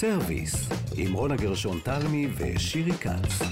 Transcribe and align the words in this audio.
סרוויס, 0.00 0.68
עם 0.96 1.12
רונה 1.12 1.36
גרשון 1.36 1.78
תלמי 1.84 2.28
ושירי 2.36 2.92
כץ. 2.92 3.42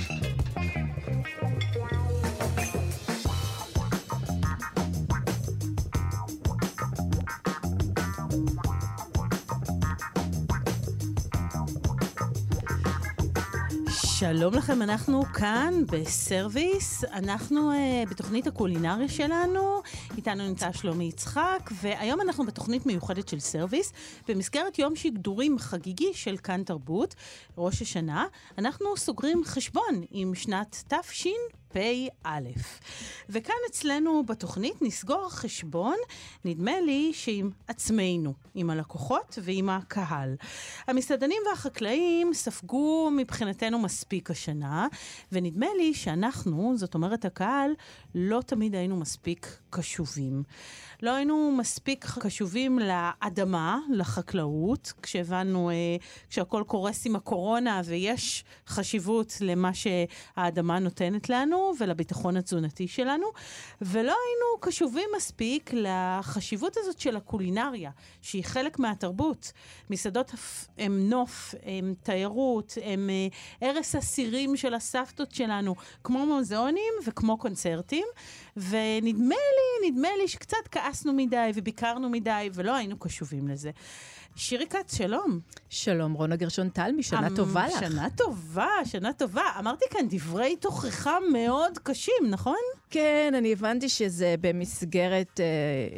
שלום 13.95 14.55
לכם, 14.55 14.83
אנחנו 14.83 15.23
כאן 15.25 15.75
בסרוויס, 15.93 17.05
אנחנו 17.05 17.73
אה, 17.73 18.11
בתוכנית 18.11 18.47
הקולינריה 18.47 19.09
שלנו, 19.09 19.83
איתנו 20.17 20.49
נמצא 20.49 20.73
שלומי 20.73 21.05
יצחק, 21.05 21.71
והיום 21.83 22.21
אנחנו 22.21 22.47
בתוכנית 22.47 22.87
מיוחדת 22.87 23.29
של 23.29 23.41
סרוויס, 23.41 23.93
במסגרת 24.29 24.79
יום 24.79 24.97
שידורים 24.97 25.59
חגיגי 25.59 26.15
של 26.15 26.37
כאן 26.37 26.62
תרבות, 26.65 27.15
ראש 27.59 27.83
השנה, 27.83 28.27
אנחנו 28.59 28.97
סוגרים 28.97 29.45
חשבון 29.45 30.02
עם 30.11 30.35
שנת 30.35 30.85
תש... 30.88 31.27
פ"א. 31.74 32.41
וכאן 33.28 33.55
אצלנו 33.70 34.27
בתוכנית 34.27 34.82
נסגור 34.82 35.28
חשבון, 35.30 35.96
נדמה 36.45 36.80
לי 36.80 37.12
שעם 37.15 37.51
עצמנו, 37.69 38.34
עם 38.55 38.70
הלקוחות 38.70 39.38
ועם 39.42 39.69
הקהל. 39.69 40.34
המסעדנים 40.87 41.42
והחקלאים 41.51 42.34
ספגו 42.34 43.10
מבחינתנו 43.16 43.79
מספיק 43.79 44.30
השנה, 44.30 44.87
ונדמה 45.32 45.66
לי 45.77 45.95
שאנחנו, 45.95 46.74
זאת 46.77 46.95
אומרת 46.95 47.24
הקהל, 47.24 47.70
לא 48.15 48.41
תמיד 48.46 48.74
היינו 48.74 48.96
מספיק 48.96 49.59
קשובים. 49.70 50.43
לא 51.02 51.15
היינו 51.15 51.54
מספיק 51.59 52.06
קשובים 52.20 52.79
לאדמה, 52.79 53.79
לחקלאות, 53.93 54.93
כשהבנו, 55.02 55.70
אה, 55.70 55.74
כשהכול 56.30 56.65
קורס 56.65 57.06
עם 57.06 57.16
הקורונה 57.16 57.80
ויש 57.84 58.45
חשיבות 58.66 59.37
למה 59.41 59.70
שהאדמה 59.74 60.79
נותנת 60.79 61.29
לנו 61.29 61.63
ולביטחון 61.79 62.37
התזונתי 62.37 62.88
שלנו, 62.88 63.26
ולא 63.80 64.00
היינו 64.00 64.60
קשובים 64.60 65.08
מספיק 65.16 65.70
לחשיבות 65.74 66.76
הזאת 66.76 66.98
של 66.98 67.16
הקולינריה, 67.16 67.90
שהיא 68.22 68.44
חלק 68.44 68.78
מהתרבות. 68.78 69.52
מסעדות 69.90 70.32
הם 70.78 71.08
נוף, 71.08 71.54
הם 71.62 71.94
תיירות, 72.02 72.78
הם 72.82 73.10
אה, 73.10 73.68
ערש 73.68 73.94
הסירים 73.94 74.56
של 74.56 74.74
הסבתות 74.74 75.34
שלנו, 75.34 75.74
כמו 76.04 76.26
מוזיאונים 76.26 76.92
וכמו 77.06 77.38
קונצרטים, 77.38 78.06
ונדמה 78.56 79.34
לי, 79.34 79.90
נדמה 79.90 80.08
לי 80.22 80.28
שקצת 80.28 80.68
כעסנו 80.70 81.12
מדי 81.12 81.50
וביקרנו 81.54 82.10
מדי 82.10 82.50
ולא 82.54 82.74
היינו 82.74 82.98
קשובים 82.98 83.48
לזה. 83.48 83.70
שירי 84.36 84.66
כץ, 84.66 84.96
שלום. 84.96 85.40
שלום, 85.68 86.12
רונה 86.12 86.36
גרשון 86.36 86.68
תלמי, 86.68 87.02
שנה 87.02 87.27
אמ, 87.27 87.36
טובה 87.36 87.66
לך. 87.66 87.80
שנה 87.80 88.08
טובה, 88.16 88.68
שנה 88.84 89.12
טובה. 89.12 89.42
אמרתי 89.58 89.84
כאן 89.90 90.06
דברי 90.10 90.56
תוכחה 90.56 91.18
מאוד 91.32 91.78
קשים, 91.82 92.14
נכון? 92.30 92.56
כן, 92.94 93.32
אני 93.36 93.52
הבנתי 93.52 93.88
שזה 93.88 94.34
במסגרת 94.40 95.40
אה, 95.40 95.44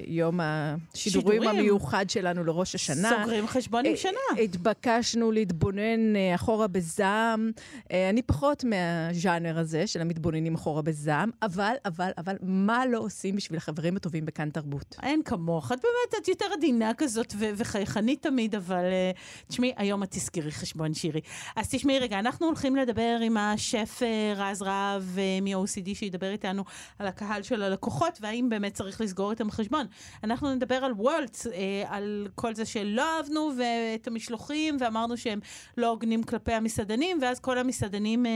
יום 0.07 0.41
השידורים 0.43 1.43
שידורים. 1.43 1.59
המיוחד 1.59 2.11
שלנו 2.11 2.45
לראש 2.45 2.75
השנה. 2.75 3.11
סוגרים 3.21 3.47
חשבון 3.47 3.87
עם 3.87 3.93
אה, 3.93 3.97
שנה. 3.97 4.43
התבקשנו 4.45 5.33
להתבונן 5.33 6.17
אה, 6.17 6.35
אחורה 6.35 6.67
בזעם. 6.67 7.51
אה, 7.93 8.11
אני 8.11 8.23
פחות 8.23 8.65
מהז'אנר 8.65 9.59
הזה 9.59 9.87
של 9.87 10.01
המתבוננים 10.01 10.55
אחורה 10.55 10.83
בזעם, 10.83 11.31
אבל, 11.43 11.75
אבל, 11.85 12.11
אבל, 12.19 12.37
מה 12.43 12.87
לא 12.87 12.99
עושים 12.99 13.37
בשביל 13.37 13.57
החברים 13.57 13.97
הטובים 13.97 14.25
בכאן 14.27 14.51
תרבות? 14.51 14.97
אין 15.03 15.23
כמוך. 15.25 15.73
את 15.73 15.79
באמת, 15.79 16.23
את 16.23 16.29
יותר 16.29 16.47
עדינה 16.53 16.95
כזאת 16.95 17.35
וחייכנית 17.39 18.23
תמיד, 18.23 18.55
אבל 18.55 18.85
uh, 18.85 19.47
תשמעי, 19.49 19.73
היום 19.77 20.03
את 20.03 20.11
תזכרי 20.11 20.53
חשבון 20.53 20.95
שירי. 20.95 21.21
אז 21.57 21.69
תשמעי 21.71 21.99
רגע, 21.99 22.19
אנחנו 22.19 22.47
הולכים 22.47 22.77
לדבר 22.77 23.19
עם 23.23 23.37
השף 23.37 24.03
uh, 24.03 24.39
רז 24.39 24.63
רהב 24.63 25.03
uh, 25.03 25.43
מ-OCD 25.43 25.95
שידבר 25.95 26.31
איתנו 26.31 26.65
על 26.99 27.07
הקהל 27.07 27.43
של 27.43 27.63
הלקוחות, 27.63 28.19
והאם 28.21 28.49
באמת 28.49 28.75
צריך 28.75 29.01
לסגור 29.01 29.31
איתם 29.31 29.51
חשבון. 29.51 29.87
אנחנו 30.25 30.55
נדבר 30.55 30.75
על 30.75 30.93
וולט, 30.93 31.37
uh, 31.37 31.49
על 31.89 32.29
כל 32.35 32.55
זה 32.55 32.65
שלא 32.65 33.17
אהבנו 33.17 33.53
ואת 33.59 34.07
המשלוחים, 34.07 34.77
ואמרנו 34.81 35.17
שהם 35.17 35.41
לא 35.77 35.87
הוגנים 35.87 36.23
כלפי 36.23 36.53
המסעדנים, 36.53 37.19
ואז 37.23 37.41
כל 37.41 37.59
המסעדנים 37.59 38.27
uh, 38.27 38.29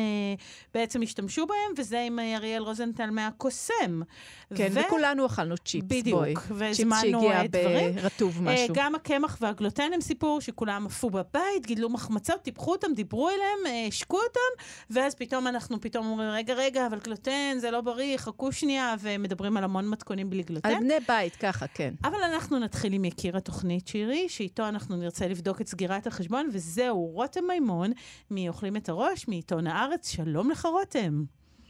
בעצם 0.74 1.02
השתמשו 1.02 1.46
בהם, 1.46 1.74
וזה 1.76 2.00
עם 2.00 2.18
אריאל 2.18 2.62
רוזנטל 2.62 3.10
מהקוסם. 3.10 4.02
כן, 4.54 4.68
ו... 4.72 4.80
וכולנו 4.80 5.26
אכלנו 5.26 5.58
צ'יפס, 5.58 5.86
בדיוק, 5.86 6.18
בואי. 6.18 6.34
בדיוק, 6.34 6.46
והזמנו 6.50 7.20
דברים. 7.48 7.92
ברטוב 7.94 8.42
משהו. 8.42 8.74
גם 8.74 8.94
הקמח 8.94 9.38
והגלוטן. 9.40 9.90
להם 9.90 10.00
סיפור 10.00 10.40
שכולם 10.40 10.86
עפו 10.86 11.10
בבית, 11.10 11.66
גידלו 11.66 11.90
מחמצות, 11.90 12.42
טיפחו 12.42 12.72
אותם, 12.72 12.92
דיברו 12.94 13.28
אליהם, 13.28 13.66
אה, 13.66 13.86
השקו 13.88 14.16
אותם, 14.16 14.64
ואז 14.90 15.14
פתאום 15.14 15.46
אנחנו 15.46 15.80
פתאום 15.80 16.06
אומרים, 16.06 16.30
רגע, 16.30 16.54
רגע, 16.54 16.86
אבל 16.86 16.98
גלוטן 16.98 17.56
זה 17.58 17.70
לא 17.70 17.80
בריא, 17.80 18.18
חכו 18.30 18.52
שנייה, 18.52 18.94
ומדברים 19.00 19.56
על 19.56 19.64
המון 19.64 19.88
מתכונים 19.88 20.30
בלי 20.30 20.42
גלוטן. 20.42 20.68
על 20.68 20.74
בני 20.80 20.94
בית, 21.08 21.36
ככה, 21.36 21.66
כן. 21.66 21.94
אבל 22.04 22.22
אנחנו 22.32 22.58
נתחיל 22.58 22.92
עם 22.92 23.04
יקיר 23.04 23.36
התוכנית 23.36 23.88
שירי, 23.88 24.28
שאיתו 24.28 24.68
אנחנו 24.68 24.96
נרצה 24.96 25.28
לבדוק 25.28 25.60
את 25.60 25.68
סגירת 25.68 26.06
החשבון, 26.06 26.48
וזהו, 26.52 27.06
רותם 27.06 27.40
מימון, 27.48 27.92
מאוכלים 28.30 28.76
את 28.76 28.88
הראש, 28.88 29.28
מעיתון 29.28 29.66
הארץ. 29.66 30.08
שלום 30.10 30.50
לך, 30.50 30.66
רותם. 30.66 31.24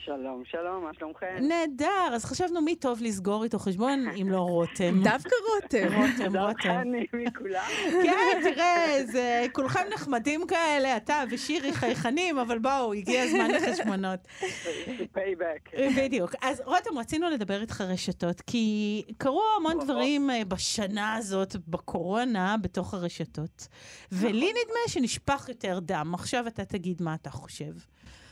שלום, 0.04 0.42
שלום, 0.44 0.84
מה 0.84 0.90
שלומכם? 0.98 1.36
נהדר, 1.40 2.10
אז 2.14 2.24
חשבנו 2.24 2.60
מי 2.60 2.76
טוב 2.76 3.02
לסגור 3.02 3.44
איתו 3.44 3.58
חשבון 3.58 4.06
אם 4.20 4.28
לא 4.30 4.38
רותם. 4.38 5.02
דווקא 5.10 5.34
רותם. 5.54 5.86
רותם, 5.86 6.02
רותם. 6.02 6.32
דווקא 6.32 6.68
אני 6.68 7.06
מכולם. 7.12 7.68
כן, 8.04 8.40
תראה, 8.42 9.04
זה 9.04 9.46
כולכם 9.52 9.80
נחמדים 9.94 10.46
כאלה, 10.46 10.96
אתה 10.96 11.22
ושירי 11.30 11.72
חייכנים, 11.72 12.38
אבל 12.38 12.58
בואו, 12.58 12.92
הגיע 12.92 13.22
הזמן 13.22 13.50
לחשבונות. 13.50 14.20
payback. 15.14 15.70
בדיוק. 15.96 16.34
אז 16.42 16.62
רותם, 16.66 16.98
רצינו 16.98 17.30
לדבר 17.30 17.60
איתך 17.60 17.80
רשתות, 17.80 18.40
כי 18.40 19.04
קרו 19.18 19.42
המון 19.56 19.84
דברים 19.84 20.30
אה, 20.30 20.44
בשנה 20.44 21.14
הזאת, 21.14 21.56
בקורונה, 21.68 22.56
בתוך 22.62 22.94
הרשתות. 22.94 23.68
ולי 24.12 24.30
נכון. 24.30 24.42
נדמה 24.42 24.80
שנשפך 24.88 25.48
יותר 25.48 25.78
דם. 25.82 26.10
עכשיו 26.14 26.46
אתה 26.46 26.64
תגיד 26.64 27.02
מה 27.02 27.14
אתה 27.14 27.30
חושב. 27.30 27.72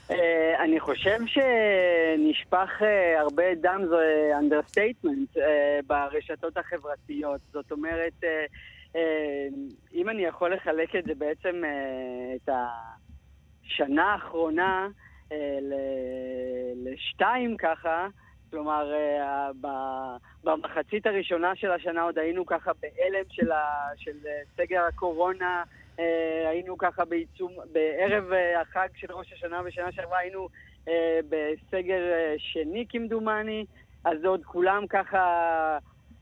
אה, 0.09 0.13
אני 0.59 0.79
חושב 0.79 1.17
שנשפך 1.25 2.69
uh, 2.79 3.19
הרבה 3.19 3.55
דם 3.55 3.81
זה 3.89 4.31
understatement 4.39 5.37
אה, 5.37 5.41
ברשתות 5.87 6.57
החברתיות. 6.57 7.41
זאת 7.51 7.71
אומרת, 7.71 8.23
אם 9.93 10.09
אני 10.09 10.21
יכול 10.21 10.53
לחלק 10.53 10.95
את 10.95 11.03
זה 11.03 11.15
בעצם, 11.15 11.61
את 12.35 12.49
השנה 13.65 14.13
האחרונה 14.13 14.87
לשתיים 16.75 17.57
ככה, 17.57 18.07
כלומר, 18.51 18.93
במחצית 20.43 21.05
הראשונה 21.05 21.55
של 21.55 21.71
השנה 21.71 22.01
עוד 22.01 22.19
היינו 22.19 22.45
ככה 22.45 22.71
בהלם 22.81 23.23
של, 23.29 23.49
של 23.95 24.17
סגר 24.57 24.81
הקורונה. 24.81 25.63
אה, 25.99 26.49
היינו 26.49 26.77
ככה 26.77 27.05
בעיצום, 27.05 27.53
בערב 27.71 28.31
אה, 28.31 28.61
החג 28.61 28.87
של 28.95 29.07
ראש 29.11 29.33
השנה 29.33 29.63
בשנה 29.63 29.91
שעברה 29.91 30.19
היינו 30.19 30.47
אה, 30.87 31.19
בסגר 31.29 32.01
שני 32.37 32.85
כמדומני, 32.89 33.65
אז 34.05 34.25
עוד 34.25 34.45
כולם 34.45 34.87
ככה 34.87 35.77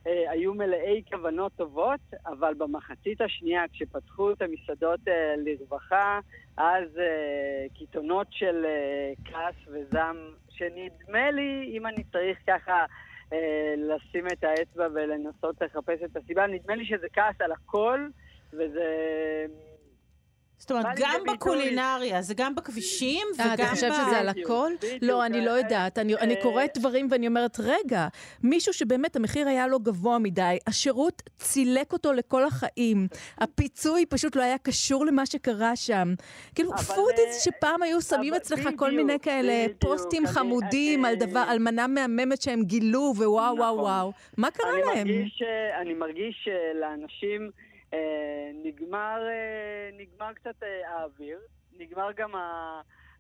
היו 0.05 0.53
מלאי 0.53 1.01
כוונות 1.11 1.51
טובות, 1.55 1.99
אבל 2.25 2.53
במחצית 2.53 3.21
השנייה, 3.21 3.63
כשפתחו 3.73 4.31
את 4.31 4.41
המסעדות 4.41 4.99
לרווחה, 5.38 6.19
אז 6.57 6.88
קיתונות 7.73 8.27
של 8.31 8.65
כעס 9.25 9.55
וזעם, 9.67 10.15
שנדמה 10.49 11.31
לי, 11.31 11.71
אם 11.77 11.88
אני 11.88 12.03
צריך 12.03 12.38
ככה 12.47 12.85
לשים 13.77 14.27
את 14.27 14.44
האצבע 14.44 14.88
ולנסות 14.94 15.61
לחפש 15.61 16.03
את 16.05 16.17
הסיבה, 16.17 16.47
נדמה 16.47 16.75
לי 16.75 16.85
שזה 16.85 17.07
כעס 17.13 17.41
על 17.41 17.51
הכל. 17.51 18.07
וזה 18.53 18.85
זאת 20.57 20.71
אומרת, 20.71 20.85
גם 20.97 21.21
בקולינריה, 21.33 22.21
זה 22.21 22.33
גם 22.38 22.55
בכבישים 22.55 23.27
וגם 23.35 23.45
ב... 23.45 23.49
אה, 23.49 23.53
אתה 23.53 23.65
חושב 23.65 23.89
שזה 23.94 24.17
על 24.17 24.29
הכל? 24.29 24.71
לא, 25.01 25.25
אני 25.25 25.45
לא 25.45 25.51
יודעת. 25.51 25.97
אני 25.99 26.15
אה, 26.15 26.41
קוראת 26.41 26.77
דברים 26.77 27.07
ואני 27.11 27.27
אומרת, 27.27 27.57
רגע, 27.59 28.07
מישהו 28.44 28.73
שבאמת 28.73 29.15
המחיר 29.15 29.47
היה 29.47 29.67
לו 29.67 29.79
גבוה 29.79 30.19
מדי, 30.19 30.57
השירות 30.67 31.21
צילק 31.38 31.94
אותו 31.94 32.13
לכל 32.13 32.44
החיים, 32.44 33.07
הפיצוי 33.38 34.05
פשוט 34.05 34.35
לא 34.35 34.41
היה 34.41 34.57
קשור 34.57 35.05
למה 35.05 35.25
שקרה 35.25 35.75
שם. 35.75 36.13
כאילו, 36.55 36.71
foodies 36.77 37.47
אה, 37.47 37.53
שפעם 37.53 37.83
היו 37.83 38.01
שמים 38.01 38.33
אצלך 38.33 38.69
כל 38.75 38.91
מיני 38.91 39.19
כאלה 39.19 39.65
פוסטים 39.79 40.27
חמודים 40.27 41.05
על 41.35 41.59
מנה 41.59 41.88
מהממת 41.88 42.41
שהם 42.41 42.63
גילו, 42.63 43.13
ווואו, 43.15 43.33
וואו, 43.35 43.53
נכון. 43.55 43.79
וואו. 43.79 44.11
מה 44.38 44.51
קרה 44.51 44.71
להם? 44.85 45.07
אני 45.81 45.93
מרגיש 45.93 46.47
לאנשים... 46.75 47.51
אה, 47.94 48.51
נגמר, 48.63 49.28
אה, 49.28 49.89
נגמר 49.94 50.34
קצת 50.34 50.63
אה, 50.63 50.89
האוויר, 50.89 51.39
נגמר 51.78 52.12
גם 52.12 52.31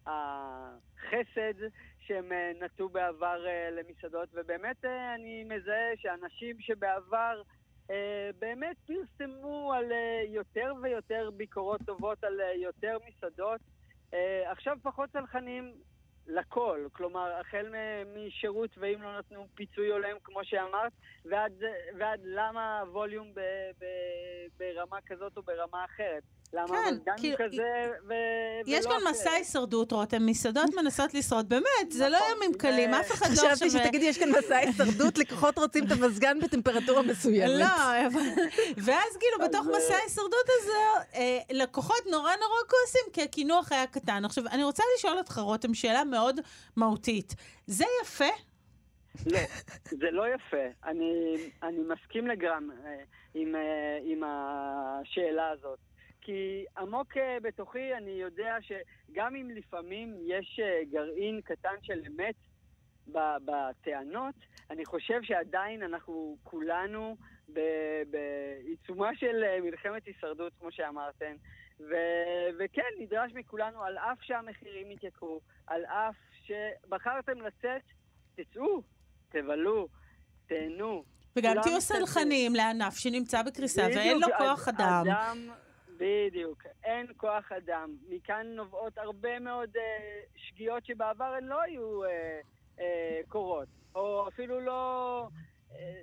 החסד 0.05 1.53
שהם 1.99 2.31
נטו 2.61 2.89
בעבר 2.89 3.45
למסעדות, 3.71 4.29
ובאמת 4.33 4.85
אני 4.85 5.43
מזהה 5.43 5.97
שאנשים 5.97 6.59
שבעבר 6.59 7.41
באמת 8.39 8.77
פרסמו 8.87 9.73
על 9.73 9.91
יותר 10.27 10.73
ויותר 10.81 11.29
ביקורות 11.37 11.81
טובות 11.85 12.23
על 12.23 12.39
יותר 12.55 12.97
מסעדות. 13.07 13.61
עכשיו 14.45 14.77
פחות 14.83 15.09
צלחנים 15.09 15.73
לכל, 16.27 16.87
כלומר, 16.91 17.31
החל 17.39 17.73
משירות 18.15 18.69
ואם 18.77 19.01
לא 19.01 19.17
נתנו 19.19 19.47
פיצוי 19.55 19.91
הולם, 19.91 20.17
כמו 20.23 20.39
שאמרת, 20.43 20.91
ועד, 21.25 21.63
ועד 21.99 22.19
למה 22.23 22.79
הווליום 22.79 23.33
ב, 23.33 23.39
ב, 23.81 23.85
ברמה 24.59 24.97
כזאת 25.05 25.37
או 25.37 25.41
ברמה 25.41 25.85
אחרת. 25.85 26.23
למה 26.53 26.67
כן, 26.67 26.73
המזגן 26.87 27.11
הוא 27.11 27.19
כאילו, 27.19 27.37
כזה 27.37 27.91
ו, 28.07 28.13
יש 28.67 28.85
כאן 28.85 28.95
אחרת. 28.95 29.09
מסע 29.11 29.31
הישרדות, 29.31 29.91
רותם, 29.91 30.25
מסעדות 30.25 30.69
מנסות 30.75 31.13
לשרוד, 31.13 31.49
באמת, 31.49 31.91
זה 31.91 32.09
לא 32.09 32.17
נכון, 32.17 32.29
ימים 32.35 32.57
קלים, 32.57 32.93
אף 32.93 33.11
אחד 33.11 33.25
לא 33.25 33.31
עכשיו... 33.31 33.49
חשבתי 33.49 33.69
שתגידי, 33.69 34.05
יש 34.05 34.17
כאן 34.17 34.29
מסע 34.29 34.55
הישרדות, 34.55 35.17
לקוחות 35.21 35.57
רוצים 35.57 35.85
את 35.85 35.91
המזגן 35.91 36.39
בטמפרטורה 36.39 37.01
מסוימת. 37.01 37.59
לא, 37.59 38.07
אבל... 38.07 38.19
ואז 38.77 39.17
כאילו 39.19 39.49
בתוך 39.49 39.65
מסע 39.77 39.95
ההישרדות 39.95 40.45
הזה, 40.47 40.71
אה, 41.15 41.39
לקוחות 41.51 42.05
נורא 42.05 42.31
נורא 42.35 42.59
כועסים, 42.69 43.13
כי 43.13 43.21
הקינוח 43.21 43.71
היה 43.71 43.87
קטן. 43.87 44.25
עכשיו, 44.25 44.47
אני 44.47 44.63
רוצה 44.63 44.83
לשאול 44.97 45.17
אותך, 45.17 45.37
רותם, 45.37 45.73
שאלה 45.73 46.03
מאוד 46.03 46.39
מהותית. 46.75 47.35
זה 47.67 47.85
יפה? 48.03 48.25
לא, 49.25 49.39
זה 49.85 50.11
לא 50.11 50.23
יפה. 50.35 50.85
אני, 50.85 51.35
אני 51.63 51.77
מסכים 51.87 52.27
עם, 53.33 53.55
אה, 53.55 53.97
עם 54.03 54.23
השאלה 54.23 55.49
הזאת. 55.49 55.79
כי 56.27 56.65
עמוק 56.77 57.17
אה, 57.17 57.37
בתוכי 57.41 57.93
אני 57.93 58.11
יודע 58.11 58.55
שגם 58.61 59.35
אם 59.35 59.49
לפעמים 59.49 60.15
יש 60.25 60.59
אה, 60.63 60.79
גרעין 60.91 61.41
קטן 61.41 61.75
של 61.81 62.01
אמת 62.07 62.35
בטענות, 63.45 64.35
אני 64.69 64.85
חושב 64.85 65.19
שעדיין 65.23 65.83
אנחנו 65.83 66.37
כולנו 66.43 67.17
בעיצומה 68.09 69.15
של 69.15 69.43
אה, 69.43 69.61
מלחמת 69.61 70.05
הישרדות, 70.05 70.53
כמו 70.59 70.71
שאמרתם. 70.71 71.35
ו- 71.79 72.47
וכן, 72.59 72.91
נדרש 72.99 73.31
מכולנו, 73.33 73.83
על 73.83 73.97
אף 73.97 74.17
שהמחירים 74.21 74.89
התייקרו, 74.89 75.41
על 75.67 75.85
אף 75.85 76.15
שבחרתם 76.45 77.41
לצאת, 77.41 77.81
תצאו, 78.35 78.81
תבלו, 79.29 79.87
תהנו. 80.47 81.03
וגם 81.35 81.55
תהיו. 81.63 81.81
סלחנים 81.81 82.55
לענף 82.55 82.97
שנמצא 82.97 83.41
בקריסה 83.41 83.81
ואין 83.95 84.17
לו 84.19 84.27
כוח 84.37 84.67
אדם. 84.67 85.03
אדם, 85.07 85.49
בדיוק, 85.97 86.63
אין 86.83 87.05
כוח 87.17 87.51
אדם. 87.51 87.95
מכאן 88.09 88.47
נובעות 88.47 88.97
הרבה 88.97 89.39
מאוד 89.39 89.69
אה, 89.77 90.19
שגיאות 90.35 90.85
שבעבר 90.85 91.33
הן 91.37 91.43
לא 91.43 91.61
היו 91.61 92.03
אה, 92.03 92.39
אה, 92.79 93.19
קורות, 93.27 93.67
או 93.95 94.27
אפילו 94.27 94.59
לא... 94.59 95.27
אה, 95.71 96.01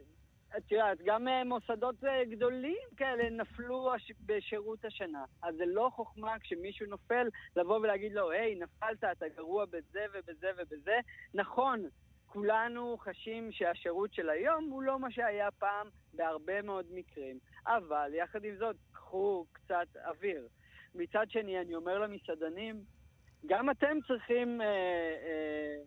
את 0.56 0.72
יודעת, 0.72 0.98
גם 1.04 1.28
אה, 1.28 1.44
מוסדות 1.44 2.04
אה, 2.04 2.24
גדולים 2.24 2.82
כאלה 2.96 3.30
נפלו 3.30 3.94
הש... 3.94 4.12
בשירות 4.26 4.84
השנה. 4.84 5.24
אז 5.42 5.54
זה 5.56 5.66
לא 5.66 5.90
חוכמה 5.94 6.38
כשמישהו 6.38 6.86
נופל 6.86 7.28
לבוא 7.56 7.76
ולהגיד 7.76 8.12
לו, 8.12 8.30
היי, 8.30 8.54
נפלת, 8.54 9.04
אתה 9.04 9.28
גרוע 9.36 9.64
בזה 9.64 10.04
ובזה 10.14 10.50
ובזה. 10.58 10.98
נכון, 11.34 11.82
כולנו 12.26 12.96
חשים 12.98 13.52
שהשירות 13.52 14.14
של 14.14 14.30
היום 14.30 14.64
הוא 14.64 14.82
לא 14.82 14.98
מה 14.98 15.10
שהיה 15.10 15.50
פעם 15.50 15.86
בהרבה 16.14 16.62
מאוד 16.62 16.86
מקרים. 16.90 17.38
אבל 17.66 18.10
יחד 18.14 18.44
עם 18.44 18.56
זאת, 18.56 18.76
קחו 19.14 19.46
קצת 19.52 19.86
אוויר. 20.06 20.48
מצד 20.94 21.26
שני, 21.28 21.60
אני 21.60 21.74
אומר 21.74 21.98
למסעדנים, 21.98 22.84
גם 23.46 23.70
אתם 23.70 23.98
צריכים 24.06 24.60
אה, 24.60 24.66
אה, 24.66 25.82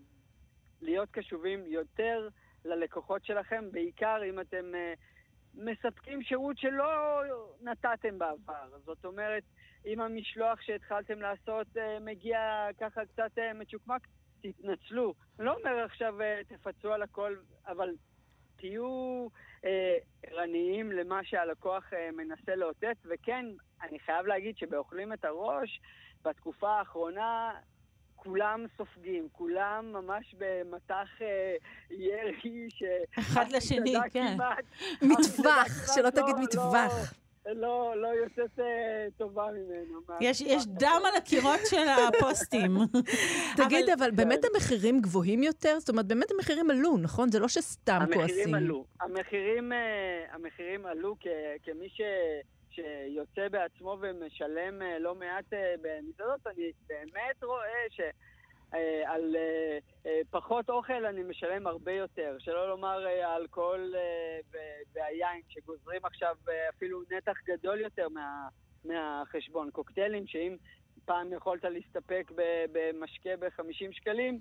להיות 0.82 1.10
קשובים 1.12 1.66
יותר 1.66 2.30
ללקוחות 2.66 3.26
שלכם, 3.26 3.72
בעיקר 3.72 4.22
אם 4.30 4.40
אתם 4.40 4.76
אה, 4.76 4.94
מספקים 5.54 6.24
שירות 6.24 6.58
שלא 6.58 7.22
נתתם 7.62 8.18
בעבר. 8.20 8.70
זאת 8.86 9.06
אומרת, 9.06 9.44
אם 9.86 10.02
המשלוח 10.02 10.62
שהתחלתם 10.62 11.22
לעשות 11.22 11.68
אה, 11.78 12.00
מגיע 12.00 12.68
ככה 12.80 13.06
קצת 13.06 13.32
אה, 13.38 13.54
מצ'וקמק, 13.54 14.08
תתנצלו. 14.42 15.14
אני 15.40 15.46
לא 15.46 15.54
אומר 15.54 15.84
עכשיו 15.86 16.22
אה, 16.22 16.42
תפצו 16.48 16.94
על 16.94 17.02
הכל, 17.02 17.36
אבל 17.68 17.90
תהיו 18.58 19.28
אה, 19.66 19.98
ערניים 20.24 20.92
למה 20.92 21.20
שהלקוח 21.24 21.94
אה, 21.94 22.10
מנסה 22.12 22.56
לאותת, 22.56 22.98
וכן, 23.06 23.46
אני 23.84 24.00
חייב 24.00 24.26
להגיד 24.26 24.58
שבאוכלים 24.58 25.14
את 25.14 25.26
הראש, 25.26 25.80
בתקופה 26.26 26.70
האחרונה 26.70 27.52
כולם 28.16 28.66
סופגים, 28.78 29.28
כולם 29.32 29.94
ממש 29.94 30.36
במטח 30.38 31.08
אה, 31.22 31.56
ירי 31.90 32.68
ש... 32.70 32.84
אחד 33.20 33.52
לשני, 33.52 33.96
כן. 34.12 34.38
מטווח, 35.02 35.96
שלא 35.96 36.10
תגיד 36.10 36.36
לא- 36.36 36.44
מטווח. 36.44 36.94
לא, 36.94 37.27
לא, 37.56 37.94
לא 37.96 38.08
יוצאת 38.08 38.60
אה, 38.60 39.08
טובה 39.18 39.48
ממנו. 39.52 40.02
יש, 40.22 40.42
יש 40.42 40.66
דם 40.66 41.02
על 41.06 41.16
הקירות 41.18 41.60
של 41.70 41.86
הפוסטים. 41.88 42.78
תגיד, 43.64 43.90
אבל 43.90 44.12
באמת. 44.12 44.40
המחירים 44.54 45.02
גבוהים 45.02 45.44
יותר? 45.44 45.80
זאת 45.80 45.90
אומרת, 45.90 46.06
באמת 46.06 46.32
המחירים 46.32 46.70
עלו, 46.72 46.98
נכון? 46.98 47.32
זה 47.32 47.40
לא 47.40 47.48
שסתם 47.48 48.00
כועסים. 48.14 48.22
המחירים 48.22 48.56
עלו. 48.56 48.86
המחירים, 49.02 49.74
אה, 49.74 50.26
המחירים 50.32 50.86
עלו 50.86 51.16
כ, 51.20 51.28
כמי 51.64 51.90
ש, 51.90 52.02
שיוצא 52.72 53.48
בעצמו 53.52 53.98
ומשלם 54.02 54.82
אה, 54.82 55.00
לא 55.00 55.16
מעט 55.16 55.54
אה, 55.54 55.76
במסעדות, 55.82 56.48
אני 56.48 56.72
באמת 56.88 57.44
רואה 57.44 57.84
ש... 57.90 58.02
אה, 58.74 59.14
על 59.14 59.36
אה, 59.36 59.78
אה, 60.06 60.22
פחות 60.30 60.70
אוכל 60.70 61.06
אני 61.06 61.24
משלם 61.24 61.68
הרבה 61.68 61.92
יותר, 61.92 62.36
שלא 62.40 62.70
לומר 62.70 63.08
האלכוהול 63.08 63.96
והיין 64.94 65.42
שגוזרים 65.50 66.06
עכשיו 66.06 66.36
אפילו 66.70 67.02
נתח 67.12 67.38
גדול 67.46 67.82
יותר 67.82 68.10
מה, 68.10 68.48
מהחשבון. 68.86 69.72
קוקטיילים 69.72 70.28
שאם 70.28 70.56
פעם 71.06 71.34
יכולת 71.34 71.64
להסתפק 71.64 72.32
במשקה 72.72 73.38
ב-50 73.40 73.92
שקלים 73.92 74.40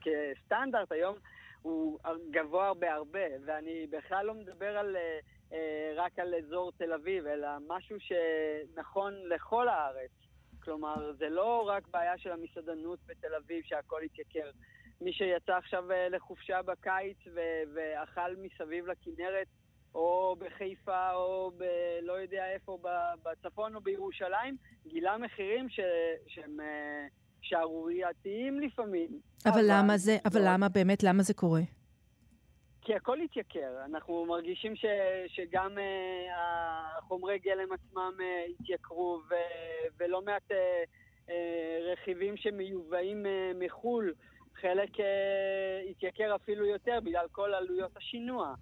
כסטנדרט, 0.00 0.92
היום 0.92 1.16
הוא 1.62 1.98
גבוה 2.30 2.74
בהרבה, 2.74 3.26
ואני 3.46 3.86
בכלל 3.90 4.26
לא 4.26 4.34
מדבר 4.34 4.78
על, 4.78 4.96
רק 5.96 6.18
על 6.18 6.34
אזור 6.34 6.72
תל 6.72 6.92
אביב, 6.92 7.26
אלא 7.26 7.48
משהו 7.68 7.96
שנכון 8.00 9.14
לכל 9.28 9.68
הארץ. 9.68 10.10
כלומר, 10.64 11.12
זה 11.18 11.28
לא 11.28 11.68
רק 11.68 11.88
בעיה 11.92 12.18
של 12.18 12.30
המסעדנות 12.32 12.98
בתל 13.06 13.34
אביב 13.44 13.62
שהכל 13.64 14.00
התייקר. 14.04 14.50
מי 15.00 15.12
שיצא 15.12 15.52
עכשיו 15.52 15.92
אה, 15.92 16.08
לחופשה 16.08 16.62
בקיץ 16.62 17.16
ו- 17.34 17.62
ואכל 17.74 18.36
מסביב 18.42 18.86
לכנרת, 18.86 19.46
או 19.94 20.36
בחיפה, 20.38 21.12
או 21.12 21.52
ב... 21.56 21.64
לא 22.02 22.12
יודע 22.12 22.44
איפה, 22.54 22.78
בצפון 23.22 23.74
או 23.74 23.80
בירושלים, 23.80 24.56
גילה 24.86 25.18
מחירים 25.18 25.68
ש... 25.68 25.80
שהם 26.26 26.60
אה, 26.60 27.06
שערורייתיים 27.42 28.60
לפעמים. 28.60 29.20
אבל 29.46 29.64
למה 29.68 29.96
זה, 29.96 30.16
אבל 30.24 30.40
לא- 30.40 30.46
למה 30.46 30.68
באמת, 30.68 31.02
למה 31.02 31.22
זה 31.22 31.34
קורה? 31.34 31.60
כי 32.84 32.94
הכל 32.94 33.20
התייקר. 33.20 33.84
אנחנו 33.84 34.26
מרגישים 34.26 34.76
ש, 34.76 34.84
שגם 35.28 35.78
uh, 35.78 35.80
החומרי 36.98 37.38
גלם 37.38 37.72
עצמם 37.72 38.12
uh, 38.18 38.50
התייקרו, 38.60 39.20
ו, 39.30 39.34
ולא 39.98 40.22
מעט 40.22 40.50
uh, 40.50 40.54
uh, 41.26 41.32
רכיבים 41.92 42.36
שמיובאים 42.36 43.26
uh, 43.26 43.28
מחו"ל, 43.64 44.14
חלק 44.60 44.90
uh, 44.96 45.90
התייקר 45.90 46.34
אפילו 46.34 46.66
יותר 46.66 46.98
בגלל 47.04 47.26
כל 47.32 47.54
עלויות 47.54 47.96
השינוע. 47.96 48.54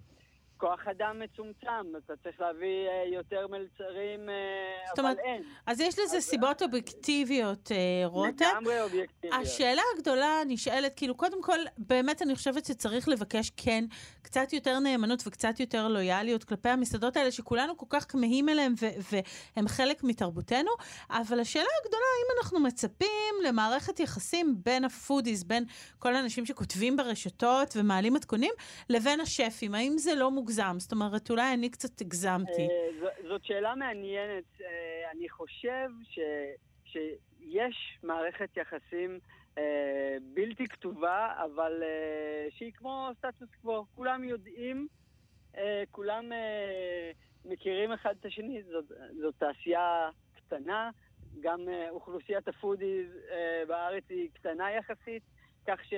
כוח 0.63 0.87
אדם 0.87 1.19
מצומצם, 1.19 1.95
אתה 2.05 2.13
צריך 2.23 2.41
להביא 2.41 2.87
uh, 2.87 3.13
יותר 3.13 3.47
מלצרים, 3.47 4.29
uh, 4.29 4.89
זאת 4.89 4.99
אבל 4.99 5.05
אומרת, 5.05 5.17
אין. 5.23 5.43
אז 5.65 5.79
יש 5.79 5.99
לזה 5.99 6.21
סיבות 6.21 6.61
אובייקטיביות, 6.61 7.71
אה, 7.71 8.07
רותם. 8.07 8.45
לגמרי 8.57 8.81
אובייקטיביות. 8.81 9.41
השאלה 9.41 9.81
הגדולה 9.95 10.41
נשאלת, 10.47 10.93
כאילו, 10.95 11.15
קודם 11.15 11.43
כל, 11.43 11.57
באמת 11.77 12.21
אני 12.21 12.35
חושבת 12.35 12.65
שצריך 12.65 13.09
לבקש, 13.09 13.51
כן, 13.57 13.85
קצת 14.21 14.53
יותר 14.53 14.79
נאמנות 14.79 15.23
וקצת 15.27 15.59
יותר 15.59 15.87
לויאליות 15.87 16.43
כלפי 16.43 16.69
המסעדות 16.69 17.17
האלה, 17.17 17.31
שכולנו 17.31 17.77
כל 17.77 17.85
כך 17.89 18.11
כמהים 18.11 18.49
אליהם 18.49 18.73
והם 19.11 19.67
חלק 19.67 20.03
מתרבותנו, 20.03 20.71
אבל 21.09 21.39
השאלה 21.39 21.69
הגדולה, 21.83 22.05
האם 22.17 22.37
אנחנו 22.41 22.59
מצפים 22.59 23.35
למערכת 23.47 23.99
יחסים 23.99 24.55
בין 24.65 24.85
ה 24.85 24.91
foodies, 24.91 25.43
בין 25.43 25.65
כל 25.99 26.15
האנשים 26.15 26.45
שכותבים 26.45 26.97
ברשתות 26.97 27.73
ומעלים 27.75 28.13
מתכונים, 28.13 28.53
לבין 28.89 29.19
השפים, 29.19 29.75
האם 29.75 29.97
זה 29.97 30.15
לא 30.15 30.31
מוגזם? 30.31 30.52
זאת 30.77 30.91
אומרת, 30.91 31.29
אולי 31.29 31.53
אני 31.53 31.69
קצת 31.69 32.01
הגזמתי. 32.01 32.61
אה, 32.61 33.09
זאת 33.27 33.45
שאלה 33.45 33.75
מעניינת. 33.75 34.61
אה, 34.61 35.11
אני 35.11 35.29
חושב 35.29 35.89
ש, 36.03 36.19
שיש 36.85 37.97
מערכת 38.03 38.57
יחסים 38.57 39.19
אה, 39.57 40.17
בלתי 40.33 40.67
כתובה, 40.67 41.33
אבל 41.45 41.83
אה, 41.83 42.47
שהיא 42.57 42.71
כמו 42.73 43.09
סטטוס 43.17 43.49
קוו. 43.61 43.85
כולם 43.95 44.23
יודעים, 44.23 44.87
אה, 45.57 45.83
כולם 45.91 46.31
אה, 46.33 47.11
מכירים 47.45 47.91
אחד 47.91 48.15
את 48.19 48.25
השני. 48.25 48.63
זאת, 48.63 48.85
זאת 49.21 49.35
תעשייה 49.37 50.09
קטנה, 50.35 50.89
גם 51.41 51.69
אה, 51.69 51.89
אוכלוסיית 51.89 52.47
ה 52.47 52.54
foodies 52.54 53.07
אה, 53.31 53.63
בארץ 53.67 54.03
היא 54.09 54.29
קטנה 54.33 54.71
יחסית, 54.71 55.23
כך 55.67 55.85
ש... 55.85 55.93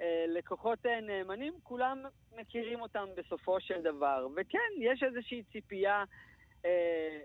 אה, 0.00 0.24
לקוחות 0.28 0.86
אה, 0.86 1.00
נאמנים, 1.00 1.54
כולם 1.62 2.02
מכירים 2.36 2.80
אותם 2.80 3.06
בסופו 3.16 3.60
של 3.60 3.82
דבר. 3.82 4.26
וכן, 4.36 4.72
יש 4.78 5.02
איזושהי 5.02 5.42
ציפייה 5.52 6.04
אה, 6.64 7.18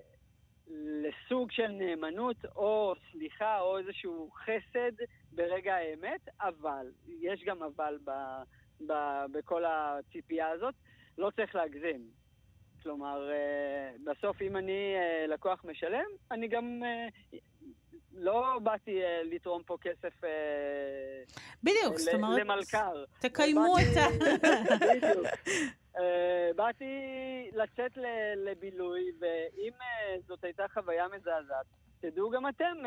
לסוג 0.67 1.51
של 1.51 1.67
נאמנות 1.67 2.45
או 2.55 2.93
סליחה 3.11 3.59
או 3.59 3.77
איזשהו 3.77 4.31
חסד 4.31 4.91
ברגע 5.31 5.75
האמת, 5.75 6.29
אבל, 6.41 6.91
יש 7.21 7.43
גם 7.43 7.63
אבל 7.63 7.97
ב, 8.03 8.11
ב, 8.87 8.93
בכל 9.31 9.63
הציפייה 9.65 10.49
הזאת, 10.49 10.75
לא 11.17 11.31
צריך 11.35 11.55
להגזים. 11.55 12.21
כלומר, 12.83 13.29
אה, 13.31 13.91
בסוף 14.03 14.41
אם 14.41 14.57
אני 14.57 14.95
אה, 14.95 15.27
לקוח 15.27 15.65
משלם, 15.65 16.05
אני 16.31 16.47
גם 16.47 16.81
אה, 16.85 17.07
לא 18.13 18.59
באתי 18.63 19.03
אה, 19.03 19.21
לתרום 19.23 19.63
פה 19.63 19.77
כסף 19.81 20.23
אה, 20.23 20.29
בדיוק, 21.63 21.97
זאת 21.97 22.13
אומרת, 22.13 22.39
למלכ"ר. 22.39 23.03
תקיימו 23.19 23.75
את 23.77 23.97
ה... 23.97 24.07
בדיוק. 24.95 25.27
אה, 25.97 26.51
באתי 26.55 26.85
לצאת 27.53 27.97
לבילוי, 28.35 29.11
ואם 29.19 29.73
זאת 30.27 30.43
הייתה 30.43 30.65
חוויה 30.73 31.07
מזעזעת, 31.07 31.65
תדעו 31.99 32.29
גם 32.29 32.47
אתם, 32.47 32.77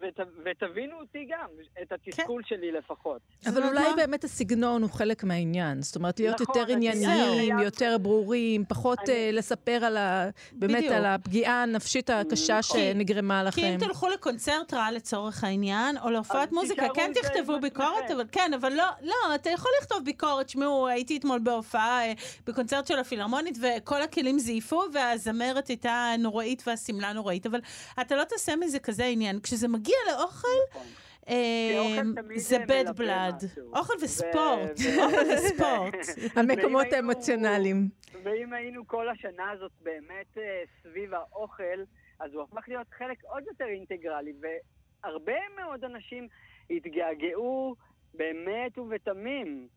ות- 0.00 0.20
ותבינו 0.44 0.96
אותי 1.00 1.26
גם, 1.30 1.46
את 1.82 1.92
התסכול 1.92 2.42
כן. 2.42 2.56
שלי 2.56 2.72
לפחות. 2.72 3.20
אבל 3.46 3.54
זאת 3.54 3.64
אולי 3.64 3.88
מה? 3.90 3.96
באמת 3.96 4.24
הסגנון 4.24 4.82
הוא 4.82 4.90
חלק 4.90 5.24
מהעניין. 5.24 5.82
זאת 5.82 5.96
אומרת, 5.96 6.20
להיות 6.20 6.40
נכון, 6.40 6.56
יותר 6.58 6.72
ענייניים. 6.72 7.58
יותר 7.58 7.96
ברורים, 8.02 8.64
פחות 8.68 8.98
אני- 8.98 9.12
אה, 9.16 9.30
לספר 9.32 9.84
על 9.84 9.96
ה... 9.96 10.28
באמת 10.52 10.76
בדיוק. 10.78 10.92
על 10.92 11.04
הפגיעה 11.06 11.62
הנפשית 11.62 12.10
הקשה 12.10 12.58
נכון. 12.58 12.80
שנגרמה 12.80 13.40
כי 13.54 13.60
לכם. 13.60 13.72
אם 13.72 13.78
תלכו 13.78 14.08
לקונצרט 14.08 14.74
רע 14.74 14.90
לצורך 14.90 15.44
העניין, 15.44 15.98
או 15.98 16.10
להופעת 16.10 16.52
מוזיקה, 16.52 16.86
כן 16.94 17.12
תכתבו 17.22 17.60
ביקורת. 17.60 18.10
אבל 18.10 18.24
כן, 18.32 18.50
אבל 18.54 18.72
לא, 18.72 18.84
לא, 19.02 19.34
אתה 19.34 19.50
יכול 19.50 19.70
לכתוב 19.82 20.04
ביקורת, 20.04 20.48
שמעו, 20.48 20.88
הייתי 20.88 21.16
אתמול 21.16 21.38
בהופעה, 21.38 22.06
אה, 22.06 22.12
בקונצרט 22.46 22.86
של 22.86 22.98
הפילהרמונית, 22.98 23.58
וכל 23.62 24.02
הכלים 24.02 24.38
זייפו, 24.38 24.82
והזמרת 24.92 25.68
הייתה 25.68 26.12
נוראית 26.18 26.62
והשמלה 26.66 27.12
נוראית, 27.12 27.46
אבל 27.46 27.60
אתה 28.00 28.16
לא 28.16 28.24
תעשה 28.24 28.56
מזה 28.56 28.78
כזה 28.78 29.04
עניין. 29.04 29.40
כשזה 29.40 29.68
מגיע 29.68 29.83
לאוכל, 30.10 30.48
נכון. 30.70 30.86
אה, 31.28 32.00
תמיד 32.14 32.38
זה 32.38 32.58
מלווה 32.58 32.82
bad 32.82 32.94
blood. 32.94 33.60
אוכל 33.72 33.92
וספורט, 34.00 34.78
אוכל 35.02 35.26
וספורט. 35.34 35.94
המקומות 36.36 36.86
האמוציונליים. 36.92 37.88
ואם 38.22 38.52
היינו 38.52 38.86
כל 38.86 39.08
השנה 39.08 39.50
הזאת 39.50 39.72
באמת 39.82 40.38
אה, 40.38 40.62
סביב 40.82 41.14
האוכל, 41.14 41.78
אז 42.20 42.34
הוא 42.34 42.42
הפך 42.42 42.68
להיות 42.68 42.86
חלק 42.98 43.24
עוד 43.24 43.44
יותר 43.46 43.64
אינטגרלי, 43.64 44.32
והרבה 44.40 45.32
מאוד 45.56 45.84
אנשים 45.84 46.28
התגעגעו 46.70 47.76
באמת 48.16 48.78
ובתמים 48.78 49.68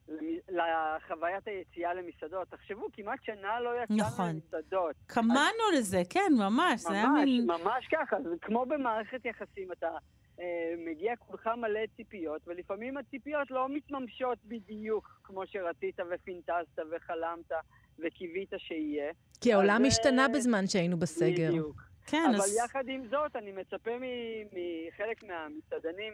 לחוויית 0.49 1.47
היציאה 1.47 1.93
למסעדות. 1.93 2.47
תחשבו, 2.47 2.87
כמעט 2.93 3.19
שנה 3.23 3.59
לא 3.59 3.83
יצאנו 3.83 3.99
נכון. 3.99 4.29
למסעדות. 4.29 4.95
קמנו 5.07 5.63
לזה, 5.77 6.01
כן, 6.09 6.31
ממש, 6.37 6.85
ממש, 6.85 7.25
מין... 7.25 7.47
ממש 7.47 7.87
ככה. 7.91 8.17
זה 8.23 8.35
כמו 8.41 8.65
במערכת 8.65 9.25
יחסים, 9.25 9.71
אתה 9.71 9.89
אה, 10.39 10.73
מגיע 10.77 11.15
כולך 11.15 11.47
מלא 11.47 11.79
ציפיות, 11.95 12.41
ולפעמים 12.47 12.97
הציפיות 12.97 13.51
לא 13.51 13.69
מתממשות 13.69 14.37
בדיוק 14.45 15.19
כמו 15.23 15.47
שרצית 15.47 15.99
ופינטזת 16.11 16.79
וחלמת 16.91 17.51
וקיווית 17.99 18.49
שיהיה. 18.57 19.11
כי 19.41 19.53
העולם 19.53 19.81
אז, 19.85 19.91
השתנה 19.91 20.21
אה, 20.21 20.27
בזמן 20.27 20.67
שהיינו 20.67 20.97
בסגר. 20.97 21.49
בדיוק. 21.49 21.81
כן, 22.05 22.23
אבל 22.29 22.35
אז... 22.35 22.57
יחד 22.65 22.83
עם 22.87 23.07
זאת, 23.07 23.35
אני 23.35 23.51
מצפה 23.51 23.91
מ- 23.99 24.47
מחלק 24.51 25.23
מהמסעדנים, 25.23 26.13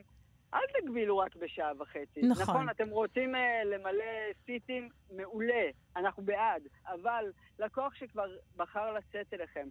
אל 0.53 0.81
תגבילו 0.81 1.17
רק 1.17 1.35
בשעה 1.35 1.71
וחצי. 1.79 2.21
נכון. 2.21 2.43
נכון, 2.43 2.69
אתם 2.69 2.89
רוצים 2.89 3.35
uh, 3.35 3.37
למלא 3.65 4.33
סיטים, 4.45 4.89
מעולה, 5.11 5.63
אנחנו 5.95 6.23
בעד, 6.23 6.61
אבל 6.87 7.31
לקוח 7.59 7.95
שכבר 7.95 8.27
בחר 8.55 8.93
לצאת 8.93 9.33
אליכם, 9.33 9.67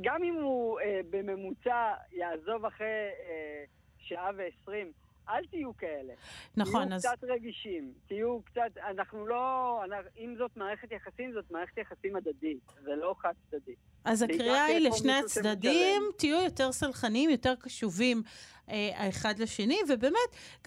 גם 0.00 0.22
אם 0.22 0.34
הוא 0.34 0.80
uh, 0.80 0.84
בממוצע 1.10 1.94
יעזוב 2.12 2.64
אחרי 2.64 3.08
uh, 3.10 3.70
שעה 3.98 4.30
ועשרים, 4.36 4.92
אל 5.28 5.46
תהיו 5.46 5.76
כאלה. 5.76 6.12
נכון, 6.56 6.84
תהיו 6.84 6.96
אז... 6.96 7.06
קצת 7.06 7.24
רגישים, 7.24 7.92
תהיו 8.06 8.42
קצת, 8.42 8.78
אנחנו 8.90 9.26
לא, 9.26 9.80
אנחנו, 9.84 10.10
אם 10.16 10.34
זאת 10.38 10.56
מערכת 10.56 10.92
יחסים, 10.92 11.32
זאת 11.32 11.50
מערכת 11.50 11.78
יחסים 11.78 12.16
הדדית, 12.16 12.72
זה 12.82 12.96
לא 12.96 13.14
חד 13.18 13.32
צדדי. 13.50 13.74
אז 14.04 14.22
הקריאה 14.22 14.64
היא 14.64 14.88
לשני 14.88 15.12
הצדדים. 15.12 16.02
תהיו 16.18 16.44
יותר 16.44 16.72
סלחניים, 16.72 17.30
יותר 17.30 17.54
קשובים 17.54 18.22
האחד 18.68 19.38
לשני, 19.38 19.78
ובאמת, 19.88 20.16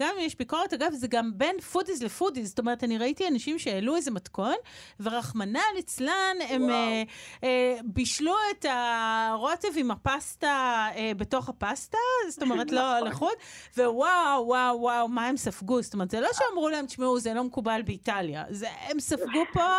גם 0.00 0.08
אם 0.18 0.26
יש 0.26 0.38
ביקורת, 0.38 0.72
אגב, 0.72 0.92
זה 0.92 1.06
גם 1.06 1.30
בין 1.34 1.60
foodies 1.60 2.02
ל 2.02 2.07
foodies, 2.07 2.48
זאת 2.48 2.58
אומרת, 2.58 2.84
אני 2.84 2.98
ראיתי 2.98 3.28
אנשים 3.28 3.58
שהעלו 3.58 3.96
איזה 3.96 4.10
מתכון, 4.10 4.54
ורחמנא 5.00 5.60
ליצלן, 5.74 6.36
הם. 6.48 6.70
אה, 6.70 7.02
אה, 7.44 7.76
בישלו 7.84 8.34
את 8.50 8.66
הרוטב 8.68 9.68
עם 9.76 9.90
הפסטה 9.90 10.86
אה, 10.96 11.12
בתוך 11.16 11.48
הפסטה, 11.48 11.98
זאת 12.30 12.42
אומרת, 12.42 12.70
לא 12.76 12.96
נכון. 12.96 13.08
לחוד, 13.08 13.34
ווואו, 13.76 14.46
וואו, 14.46 14.80
וואו, 14.80 15.08
מה 15.08 15.26
הם 15.26 15.36
ספגו? 15.36 15.82
זאת 15.82 15.94
אומרת, 15.94 16.10
זה 16.10 16.20
לא 16.20 16.28
שאמרו 16.32 16.68
להם, 16.68 16.86
תשמעו, 16.86 17.20
זה 17.20 17.34
לא 17.34 17.44
מקובל 17.44 17.82
באיטליה, 17.84 18.44
זה, 18.50 18.66
הם 18.88 19.00
ספגו 19.00 19.40
פה, 19.52 19.78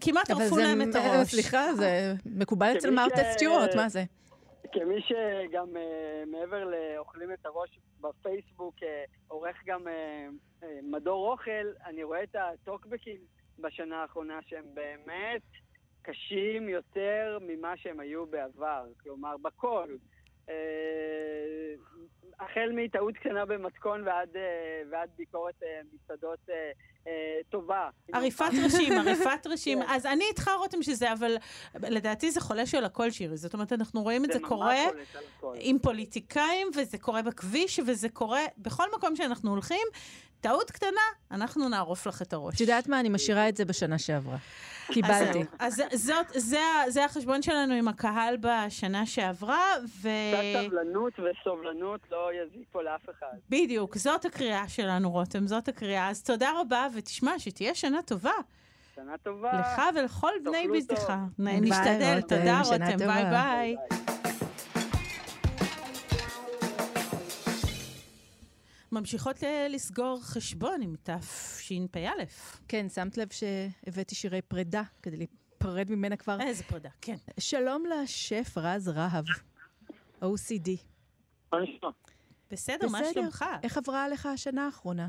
כמעט 0.00 0.30
ערפו 0.30 0.56
להם 0.56 0.82
את 0.82 0.96
אה, 0.96 1.16
הראש. 1.16 1.30
סליחה, 1.30 1.74
זה 1.74 2.14
מקובל 2.26 2.76
אצל 2.78 2.90
מרתה 2.90 3.22
סטיוארט, 3.32 3.74
מה 3.80 3.88
זה? 3.88 4.04
כמי 4.72 5.00
שגם 5.02 5.76
אה, 5.76 6.22
מעבר 6.26 6.64
לאוכלים 6.64 7.32
את 7.32 7.46
הראש 7.46 7.78
בפייסבוק, 8.00 8.74
אה, 8.82 9.04
עורך 9.28 9.56
גם 9.66 9.88
אה, 9.88 10.28
מדור 10.82 11.30
אוכל, 11.32 11.72
אני 11.86 12.02
רואה 12.02 12.22
את 12.22 12.36
הטוקבקים 12.36 13.20
בשנה 13.58 14.02
האחרונה 14.02 14.38
שהם 14.46 14.64
באמת 14.74 15.42
קשים 16.02 16.68
יותר 16.68 17.38
ממה 17.42 17.76
שהם 17.76 18.00
היו 18.00 18.26
בעבר. 18.26 18.84
כלומר, 19.02 19.36
בכל. 19.36 19.96
החל 22.40 22.70
מטעות 22.74 23.14
קטנה 23.16 23.44
במתכון 23.44 24.02
ועד, 24.06 24.28
אה, 24.36 24.42
ועד 24.90 25.08
ביקורת 25.18 25.62
אה, 25.62 25.80
מסעדות 25.94 26.38
אה, 26.50 27.10
טובה. 27.50 27.88
עריפת 28.12 28.50
ראשים, 28.64 28.92
עריפת 28.92 29.46
ראשים. 29.46 29.82
כן. 29.82 29.86
אז 29.88 30.06
אני 30.06 30.24
איתך, 30.24 30.50
רותם, 30.58 30.82
שזה, 30.82 31.12
אבל 31.12 31.36
לדעתי 31.74 32.30
זה 32.30 32.40
חולש 32.40 32.74
על 32.74 32.84
הכל, 32.84 33.10
שירי. 33.10 33.36
זאת 33.36 33.54
אומרת, 33.54 33.72
אנחנו 33.72 34.02
רואים 34.02 34.24
את 34.24 34.32
זה 34.32 34.38
קורה. 34.40 34.84
עם 35.54 35.78
פוליטיקאים, 35.78 36.68
וזה 36.76 36.98
קורה 36.98 37.22
בכביש, 37.22 37.80
וזה 37.86 38.08
קורה 38.08 38.42
בכל 38.58 38.84
מקום 38.96 39.16
שאנחנו 39.16 39.50
הולכים. 39.50 39.86
טעות 40.40 40.70
קטנה, 40.70 41.00
אנחנו 41.30 41.68
נערוף 41.68 42.06
לך 42.06 42.22
את 42.22 42.32
הראש. 42.32 42.54
את 42.54 42.60
יודעת 42.60 42.88
מה? 42.88 43.00
אני 43.00 43.08
משאירה 43.08 43.48
את 43.48 43.56
זה 43.56 43.64
בשנה 43.64 43.98
שעברה. 43.98 44.36
קיבלתי. 44.94 45.44
אז 45.58 45.82
זאת, 45.92 46.26
זה, 46.28 46.60
זה 46.88 47.04
החשבון 47.04 47.42
שלנו 47.42 47.74
עם 47.74 47.88
הקהל 47.88 48.36
בשנה 48.40 49.06
שעברה, 49.06 49.64
ו... 50.02 50.08
קצת 50.32 50.66
סבלנות 50.66 51.12
וסובלנות 51.12 52.00
לא 52.10 52.29
יזיק 52.34 52.68
פה 52.72 52.82
לאף 52.82 53.10
אחד. 53.10 53.36
בדיוק, 53.48 53.96
זאת 53.96 54.24
הקריאה 54.24 54.68
שלנו, 54.68 55.10
רותם, 55.10 55.46
זאת 55.46 55.68
הקריאה. 55.68 56.10
אז 56.10 56.22
תודה 56.22 56.50
רבה, 56.60 56.86
ותשמע, 56.94 57.38
שתהיה 57.38 57.74
שנה 57.74 58.02
טובה. 58.02 58.32
שנה 58.94 59.18
טובה. 59.18 59.60
לך 59.60 59.82
ולכל 59.94 60.32
בני 60.44 60.68
ביתך. 60.68 61.12
נשתדל, 61.38 62.14
רותם, 62.14 62.36
תודה 62.36 62.60
רותם. 62.64 62.96
ביי 62.98 63.24
ביי. 63.30 63.76
ממשיכות 68.92 69.42
לסגור 69.68 70.20
חשבון 70.22 70.82
עם 70.82 70.94
תשפ"א. 71.02 72.24
כן, 72.68 72.88
שמת 72.88 73.16
לב 73.16 73.28
שהבאתי 73.32 74.14
שירי 74.14 74.42
פרידה 74.42 74.82
כדי 75.02 75.16
להיפרד 75.16 75.90
ממנה 75.90 76.16
כבר. 76.16 76.40
איזה 76.40 76.64
פרידה, 76.64 76.88
כן. 77.00 77.16
שלום 77.40 77.84
לשף 77.86 78.52
רז 78.56 78.88
רהב, 78.88 79.24
OCD. 80.22 80.70
מה 81.52 81.58
נשמע? 81.60 81.88
בסדר, 82.50 82.86
מה. 82.92 82.98
שלומך? 83.12 83.44
איך 83.62 83.76
עברה 83.76 84.04
עליך 84.04 84.26
השנה 84.26 84.66
האחרונה? 84.66 85.08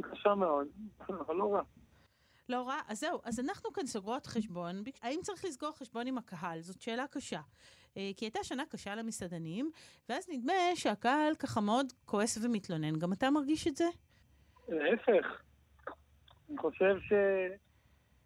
קשה 0.00 0.34
מאוד, 0.34 0.66
אבל 1.08 1.34
לא 1.34 1.54
רע. 1.54 1.62
לא 2.48 2.68
רע. 2.68 2.80
אז 2.88 3.00
זהו, 3.00 3.20
אז 3.24 3.40
אנחנו 3.40 3.72
כאן 3.72 3.86
סוגרות 3.86 4.26
חשבון. 4.26 4.82
האם 5.02 5.20
צריך 5.22 5.44
לסגור 5.44 5.72
חשבון 5.72 6.06
עם 6.06 6.18
הקהל? 6.18 6.60
זאת 6.60 6.80
שאלה 6.80 7.06
קשה. 7.06 7.40
אה, 7.96 8.10
כי 8.16 8.24
הייתה 8.24 8.44
שנה 8.44 8.66
קשה 8.66 8.94
למסעדנים, 8.94 9.70
ואז 10.08 10.28
נדמה 10.28 10.52
שהקהל 10.74 11.34
ככה 11.34 11.60
מאוד 11.60 11.86
כועס 12.04 12.38
ומתלונן. 12.42 12.98
גם 12.98 13.12
אתה 13.12 13.30
מרגיש 13.30 13.68
את 13.68 13.76
זה? 13.76 13.84
להפך. 14.68 15.42
אני 16.50 16.58
חושב 16.58 16.96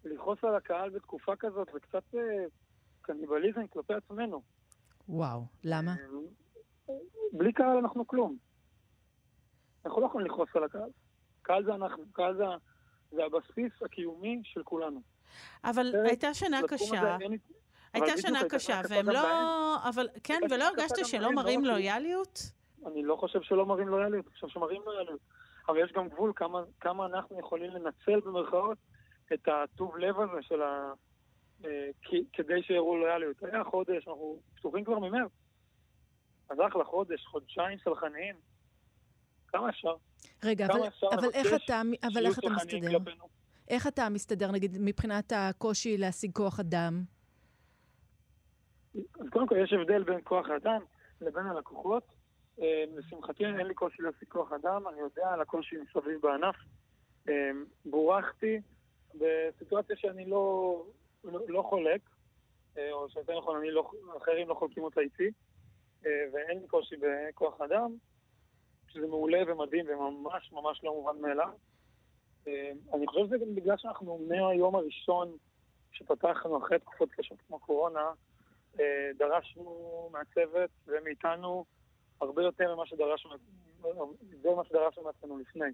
שלכעוס 0.03 0.43
על 0.43 0.55
הקהל 0.55 0.89
בתקופה 0.89 1.35
כזאת 1.39 1.67
זה 1.73 1.79
קצת 1.79 2.03
אה, 2.15 2.45
קניבליזם 3.01 3.67
כלפי 3.67 3.93
עצמנו. 3.93 4.41
וואו, 5.09 5.45
למה? 5.63 5.95
אה, 6.89 6.95
בלי 7.33 7.53
קהל 7.53 7.77
אנחנו 7.77 8.07
כלום. 8.07 8.37
אנחנו 9.85 10.01
לא 10.01 10.05
יכולים 10.05 10.27
לכעוס 10.27 10.49
על 10.55 10.63
הקהל. 10.63 10.89
קהל 11.41 11.65
זה 11.65 11.73
אנחנו, 11.75 12.03
קהל 12.11 12.37
זה, 12.37 12.43
זה 13.11 13.23
הבסיס 13.25 13.81
הקיומי 13.81 14.41
של 14.43 14.63
כולנו. 14.63 15.01
אבל 15.63 15.91
זה- 15.91 16.03
הייתה 16.03 16.33
שנה 16.33 16.59
קשה. 16.67 17.17
הייתה 17.93 18.17
שנה 18.17 18.39
קשה, 18.49 18.81
והם 18.89 19.09
לא... 19.09 19.19
אבל 19.89 20.07
כן, 20.23 20.39
ולא 20.49 20.63
הרגשת 20.63 21.05
שלא 21.05 21.21
לא 21.21 21.31
מראים. 21.31 21.65
לויאליות? 21.65 22.39
אני 22.85 23.03
לא 23.03 23.15
חושב 23.15 23.41
שלא 23.41 23.65
מראים 23.65 23.87
לויאליות, 23.87 24.25
אני 24.25 24.33
חושב 24.33 24.47
שמראים 24.47 24.81
לויאליות. 24.85 25.19
אבל 25.67 25.83
יש 25.83 25.91
גם 25.91 26.09
גבול 26.09 26.33
כמה, 26.35 26.63
כמה 26.79 27.05
אנחנו 27.05 27.39
יכולים 27.39 27.71
לנצל 27.71 28.19
במרכאות 28.25 28.77
את 29.33 29.47
הטוב 29.47 29.97
לב 29.97 30.19
הזה 30.19 30.41
של 30.41 30.61
ה... 30.61 30.93
אה, 31.65 31.89
כדי 32.33 32.63
שיראו 32.63 32.97
לויאליות. 32.97 33.43
היה 33.43 33.63
חודש, 33.63 34.07
אנחנו 34.07 34.39
פתוחים 34.55 34.83
כבר 34.83 34.99
ממרץ. 34.99 35.31
אז 36.49 36.57
אחלה 36.67 36.83
חודש, 36.83 37.25
חודשיים 37.25 37.77
סלחניים. 37.83 38.35
כמה 39.47 39.69
אפשר? 39.69 39.95
רגע, 40.43 40.65
אבל, 40.65 40.79
אבל 41.11 41.29
איך 41.33 41.47
אתה, 41.53 41.81
אבל 42.03 42.25
איך 42.25 42.39
אתה 42.39 42.49
מסתדר? 42.49 42.99
כלפינו? 42.99 43.27
איך 43.69 43.87
אתה 43.87 44.09
מסתדר, 44.09 44.51
נגיד, 44.51 44.77
מבחינת 44.79 45.33
הקושי 45.35 45.97
להשיג 45.97 46.31
כוח 46.31 46.59
אדם? 46.59 47.03
אז 48.95 49.29
קודם 49.29 49.47
כל, 49.47 49.55
יש 49.63 49.73
הבדל 49.73 50.03
בין 50.03 50.19
כוח 50.23 50.49
האדם 50.49 50.81
לבין 51.21 51.45
הלקוחות. 51.45 52.03
אה, 52.61 52.83
לשמחתי 52.95 53.45
אין 53.45 53.67
לי 53.67 53.73
קושי 53.73 54.01
להשיג 54.01 54.27
כוח 54.29 54.51
אדם, 54.51 54.87
אני 54.87 54.99
יודע 54.99 55.29
על 55.33 55.41
הקושי 55.41 55.75
מסביב 55.77 56.21
בענף. 56.21 56.55
אה, 57.29 57.51
בורחתי 57.85 58.61
בסיטואציה 59.15 59.95
שאני 59.95 60.25
לא, 60.25 60.77
לא, 61.23 61.39
לא 61.47 61.61
חולק, 61.61 62.01
אה, 62.77 62.91
או 62.91 63.09
שיותר 63.09 63.37
נכון, 63.37 63.63
לא, 63.65 63.91
אחרים 64.17 64.49
לא 64.49 64.53
חולקים 64.53 64.83
אותה 64.83 65.01
איתי, 65.01 65.31
ואין 66.05 66.67
קושי 66.67 66.95
בכוח 66.95 67.61
אדם, 67.61 67.95
שזה 68.87 69.07
מעולה 69.07 69.39
ומדהים 69.47 69.85
וממש 69.89 70.51
ממש 70.51 70.83
לא 70.83 70.93
מובן 70.93 71.21
מאליו. 71.21 71.53
אני 72.93 73.07
חושב 73.07 73.25
שזה 73.25 73.37
גם 73.37 73.55
בגלל 73.55 73.77
שאנחנו 73.77 74.19
מהיום 74.27 74.75
הראשון 74.75 75.37
שפתחנו 75.91 76.57
אחרי 76.57 76.79
תקופות 76.79 77.09
קשות 77.11 77.37
כמו 77.47 77.59
קורונה, 77.59 78.11
דרשנו 79.17 80.09
מהצוות 80.11 80.69
ומאיתנו 80.87 81.65
הרבה 82.21 82.43
יותר 82.43 82.75
ממה 82.75 82.85
שדרשנו, 82.85 83.31
זה 84.41 84.49
מה 84.55 84.63
שדרשנו 84.65 85.03
מעצמנו 85.03 85.37
לפני. 85.37 85.65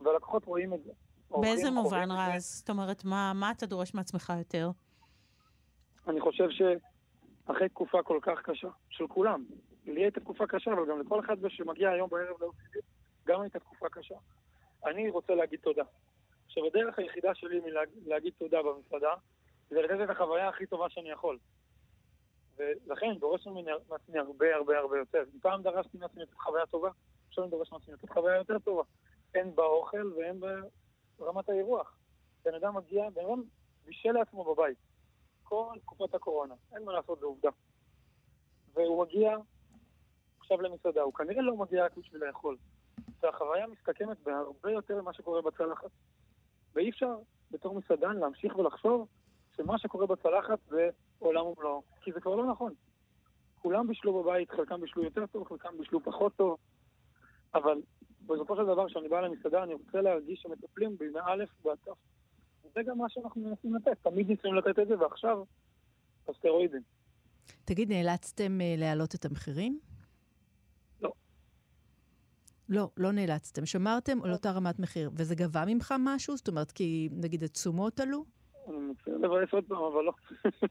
והלקוחות 0.00 0.44
רואים 0.44 0.74
את 0.74 0.84
זה. 0.84 0.92
באיזה 1.30 1.70
מובן 1.70 2.10
רז? 2.10 2.44
זאת 2.44 2.70
אומרת, 2.70 3.04
מה, 3.04 3.32
מה 3.34 3.50
אתה 3.50 3.66
דורש 3.66 3.94
מעצמך 3.94 4.32
יותר? 4.38 4.70
אני 6.08 6.20
חושב 6.20 6.50
שאחרי 7.48 7.68
תקופה 7.68 8.02
כל 8.02 8.18
כך 8.22 8.42
קשה, 8.42 8.68
של 8.90 9.06
כולם, 9.06 9.44
לי 9.86 10.02
הייתה 10.02 10.20
תקופה 10.20 10.46
קשה, 10.46 10.72
אבל 10.72 10.86
גם 10.88 11.00
לכל 11.00 11.20
אחד 11.20 11.36
שמגיע 11.48 11.90
היום 11.90 12.10
בערב 12.10 12.42
ל-OCD, 12.42 12.80
גם 13.26 13.40
הייתה 13.40 13.58
תקופה 13.58 13.88
קשה. 13.88 14.14
אני 14.86 15.10
רוצה 15.10 15.34
להגיד 15.34 15.60
תודה. 15.60 15.84
עכשיו, 16.46 16.66
הדרך 16.66 16.98
היחידה 16.98 17.34
שלי 17.34 17.60
מלהגיד 18.04 18.32
תודה 18.38 18.58
במסעדה, 18.62 19.14
זה 19.70 19.82
לתת 19.82 20.04
את 20.04 20.10
החוויה 20.10 20.48
הכי 20.48 20.66
טובה 20.66 20.88
שאני 20.88 21.10
יכול. 21.10 21.38
ולכן 22.56 23.14
דורש 23.18 23.46
מעצמי 23.88 24.18
הרבה 24.18 24.56
הרבה 24.56 24.78
הרבה 24.78 24.98
יותר. 24.98 25.24
אם 25.34 25.40
פעם 25.40 25.62
דרשתי 25.62 25.98
מעצמי 25.98 26.22
לתת 26.22 26.34
חוויה 26.34 26.66
טובה, 26.66 26.90
עכשיו 27.28 27.44
אני 27.44 27.50
דורש 27.50 27.72
מעצמי 27.72 27.94
לתת 27.94 28.10
חוויה 28.10 28.36
יותר 28.36 28.58
טובה. 28.58 28.82
הן 29.34 29.54
באוכל 29.54 30.12
והן 30.16 30.40
ברמת 31.18 31.48
האירוח. 31.48 31.96
בן 32.44 32.54
אדם 32.54 32.76
מגיע, 32.76 33.10
בן 33.10 33.24
אדם 33.24 33.42
בישל 33.86 34.12
לעצמו 34.12 34.54
בבית. 34.54 34.87
כל 35.48 35.78
תקופת 35.82 36.14
הקורונה, 36.14 36.54
אין 36.74 36.84
מה 36.84 36.92
לעשות, 36.92 37.20
זו 37.20 37.26
עובדה. 37.26 37.48
והוא 38.74 39.04
מגיע 39.04 39.36
עכשיו 40.40 40.60
למסעדה, 40.62 41.02
הוא 41.02 41.14
כנראה 41.14 41.42
לא 41.42 41.56
מגיע 41.56 41.84
רק 41.84 41.96
בשביל 41.96 42.24
לאכול. 42.24 42.56
והחוויה 43.22 43.66
מסתכמת 43.66 44.16
בהרבה 44.22 44.70
יותר 44.70 45.02
ממה 45.02 45.12
שקורה 45.12 45.42
בצלחת. 45.42 45.90
ואי 46.74 46.90
אפשר 46.90 47.16
בתור 47.50 47.74
מסעדן 47.74 48.16
להמשיך 48.16 48.58
ולחשוב 48.58 49.08
שמה 49.56 49.78
שקורה 49.78 50.06
בצלחת 50.06 50.58
זה 50.68 50.88
עולם 51.18 51.46
ומלואו, 51.46 51.82
כי 52.00 52.12
זה 52.12 52.20
כבר 52.20 52.34
לא 52.34 52.46
נכון. 52.46 52.72
כולם 53.58 53.86
בישלו 53.86 54.22
בבית, 54.22 54.50
חלקם 54.50 54.80
בישלו 54.80 55.04
יותר 55.04 55.26
טוב, 55.26 55.48
חלקם 55.48 55.78
בישלו 55.78 56.00
פחות 56.04 56.36
טוב, 56.36 56.56
אבל 57.54 57.82
בסופו 58.26 58.56
של 58.56 58.66
דבר, 58.66 58.88
כשאני 58.88 59.08
בא 59.08 59.20
למסעדה, 59.20 59.62
אני 59.62 59.74
רוצה 59.74 60.00
להרגיש 60.00 60.40
שמטפלים 60.40 60.96
בי 60.96 61.08
מאלף 61.08 61.48
ועד 61.64 61.78
תף. 61.84 62.17
זה 62.74 62.80
גם 62.82 62.98
מה 62.98 63.08
שאנחנו 63.08 63.40
מנסים 63.40 63.74
לתת, 63.74 63.98
תמיד 64.02 64.28
ניסינו 64.28 64.54
לתת 64.54 64.78
את 64.78 64.88
זה, 64.88 64.98
ועכשיו, 64.98 65.44
הסטרואידים. 66.28 66.82
תגיד, 67.64 67.92
נאלצתם 67.92 68.58
uh, 68.60 68.80
להעלות 68.80 69.14
את 69.14 69.24
המחירים? 69.24 69.80
לא. 71.02 71.12
לא, 72.68 72.90
לא 72.96 73.12
נאלצתם. 73.12 73.66
שמרתם 73.66 74.22
על 74.22 74.32
אותה 74.32 74.50
רמת 74.50 74.78
מחיר, 74.78 75.10
וזה 75.14 75.34
גבה 75.34 75.64
ממך 75.66 75.94
משהו? 75.98 76.36
זאת 76.36 76.48
אומרת, 76.48 76.72
כי 76.72 77.08
נגיד 77.12 77.44
התשומות 77.44 78.00
עלו? 78.00 78.24
אני 78.68 78.78
מצטער 78.78 79.16
לבאס 79.16 79.52
עוד 79.52 79.64
פעם, 79.64 79.82
אבל 79.82 80.04
לא. 80.04 80.12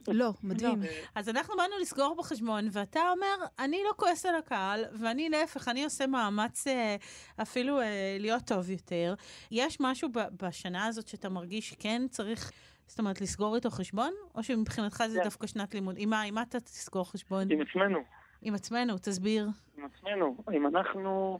לא, 0.07 0.29
מדהים. 0.43 0.81
לא. 0.81 0.87
אז 1.15 1.29
אנחנו 1.29 1.53
באנו 1.57 1.73
לסגור 1.81 2.15
בחשבון, 2.19 2.65
ואתה 2.71 2.99
אומר, 3.11 3.45
אני 3.59 3.81
לא 3.85 3.93
כועס 3.95 4.25
על 4.25 4.35
הקהל, 4.35 4.85
ואני 4.99 5.29
להפך, 5.29 5.67
אני 5.67 5.83
עושה 5.83 6.07
מאמץ 6.07 6.67
אה, 6.67 6.95
אפילו 7.41 7.81
אה, 7.81 8.17
להיות 8.19 8.43
טוב 8.47 8.69
יותר. 8.69 9.13
יש 9.51 9.77
משהו 9.79 10.09
בשנה 10.41 10.85
הזאת 10.85 11.07
שאתה 11.07 11.29
מרגיש 11.29 11.69
שכן 11.69 12.01
צריך... 12.09 12.51
זאת 12.87 12.99
אומרת, 12.99 13.21
לסגור 13.21 13.55
איתו 13.55 13.69
חשבון? 13.69 14.13
או 14.35 14.43
שמבחינתך 14.43 15.03
זה 15.07 15.17
כן. 15.17 15.23
דווקא 15.23 15.47
שנת 15.47 15.73
לימוד? 15.75 15.95
עם 15.97 16.09
מה, 16.09 16.21
עם 16.21 16.35
מה 16.35 16.41
אתה 16.41 16.59
תסגור 16.59 17.11
חשבון? 17.11 17.51
עם 17.51 17.61
עצמנו. 17.61 17.99
עם 18.41 18.53
עצמנו, 18.53 18.97
תסביר. 18.97 19.47
עם 19.77 19.85
עצמנו. 19.85 20.37
אם 20.53 20.67
אנחנו 20.67 21.39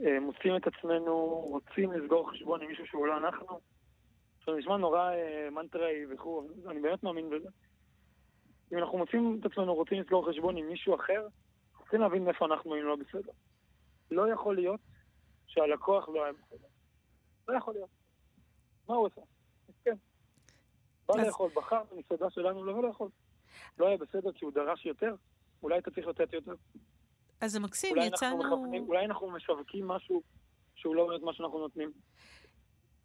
אה, 0.00 0.20
מוצאים 0.20 0.56
את 0.56 0.66
עצמנו, 0.66 1.14
רוצים 1.50 1.92
לסגור 1.92 2.30
חשבון 2.30 2.62
עם 2.62 2.68
מישהו 2.68 2.86
שהוא 2.86 3.06
לא 3.06 3.16
אנחנו, 3.16 3.60
עכשיו, 4.42 4.56
נשמע 4.56 4.76
נורא 4.76 5.10
אה, 5.10 5.48
מנטראי 5.50 6.06
וכו', 6.10 6.48
אני 6.66 6.80
באמת 6.80 7.02
מאמין 7.02 7.30
בזה. 7.30 7.48
אם 8.72 8.78
אנחנו 8.78 8.98
מוצאים 8.98 9.38
את 9.40 9.52
עצמנו 9.52 9.74
רוצים 9.74 10.00
לסגור 10.00 10.28
חשבון 10.28 10.56
עם 10.56 10.68
מישהו 10.68 10.94
אחר, 10.94 11.26
צריכים 11.78 12.00
להבין 12.00 12.24
מאיפה 12.24 12.46
אנחנו 12.46 12.74
אם 12.74 12.82
לא 12.82 12.96
בסדר. 12.96 13.32
לא 14.10 14.32
יכול 14.32 14.54
להיות 14.56 14.80
שהלקוח 15.46 16.08
לא 16.08 16.24
היה 16.24 16.32
בסדר. 16.32 16.68
לא 17.48 17.56
יכול 17.56 17.74
להיות. 17.74 17.90
מה 18.88 18.94
הוא 18.94 19.06
עושה? 19.06 19.20
כן. 19.84 19.96
בא. 21.08 21.16
לאכול, 21.16 21.50
בחר 21.54 21.82
במסעדה 21.92 22.30
שלנו 22.30 22.64
לא 22.64 22.82
לאכול. 22.82 23.08
לא 23.78 23.88
היה 23.88 23.96
בסדר 23.96 24.32
כי 24.32 24.44
הוא 24.44 24.52
דרש 24.52 24.86
יותר, 24.86 25.14
אולי 25.62 25.78
אתה 25.78 25.90
צריך 25.90 26.06
לתת 26.06 26.32
יותר. 26.32 26.54
אז 27.40 27.52
זה 27.52 27.60
מקסים, 27.60 27.96
יצאנו... 27.96 28.66
אולי 28.86 29.04
אנחנו 29.04 29.30
משווקים 29.30 29.88
משהו 29.88 30.22
שהוא 30.74 30.96
לא 30.96 31.06
באמת 31.08 31.22
מה 31.22 31.32
שאנחנו 31.32 31.58
נותנים. 31.58 31.92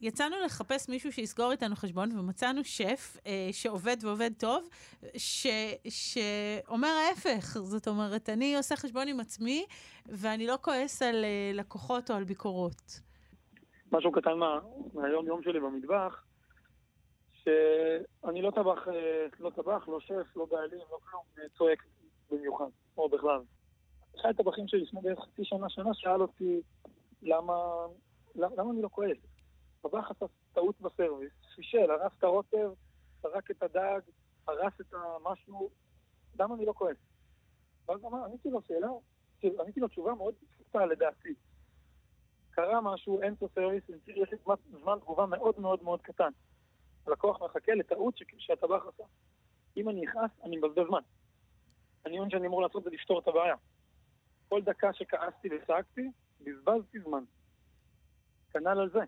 יצאנו 0.02 0.36
לחפש 0.46 0.90
מישהו 0.90 1.12
שיסגור 1.12 1.52
איתנו 1.52 1.76
חשבון, 1.76 2.20
ומצאנו 2.20 2.64
שף 2.64 3.18
אה, 3.26 3.50
שעובד 3.52 3.98
ועובד 4.02 4.32
טוב, 4.40 4.70
ש, 5.18 5.48
שאומר 5.90 6.88
ההפך. 6.88 7.44
זאת 7.44 7.88
אומרת, 7.88 8.30
אני 8.30 8.58
עושה 8.58 8.76
חשבון 8.76 9.08
עם 9.08 9.20
עצמי, 9.20 9.66
ואני 10.06 10.48
לא 10.48 10.58
כועס 10.62 11.02
על 11.02 11.26
אה, 11.26 11.52
לקוחות 11.54 12.12
או 12.12 12.16
על 12.16 12.24
ביקורות. 12.24 13.00
משהו 13.92 14.12
קטן 14.12 14.34
מה, 14.34 14.60
מהיום-יום 14.94 15.44
שלי 15.44 15.60
במטבח, 15.60 16.24
שאני 17.34 18.42
לא 18.42 18.52
טבח, 18.52 18.88
אה, 18.88 19.26
לא 19.40 19.50
טבח, 19.50 19.88
לא 19.88 20.00
שף, 20.00 20.36
לא 20.36 20.46
בעלים, 20.46 20.80
לא 20.92 20.98
כלום, 21.10 21.24
אה, 21.40 21.44
צועק 21.58 21.84
במיוחד, 22.32 22.70
או 22.98 23.10
בכלל. 23.10 23.40
אחד 24.20 24.30
הטבחים 24.30 24.68
שלי 24.68 24.82
לפני 24.82 25.02
בערך 25.02 25.20
חצי 25.20 25.46
שנה, 25.46 25.70
שנה, 25.70 25.94
שאל 25.94 26.22
אותי 26.22 26.62
למה, 27.22 27.54
למה 28.36 28.72
אני 28.72 28.82
לא 28.82 28.90
כועס. 28.92 29.18
טבח 29.82 30.12
עשה 30.12 30.26
טעות 30.54 30.82
בסרוויס, 30.82 31.32
פישל, 31.56 31.92
הרס 31.92 32.12
את 32.18 32.24
הרוטב, 32.24 32.72
זרק 33.22 33.52
את 33.52 33.64
הדג, 33.64 34.00
הרס 34.48 34.74
את 34.82 34.94
המשהו, 34.94 35.70
למה 36.40 36.56
אני 36.56 36.66
לא 36.66 36.74
כועס? 36.74 36.98
ואז 37.88 38.06
אמר, 38.06 38.26
עניתי 38.26 38.50
לו 38.50 38.62
שאלה, 38.62 38.88
עניתי 39.44 39.80
לו 39.80 39.88
תשובה 39.88 40.14
מאוד 40.14 40.34
פשוטה 40.50 40.86
לדעתי. 40.86 41.34
קרה 42.50 42.82
משהו, 42.82 43.22
אין 43.22 43.36
פה 43.36 43.48
סרוויס, 43.56 43.84
יש 44.08 44.32
לי 44.32 44.38
זמן 44.82 45.00
תגובה 45.00 45.26
מאוד 45.26 45.60
מאוד 45.60 45.84
מאוד 45.84 46.02
קטן. 46.02 46.32
הלקוח 47.08 47.42
מחכה 47.42 47.74
לטעות 47.74 48.16
שהטבח 48.38 48.82
עשה. 48.88 49.04
אם 49.78 49.90
אני 49.90 50.06
אכעס, 50.06 50.32
אני 50.44 50.58
מבזבז 50.58 50.88
זמן. 50.88 51.02
אני 52.06 52.20
אומר 52.20 52.30
שאני 52.30 52.48
אמור 52.48 52.62
לעשות 52.62 52.84
זה 52.84 52.90
לפתור 52.90 53.20
את 53.20 53.28
הבעיה. 53.28 53.56
כל 54.50 54.62
דקה 54.62 54.94
שכעסתי 54.94 55.50
וצעקתי, 55.52 56.12
בזבזתי 56.42 57.00
זמן. 57.00 57.24
כנ"ל 58.52 58.68
על 58.68 58.90
זה. 58.90 59.00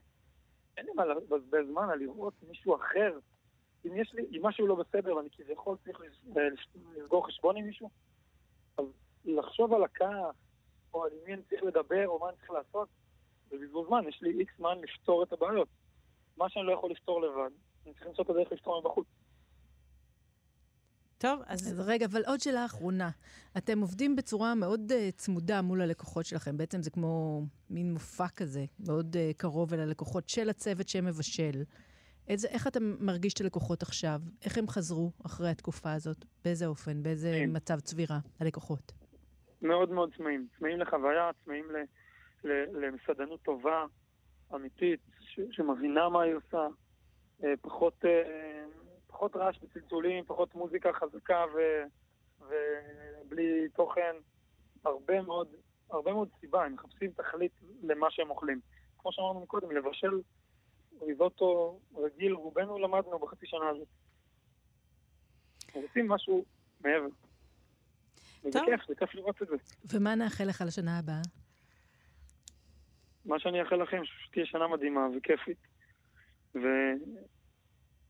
אין 0.80 0.88
לי 0.88 0.94
מה 0.96 1.06
לבזבז 1.06 1.68
זמן 1.68 1.90
על 1.90 2.00
לראות 2.00 2.34
מישהו 2.48 2.76
אחר. 2.76 3.20
אם 3.86 3.96
יש 3.96 4.14
לי, 4.14 4.26
אם 4.32 4.46
משהו 4.46 4.68
לא 4.68 4.76
בסדר 4.76 5.16
ואני 5.16 5.30
כביכול 5.30 5.78
צריך 5.84 6.02
לסגור 6.96 7.28
חשבון 7.28 7.58
עם 7.58 7.66
מישהו, 7.66 7.90
אז 8.78 8.86
לחשוב 9.26 9.74
על 9.74 9.84
הכעס, 9.84 10.36
או 10.94 11.04
על 11.04 11.12
מי 11.26 11.34
אני 11.34 11.42
צריך 11.50 11.64
לדבר, 11.64 12.08
או 12.08 12.20
מה 12.20 12.30
אני 12.30 12.38
צריך 12.38 12.52
לעשות, 12.52 12.90
זה 13.50 13.58
בזבוז 13.58 13.88
זמן, 13.88 14.08
יש 14.08 14.22
לי 14.22 14.40
איקס 14.40 14.58
זמן 14.58 14.78
לפתור 14.80 15.24
את 15.24 15.34
הבעיות. 15.34 15.68
מה 16.38 16.50
שאני 16.50 16.66
לא 16.66 16.72
יכול 16.72 16.92
לפתור 16.92 17.22
לבד, 17.22 17.52
אני 17.86 17.94
צריך 17.94 18.08
למצוא 18.08 18.24
את 18.24 18.30
הדרך 18.30 18.52
לפתור 18.52 18.82
מבחוץ. 18.82 19.08
טוב, 21.20 21.42
אז... 21.48 21.60
אז 21.68 21.80
רגע, 21.80 22.06
אבל 22.06 22.22
עוד 22.28 22.40
שאלה 22.40 22.66
אחרונה. 22.66 23.10
אתם 23.58 23.80
עובדים 23.80 24.16
בצורה 24.16 24.56
מאוד 24.56 24.92
uh, 24.92 25.12
צמודה 25.18 25.62
מול 25.62 25.82
הלקוחות 25.82 26.26
שלכם. 26.26 26.58
בעצם 26.58 26.82
זה 26.82 26.90
כמו 26.90 27.42
מין 27.70 27.94
מופע 27.94 28.28
כזה, 28.28 28.66
מאוד 28.88 29.16
uh, 29.16 29.38
קרוב 29.38 29.74
אל 29.74 29.80
הלקוחות 29.80 30.30
של 30.30 30.50
הצוות 30.50 30.90
שמבשל. 30.90 31.64
איזה, 32.28 32.48
איך 32.48 32.68
אתה 32.68 32.80
מרגיש 33.00 33.34
את 33.34 33.42
הלקוחות 33.42 33.82
עכשיו? 33.82 34.22
איך 34.46 34.58
הם 34.58 34.68
חזרו 34.68 35.12
אחרי 35.26 35.50
התקופה 35.50 35.94
הזאת? 35.94 36.26
באיזה 36.46 36.66
אופן? 36.66 37.04
באיזה 37.04 37.30
צמאים. 37.32 37.54
מצב 37.54 37.80
צבירה, 37.80 38.20
הלקוחות? 38.40 38.92
מאוד 39.62 39.90
מאוד 39.90 40.10
צמאים. 40.18 40.48
צמאים 40.60 40.80
לחוויה, 40.80 41.30
צמאים 41.46 41.66
ל- 42.44 42.86
למסעדנות 42.86 43.42
טובה, 43.42 43.86
אמיתית, 44.56 45.00
ש- 45.20 45.40
שמבינה 45.52 46.10
מה 46.10 46.22
היא 46.22 46.34
עושה, 46.34 46.68
אה, 47.44 47.54
פחות, 47.62 48.06
אה, 48.06 48.10
פחות 49.20 49.36
רעש 49.36 49.58
וצלצולים, 49.64 50.24
פחות 50.26 50.56
מוזיקה 50.56 50.90
חזקה 50.94 51.46
ו- 51.56 51.84
ובלי 52.42 53.70
תוכן, 53.76 54.16
הרבה 54.86 55.22
מאוד, 55.22 55.48
הרבה 55.92 56.14
מאוד 56.14 56.30
סיבה, 56.40 56.66
הם 56.66 56.74
מחפשים 56.74 57.12
תכלית 57.12 57.52
למה 57.84 58.08
שהם 58.12 58.30
אוכלים. 58.30 58.60
כמו 58.98 59.12
שאמרנו 59.12 59.48
קודם, 59.48 59.72
לבשל 59.72 60.22
ריזוטו 61.02 61.80
רגיל, 61.96 62.34
רובנו 62.34 62.80
למדנו 62.80 63.20
בחצי 63.20 63.46
שנה 63.48 63.70
הזאת. 63.70 63.88
רוצים 65.74 66.08
משהו 66.08 66.46
מעבר. 66.82 67.08
וזה 68.44 68.60
טוב. 68.60 68.66
כיף, 68.66 68.88
זה 68.88 68.96
כיף 68.96 69.16
לראות 69.16 69.42
את 69.42 69.48
זה. 69.48 69.56
ומה 69.94 70.16
נאחל 70.16 70.44
לך 70.44 70.64
לשנה 70.68 71.00
הבאה? 71.00 71.22
מה 73.26 73.40
שאני 73.40 73.62
אאחל 73.62 73.76
לכם, 73.76 74.02
שתהיה 74.06 74.46
שנה 74.46 74.68
מדהימה 74.68 75.08
וכיפית. 75.18 75.58
ושניפגש 76.56 77.39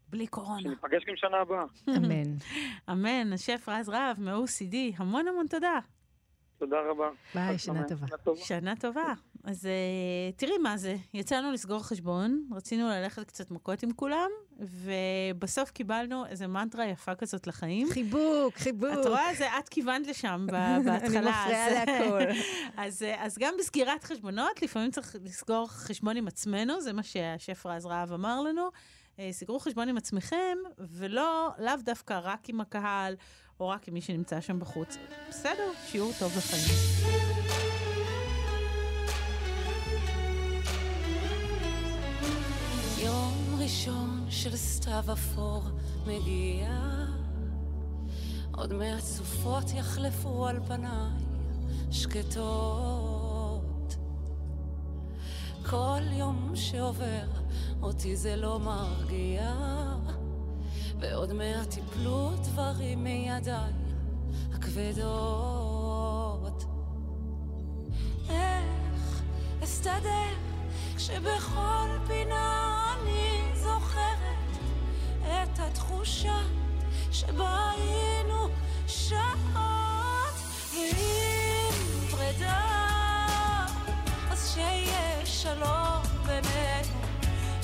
בלי 0.10 0.28
קורונה. 0.28 0.70
גם 0.92 1.16
שנה 1.16 1.38
הבאה. 1.38 1.64
אמן. 1.90 2.36
אמן, 2.92 3.34
השף 3.34 3.66
רז 3.68 3.90
רהב 3.90 4.20
מ-OCD, 4.20 4.76
המון 4.98 5.28
המון 5.28 5.48
תודה. 5.48 5.80
תודה 6.60 6.76
רבה. 6.90 7.10
ביי, 7.36 7.58
שנה 7.60 7.84
טובה. 7.88 8.08
שנה 8.36 8.76
טובה. 8.76 9.14
אז 9.44 9.66
uh, 9.66 10.36
תראי 10.40 10.58
מה 10.58 10.78
זה, 10.78 10.96
יצאנו 11.14 11.52
לסגור 11.52 11.84
חשבון, 11.84 12.44
רצינו 12.56 12.88
ללכת 12.90 13.28
קצת 13.28 13.52
מכות 13.52 13.84
עם 13.84 13.94
כולם, 13.94 14.30
ובסוף 14.60 15.72
קיבלנו 15.72 16.26
איזה 16.26 16.48
מנטרה 16.48 16.86
יפה 16.86 17.16
כזאת 17.16 17.48
לחיים. 17.48 17.88
חיבוק, 17.92 18.56
חיבוק. 18.58 18.90
את 19.02 19.06
רואה? 19.06 19.34
זה 19.38 19.48
את 19.60 19.70
כיוונת 19.70 20.08
לשם 20.08 20.46
בהתחלה. 20.52 20.98
אני 20.98 21.08
מפריעה 21.08 21.68
אז- 21.68 21.88
להכל. 21.88 22.20
אז, 22.84 23.04
אה, 23.04 23.26
אז 23.26 23.38
גם 23.38 23.54
בסגירת 23.60 24.04
חשבונות, 24.04 24.62
לפעמים 24.62 24.92
צריך 24.92 25.16
לסגור 25.24 25.68
חשבון 25.70 26.18
עם 26.18 26.28
עצמנו, 26.28 26.82
זה 26.82 26.94
מה 26.94 27.04
שהשף 27.04 27.66
רז 27.66 27.86
רהב 27.86 28.12
אמר 28.14 28.42
לנו. 28.42 28.70
אה, 29.20 29.30
סגרו 29.32 29.60
חשבון 29.60 29.90
עם 29.90 29.98
עצמכם, 29.98 30.58
ולא, 30.78 31.50
לאו 31.60 31.74
דווקא 31.84 32.20
רק 32.24 32.50
עם 32.50 32.62
הקהל, 32.62 33.16
או 33.60 33.68
רק 33.68 33.88
עם 33.88 33.94
מי 33.94 34.02
שנמצא 34.02 34.42
שם 34.42 34.60
בחוץ. 34.60 34.98
בסדר, 35.30 35.72
שיעור 35.88 36.12
טוב 36.20 36.32
לחיים. 36.38 36.64
יום 43.04 43.60
ראשון 43.64 44.26
של 44.30 44.56
סתיו 44.56 45.04
אפור 45.14 45.64
מגיע, 46.08 46.70
עוד 48.52 48.74
מעט 48.74 49.04
סופות 49.04 49.64
יחלפו 49.76 50.48
על 50.48 50.60
פניי 50.68 51.12
שקטות. 51.92 53.96
כל 55.70 56.02
יום 56.12 56.52
שעובר 56.56 57.26
אותי 57.82 58.16
זה 58.16 58.36
לא 58.36 58.60
מרגיע, 58.60 59.56
ועוד 61.00 61.34
מעט 61.34 61.78
יפלו 61.78 62.30
דברים 62.44 63.04
מידיי 63.04 63.74
הכבדות. 64.54 65.90
איך 68.30 69.22
אסתדר 69.64 70.36
כשבכל 70.96 71.88
פינה 72.08 72.76
אני 72.94 73.56
זוכרת 73.56 74.58
את 75.24 75.60
התחושה 75.60 76.40
שבה 77.12 77.72
היינו 77.72 78.48
שעות 78.88 79.49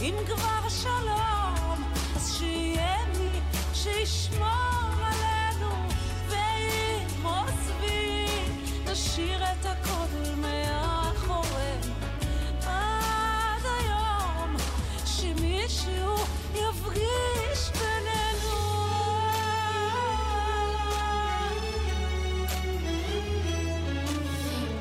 אם 0.02 0.16
כבר 0.26 0.70
שלום 0.70 1.84
אז 2.16 2.34
שיהיה 2.38 2.98
מי 3.18 3.40
שישמור 3.74 4.94
עלינו 5.06 5.72
ואם 6.30 7.26
עוזבים 7.26 8.66
נשאיר 8.92 9.44
את 9.44 9.66
הכל 9.66 10.32
מאחורינו 10.38 11.94
עד 12.66 13.64
היום 13.80 14.56
שמישהו 15.06 16.16
יפגיש 16.54 17.72
בינינו. 17.72 18.56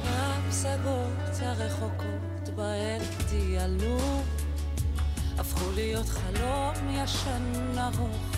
הפסגות 0.05 1.42
הרחוקות 1.42 2.48
בהן 2.57 3.03
טיילנו 3.31 4.22
הפכו 5.38 5.70
להיות 5.74 6.06
חלום 6.08 6.88
ישן 6.90 7.78
ארוך 7.78 8.36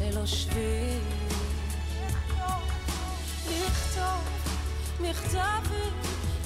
ללא 0.00 0.26
שביל. 0.26 1.00
לכתוב 3.46 4.28
מכתבים 5.00 5.92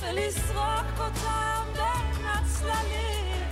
ולזרוק 0.01 0.99
אותם 0.99 1.63
בין 1.73 2.27
הצללים. 2.27 3.47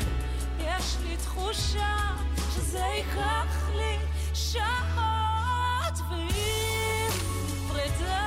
יש 0.59 0.97
לי 1.03 1.17
תחושה 1.17 1.97
שזה 2.55 2.79
ייקח 2.79 3.69
לי 3.77 3.97
שעות 4.35 5.99
ואם 6.11 7.11
פרידה 7.69 8.27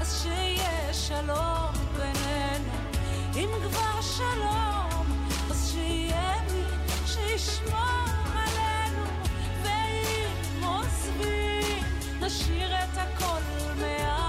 אז 0.00 0.22
שיהיה 0.22 0.94
שלום 0.94 1.72
בינינו. 1.96 2.72
אם 3.34 3.48
כבר 3.62 4.02
שלום 4.02 4.67
שישמור 7.38 7.78
עלינו 8.34 9.04
את 12.84 12.98
הכל 12.98 13.40
מאחורינו 13.80 14.27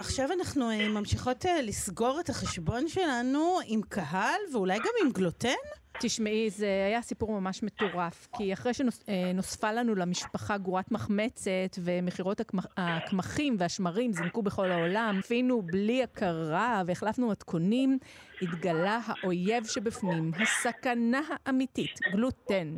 עכשיו 0.00 0.28
אנחנו 0.32 0.70
אה, 0.70 0.88
ממשיכות 0.88 1.46
אה, 1.46 1.62
לסגור 1.62 2.20
את 2.20 2.28
החשבון 2.30 2.88
שלנו 2.88 3.58
עם 3.66 3.80
קהל, 3.88 4.40
ואולי 4.52 4.78
גם 4.78 4.92
עם 5.04 5.12
גלוטן? 5.12 5.54
תשמעי, 6.00 6.50
זה 6.50 6.66
היה 6.86 7.02
סיפור 7.02 7.32
ממש 7.40 7.62
מטורף, 7.62 8.28
כי 8.36 8.52
אחרי 8.52 8.72
שנוספה 8.74 9.72
לנו 9.72 9.94
למשפחה 9.94 10.58
גורת 10.58 10.92
מחמצת 10.92 11.50
ומכירות 11.78 12.40
הקמח- 12.40 12.66
הקמחים 12.76 13.56
והשמרים 13.58 14.12
זינקו 14.12 14.42
בכל 14.42 14.70
העולם, 14.70 15.20
פינו 15.26 15.62
בלי 15.62 16.02
הכרה 16.02 16.82
והחלפנו 16.86 17.28
מתכונים, 17.28 17.98
התגלה 18.42 19.00
האויב 19.06 19.66
שבפנים, 19.66 20.30
הסכנה 20.42 21.20
האמיתית, 21.46 21.98
גלוטן. 22.12 22.76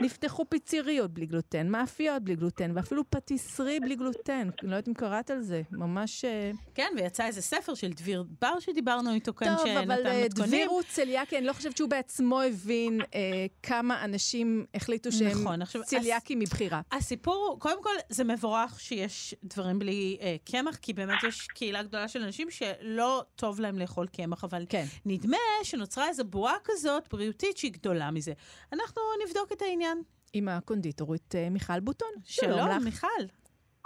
נפתחו 0.00 0.44
פיצריות 0.48 1.10
בלי 1.10 1.26
גלוטן, 1.26 1.68
מאפיות 1.68 2.22
בלי 2.22 2.36
גלוטן, 2.36 2.72
ואפילו 2.74 3.02
פטיסרי 3.10 3.80
בלי 3.80 3.96
גלוטן. 3.96 4.48
אני 4.62 4.70
לא 4.70 4.76
יודעת 4.76 4.88
אם 4.88 4.94
קראת 4.94 5.30
על 5.30 5.42
זה, 5.42 5.62
ממש... 5.72 6.24
אה, 6.24 6.50
כן, 6.74 6.92
ויצא 6.96 7.26
איזה 7.26 7.42
ספר 7.42 7.74
של 7.74 7.92
דביר 7.92 8.24
בר 8.40 8.60
שדיברנו 8.60 9.12
איתו 9.12 9.34
כאן, 9.34 9.56
טוב, 9.56 9.66
שנתן 9.66 9.90
אבל 9.90 10.06
אה, 10.06 10.24
מתכונים. 10.24 10.50
דביר 10.50 10.68
הוא 10.68 10.82
צליאקי, 10.88 11.38
אני 11.38 11.46
לא 11.46 11.52
חושבת 11.52 11.76
שהוא 11.76 11.88
בעצמו 11.88 12.42
הבין 12.42 13.00
אה, 13.14 13.46
כמה 13.62 14.04
אנשים 14.04 14.66
החליטו 14.74 15.12
שהם 15.12 15.42
נכון, 15.42 15.62
עכשיו, 15.62 15.82
צליאקים 15.84 16.38
מבחירה. 16.38 16.80
הסיפור, 16.92 17.56
קודם 17.60 17.82
כל, 17.82 17.94
זה 18.08 18.24
מבורך 18.24 18.80
שיש 18.80 19.34
דברים 19.44 19.78
בלי 19.78 20.18
אה, 20.20 20.36
קמח, 20.44 20.76
כי 20.76 20.92
באמת 20.92 21.22
יש 21.28 21.46
קהילה 21.46 21.82
גדולה 21.82 22.08
של 22.08 22.22
אנשים 22.22 22.50
שלא 22.50 23.24
טוב 23.36 23.60
להם 23.60 23.78
לאכול 23.78 24.06
קמח, 24.06 24.44
אבל 24.44 24.66
כן. 24.68 24.84
נדמה 25.06 25.36
שנוצרה 25.62 26.08
איזו 26.08 26.24
בועה 26.24 26.54
כזאת 26.64 27.08
בריאותית 27.10 27.56
שהיא 27.56 27.72
גדולה 27.72 28.10
מזה. 28.10 28.32
אנחנו 28.72 29.02
נבדוק 29.26 29.52
את 29.52 29.62
העניין. 29.62 29.85
עם 30.32 30.48
הקונדיטורית 30.48 31.34
אה, 31.34 31.50
מיכל 31.50 31.80
בוטון. 31.80 32.12
שלום, 32.24 32.68
לך. 32.68 32.84
מיכל. 32.84 33.22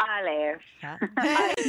א', 0.00 0.28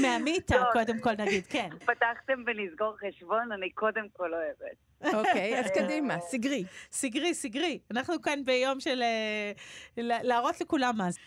מהמיטה. 0.02 0.64
קודם 0.74 1.00
כל 1.00 1.12
נגיד, 1.18 1.48
כן. 1.48 1.70
פתחתם 1.80 2.46
בלסגור 2.46 2.96
חשבון, 2.98 3.52
אני 3.52 3.70
קודם 3.70 4.10
כל 4.14 4.34
אוהבת. 4.34 5.14
אוקיי, 5.16 5.60
אז 5.60 5.72
קדימה, 5.72 6.20
סגרי. 6.20 6.64
סגרי, 6.92 7.34
סגרי. 7.34 7.80
אנחנו 7.92 8.22
כאן 8.22 8.46
ביום 8.46 8.80
של 8.80 9.02
אה, 9.02 9.52
להראות 9.98 10.62
לכולם 10.62 10.94
מה 10.98 11.12
זה. 11.12 11.20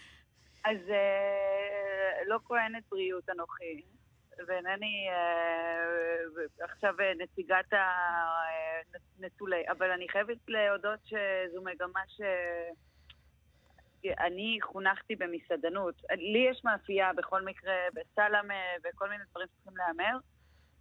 אז 0.64 0.78
אה, 0.90 2.24
לא 2.26 2.38
כהנת 2.44 2.82
בריאות 2.90 3.30
אנוכי, 3.30 3.82
ואינני 4.46 5.08
אה, 5.10 6.64
עכשיו 6.64 6.94
אה, 7.00 7.12
נציגת 7.18 7.72
הנטולי, 9.18 9.62
אבל 9.68 9.90
אני 9.90 10.08
חייבת 10.08 10.38
להודות 10.48 11.00
שזו 11.04 11.62
מגמה 11.62 12.00
ש... 12.08 12.20
אני 14.12 14.58
חונכתי 14.62 15.16
במסעדנות. 15.16 15.94
לי 16.10 16.46
יש 16.50 16.64
מאפייה 16.64 17.12
בכל 17.12 17.42
מקרה, 17.42 17.74
בסלמה 17.94 18.54
וכל 18.84 19.08
מיני 19.08 19.24
דברים 19.30 19.48
שצריכים 19.48 19.76
להיאמר. 19.76 20.18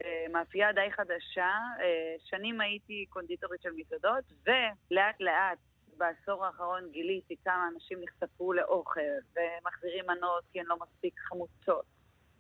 אה, 0.03 0.25
מאפייה 0.31 0.73
די 0.73 0.91
חדשה. 0.91 1.49
אה, 1.79 2.15
שנים 2.25 2.61
הייתי 2.61 3.05
קונדיטורית 3.09 3.61
של 3.61 3.69
מסעדות, 3.75 4.23
ולאט 4.45 5.15
לאט 5.19 5.57
בעשור 5.97 6.45
האחרון 6.45 6.89
גיליתי 6.91 7.35
כמה 7.43 7.69
אנשים 7.73 7.99
נחשפו 8.03 8.53
לאוכל 8.53 9.01
ומחזירים 9.35 10.05
מנות 10.07 10.43
כי 10.51 10.59
הן 10.59 10.65
לא 10.65 10.75
מספיק 10.81 11.19
חמוצות, 11.19 11.85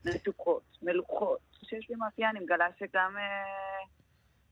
מתוקות, 0.05 0.63
מלוכות. 0.81 1.39
כשיש 1.61 1.89
לי 1.89 1.95
מאפייה 1.95 2.29
אני 2.29 2.39
מגלה 2.39 2.67
שגם 2.79 3.17
אה, 3.17 3.85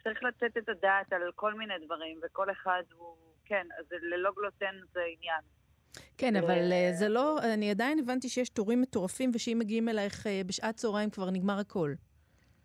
צריך 0.03 0.23
לתת 0.23 0.57
את 0.57 0.69
הדעת 0.69 1.13
על 1.13 1.31
כל 1.35 1.53
מיני 1.53 1.73
דברים, 1.85 2.19
וכל 2.23 2.51
אחד 2.51 2.83
הוא, 2.95 3.15
כן, 3.45 3.67
אז 3.79 3.85
ללא 3.91 4.31
גלוטן 4.35 4.75
זה 4.91 5.01
עניין. 5.07 5.41
כן, 6.17 6.35
אבל 6.35 6.71
אה, 6.71 6.89
זה 6.93 7.09
לא, 7.09 7.39
אני 7.53 7.71
עדיין 7.71 7.99
הבנתי 7.99 8.29
שיש 8.29 8.49
תורים 8.49 8.81
מטורפים, 8.81 9.31
ושאם 9.33 9.59
מגיעים 9.59 9.89
אלייך 9.89 10.27
אה, 10.27 10.41
בשעת 10.45 10.75
צהריים 10.75 11.09
כבר 11.09 11.29
נגמר 11.29 11.59
הכל. 11.59 11.93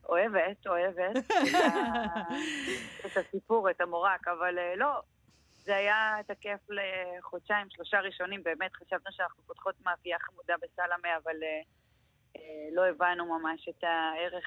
אוהבת, 0.08 0.66
אוהבת 0.66 1.16
את 3.06 3.16
הסיפור, 3.16 3.70
את 3.70 3.80
המורק, 3.80 4.28
אבל 4.28 4.58
אה, 4.58 4.76
לא, 4.76 5.00
זה 5.64 5.76
היה 5.76 6.16
תקף 6.26 6.58
לחודשיים, 6.68 7.66
שלושה 7.70 8.00
ראשונים, 8.00 8.42
באמת 8.42 8.76
חשבנו 8.76 9.12
שאנחנו 9.12 9.42
פותחות 9.46 9.74
מאפייה 9.84 10.18
חמודה 10.18 10.54
בסלמה, 10.62 11.08
אבל 11.24 11.36
לא 12.72 12.86
הבנו 12.86 13.38
ממש 13.38 13.68
את 13.68 13.84
הערך 13.84 14.44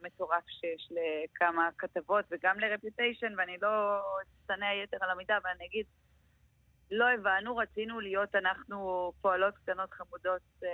המטורף 0.00 0.44
שיש 0.48 0.88
לכמה 0.90 1.68
כתבות, 1.78 2.24
וגם 2.30 2.60
לרפיוטיישן, 2.60 3.32
ואני 3.38 3.56
לא 3.62 4.00
אצטנע 4.22 4.74
יתר 4.74 4.96
על 5.00 5.10
המידה, 5.10 5.38
ואני 5.44 5.66
אגיד, 5.66 5.86
לא 6.92 7.04
הבנו, 7.10 7.56
רצינו 7.56 8.00
להיות 8.00 8.34
אנחנו 8.34 9.12
פועלות 9.20 9.54
קטנות 9.54 9.90
חמודות, 9.90 10.42
אה, 10.64 10.68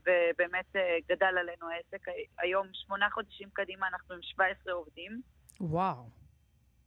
ובאמת 0.00 0.76
אה, 0.76 0.96
גדל 1.08 1.38
עלינו 1.38 1.70
העסק. 1.70 2.06
היום, 2.38 2.66
שמונה 2.72 3.10
חודשים 3.10 3.48
קדימה, 3.52 3.88
אנחנו 3.88 4.14
עם 4.14 4.22
17 4.22 4.72
עובדים. 4.72 5.20
וואו. 5.60 6.04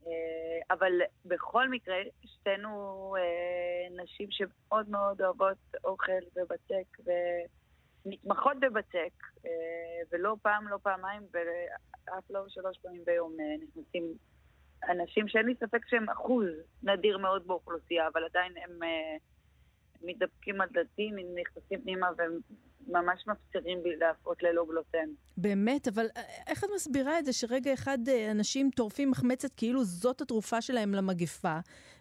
אה, 0.06 0.12
אבל 0.70 0.92
בכל 1.24 1.68
מקרה, 1.68 1.96
שתינו 2.24 3.14
נשים 4.02 4.28
שמאוד 4.30 4.88
מאוד 4.88 5.22
אוהבות 5.22 5.58
אוכל 5.84 6.22
ובצק, 6.36 7.10
ומתמחות 8.06 8.56
בבצק, 8.60 9.12
ולא 10.12 10.36
פעם, 10.42 10.68
לא 10.68 10.78
פעמיים, 10.82 11.22
ואף 11.32 12.30
לא 12.30 12.40
שלוש 12.48 12.78
פעמים 12.82 13.04
ביום 13.04 13.36
נכנסים 13.62 14.14
אנשים 14.88 15.28
שאין 15.28 15.46
לי 15.46 15.54
ספק 15.54 15.86
שהם 15.88 16.08
אחוז 16.08 16.46
נדיר 16.82 17.18
מאוד 17.18 17.46
באוכלוסייה, 17.46 18.08
אבל 18.12 18.24
עדיין 18.24 18.52
הם 18.64 18.82
אה, 18.82 19.16
מתדפקים 20.02 20.60
על 20.60 20.68
דלתים, 20.72 21.18
הם 21.18 21.26
נכנסים 21.40 21.82
פנימה 21.82 22.06
וממש 22.18 23.26
מפצירים 23.26 23.82
בי 23.82 23.96
להפות 23.96 24.42
ללא 24.42 24.64
גלוטן. 24.68 25.08
באמת, 25.36 25.88
אבל 25.88 26.06
אה, 26.16 26.22
איך 26.46 26.64
את 26.64 26.68
מסבירה 26.74 27.18
את 27.18 27.24
זה 27.24 27.32
שרגע 27.32 27.72
אחד 27.72 27.98
אה, 28.08 28.30
אנשים 28.30 28.70
טורפים 28.76 29.10
מחמצת 29.10 29.54
כאילו 29.56 29.84
זאת 29.84 30.20
התרופה 30.20 30.60
שלהם 30.60 30.94
למגפה, 30.94 31.58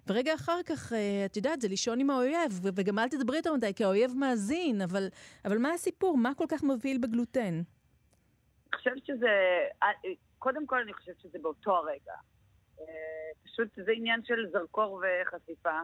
ורגע 0.08 0.34
אחר 0.36 0.64
כך, 0.66 0.94
את 1.26 1.38
יודעת, 1.38 1.62
זה 1.62 1.68
לישון 1.68 2.00
עם 2.00 2.10
האויב, 2.10 2.60
וגם 2.76 3.00
אל 3.00 3.10
תדברי 3.10 3.38
יותר 3.38 3.54
מדי, 3.54 3.74
כי 3.76 3.84
האויב 3.84 4.12
מאזין, 4.18 4.82
אבל, 4.82 5.08
אבל 5.46 5.58
מה 5.58 5.74
הסיפור? 5.74 6.18
מה 6.18 6.34
כל 6.34 6.46
כך 6.50 6.64
מבהיל 6.64 6.98
בגלוטן? 6.98 7.54
אני 7.54 8.78
חושבת 8.78 9.06
שזה, 9.06 9.28
קודם 10.40 10.66
כל 10.66 10.82
אני 10.82 10.94
חושבת 10.94 11.20
שזה 11.20 11.38
באותו 11.42 11.72
הרגע. 11.72 12.14
אה, 12.82 12.86
פשוט 13.44 13.68
זה 13.76 13.92
עניין 13.96 14.22
של 14.24 14.46
זרקור 14.52 15.02
וחשיפה. 15.04 15.80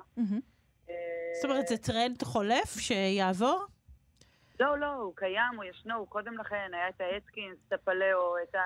אה, 0.90 0.94
זאת 1.42 1.50
אומרת, 1.50 1.68
זה 1.68 1.78
טרנד 1.78 2.24
חולף 2.24 2.80
שיעבור? 2.80 3.66
לא, 4.60 4.80
לא, 4.80 4.92
הוא 4.92 5.16
קיים, 5.16 5.56
הוא 5.56 5.64
ישנו, 5.64 5.96
הוא 5.96 6.08
קודם 6.08 6.38
לכן, 6.38 6.72
היה 6.74 6.90
את 6.90 7.02
האטקינס, 7.02 7.58
את 7.68 7.74
הפליאו, 7.74 8.36
את 8.44 8.56
ה... 8.56 8.60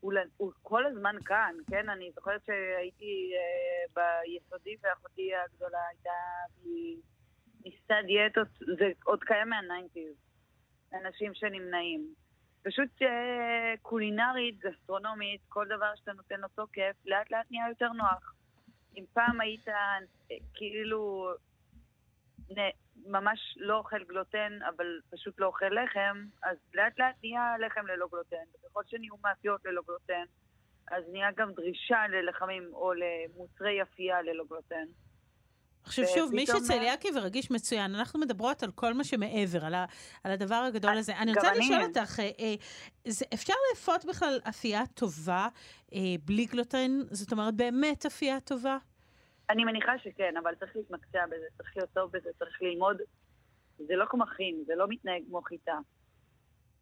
הוא, 0.00 0.52
כל 0.62 0.86
הזמן 0.86 1.16
כאן, 1.24 1.54
כן? 1.70 1.88
אני 1.88 2.10
זוכרת 2.14 2.40
שהייתי 2.46 3.32
אה, 3.36 4.02
ביסודי 4.24 4.76
ואחותי 4.82 5.30
הגדולה 5.34 5.78
הייתה, 5.90 6.10
היא 6.64 6.96
ניסתה 7.64 7.94
דיאטות, 8.06 8.48
זה 8.78 8.90
עוד 9.04 9.24
קיים 9.24 9.48
מה 9.48 9.60
nineties. 9.60 10.14
אנשים 10.94 11.34
שנמנעים. 11.34 12.14
פשוט 12.66 13.02
אה, 13.02 13.74
קולינרית, 13.82 14.58
גסטרונומית, 14.58 15.40
כל 15.48 15.66
דבר 15.68 15.94
שאתה 15.96 16.12
נותן 16.12 16.40
לו 16.40 16.48
תוקף, 16.48 16.96
לאט 17.04 17.30
לאט 17.30 17.46
נהיה 17.50 17.68
יותר 17.68 17.88
נוח. 17.92 18.34
אם 18.96 19.04
פעם 19.12 19.40
היית 19.40 19.68
אה, 19.68 19.98
כאילו 20.54 21.30
נ- 22.50 22.76
ממש 23.10 23.38
לא 23.56 23.78
אוכל 23.78 24.04
גלוטן, 24.04 24.58
אבל 24.76 25.00
פשוט 25.10 25.40
לא 25.40 25.46
אוכל 25.46 25.68
לחם, 25.68 26.24
אז 26.42 26.56
לאט 26.74 26.98
לאט 26.98 27.14
נהיה 27.22 27.54
לחם 27.66 27.86
ללא 27.86 28.06
גלוטן. 28.12 28.44
וככל 28.54 28.82
שנהיו 28.86 29.14
מאפיות 29.24 29.64
ללא 29.64 29.82
גלוטן, 29.86 30.24
אז 30.90 31.04
נהיה 31.12 31.32
גם 31.32 31.52
דרישה 31.52 32.06
ללחמים 32.08 32.70
או 32.72 32.92
למוצרי 32.94 33.82
אפייה 33.82 34.22
ללא 34.22 34.44
גלוטן. 34.48 34.86
עכשיו 35.86 36.04
שוב, 36.06 36.34
מי 36.34 36.46
שצליאקי 36.46 37.08
ורגיש 37.16 37.50
מצוין, 37.50 37.94
אנחנו 37.94 38.20
מדברות 38.20 38.62
על 38.62 38.70
כל 38.74 38.94
מה 38.94 39.04
שמעבר, 39.04 39.64
על, 39.64 39.74
ה, 39.74 39.84
על 40.24 40.32
הדבר 40.32 40.54
הגדול 40.54 40.90
אה, 40.90 40.98
הזה. 40.98 41.16
אני 41.18 41.34
רוצה. 41.34 41.54
לשאול 41.54 41.82
אותך, 41.82 42.20
אה, 42.20 42.30
אה, 42.38 42.54
זה, 43.04 43.24
אפשר 43.34 43.52
לאפות 43.70 44.04
בכלל 44.04 44.38
אפייה 44.48 44.82
טובה 44.94 45.48
אה, 45.94 45.98
בלי 46.24 46.44
גלוטן? 46.46 46.98
זאת 47.10 47.32
אומרת, 47.32 47.54
באמת 47.54 48.06
אפייה 48.06 48.40
טובה? 48.40 48.78
אני 49.50 49.64
מניחה 49.64 49.98
שכן, 49.98 50.34
אבל 50.42 50.54
צריך 50.54 50.76
להתמקצע 50.76 51.26
בזה, 51.26 51.46
צריך 51.56 51.76
להיות 51.76 51.90
טוב 51.92 52.10
בזה, 52.12 52.30
צריך 52.38 52.62
ללמוד. 52.62 52.96
זה 53.78 53.96
לא 53.96 54.04
כמו 54.10 54.24
חין, 54.26 54.64
זה 54.66 54.72
לא 54.76 54.86
מתנהג 54.88 55.22
כמו 55.28 55.42
חיטה. 55.42 55.78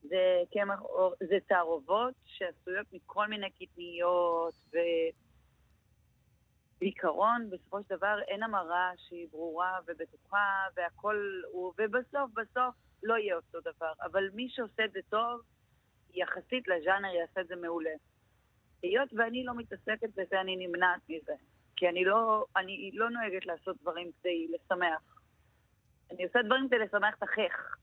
זה 0.02 0.42
קמח, 0.52 0.80
אור- 0.82 1.14
זה 1.20 1.38
תערובות 1.48 2.14
שעשויות 2.24 2.86
מכל 2.92 3.26
מיני 3.26 3.50
קטניות, 3.50 4.54
ובעיקרון, 6.84 7.50
בסופו 7.50 7.82
של 7.82 7.96
דבר, 7.96 8.18
אין 8.28 8.42
המרה 8.42 8.90
שהיא 8.96 9.28
ברורה 9.30 9.78
ובטוחה, 9.86 10.66
והכל 10.76 11.42
הוא... 11.52 11.72
ובסוף, 11.78 12.30
בסוף, 12.34 12.74
לא 13.02 13.14
יהיה 13.14 13.36
אותו 13.36 13.60
דבר. 13.60 13.92
אבל 14.02 14.28
מי 14.34 14.48
שעושה 14.48 14.84
את 14.84 14.92
זה 14.92 15.00
טוב, 15.08 15.40
יחסית 16.14 16.68
לז'אנר 16.68 17.08
יעשה 17.08 17.40
את 17.40 17.46
זה 17.46 17.56
מעולה. 17.56 17.90
היות 18.82 19.08
ואני 19.12 19.44
לא 19.44 19.54
מתעסקת 19.54 20.08
בזה, 20.16 20.40
אני 20.40 20.66
נמנעת 20.66 21.00
מזה. 21.08 21.32
כי 21.76 21.88
אני 21.88 22.04
לא, 22.04 22.44
אני 22.56 22.90
לא 22.94 23.10
נוהגת 23.10 23.46
לעשות 23.46 23.76
דברים 23.80 24.10
כדי 24.20 24.48
לשמח. 24.48 25.18
אני 26.10 26.24
עושה 26.24 26.42
דברים 26.42 26.68
כדי 26.68 26.78
לשמח 26.78 27.14
את 27.18 27.22
החייך. 27.22 27.76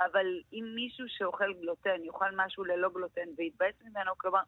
אבל 0.00 0.26
אם 0.52 0.64
מישהו 0.74 1.04
שאוכל 1.08 1.52
גלוטן 1.52 2.04
יאכל 2.04 2.36
משהו 2.36 2.64
ללא 2.64 2.88
גלוטן 2.88 3.28
ויתבאס 3.36 3.74
ממנו, 3.84 4.12
כלומר, 4.16 4.42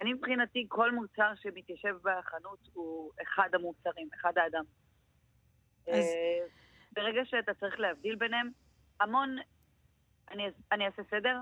אני 0.00 0.12
מבחינתי 0.12 0.66
כל 0.68 0.92
מוצר 0.92 1.32
שמתיישב 1.34 1.96
בחנות 2.02 2.58
הוא 2.72 3.12
אחד 3.22 3.48
המוצרים, 3.54 4.08
אחד 4.14 4.38
האדם. 4.38 4.64
אז- 5.88 5.94
אה, 5.94 6.46
ברגע 6.92 7.24
שאתה 7.24 7.54
צריך 7.54 7.80
להבדיל 7.80 8.14
ביניהם, 8.16 8.50
המון, 9.00 9.36
אני, 10.30 10.46
אני 10.72 10.86
אעשה 10.86 11.02
סדר, 11.10 11.38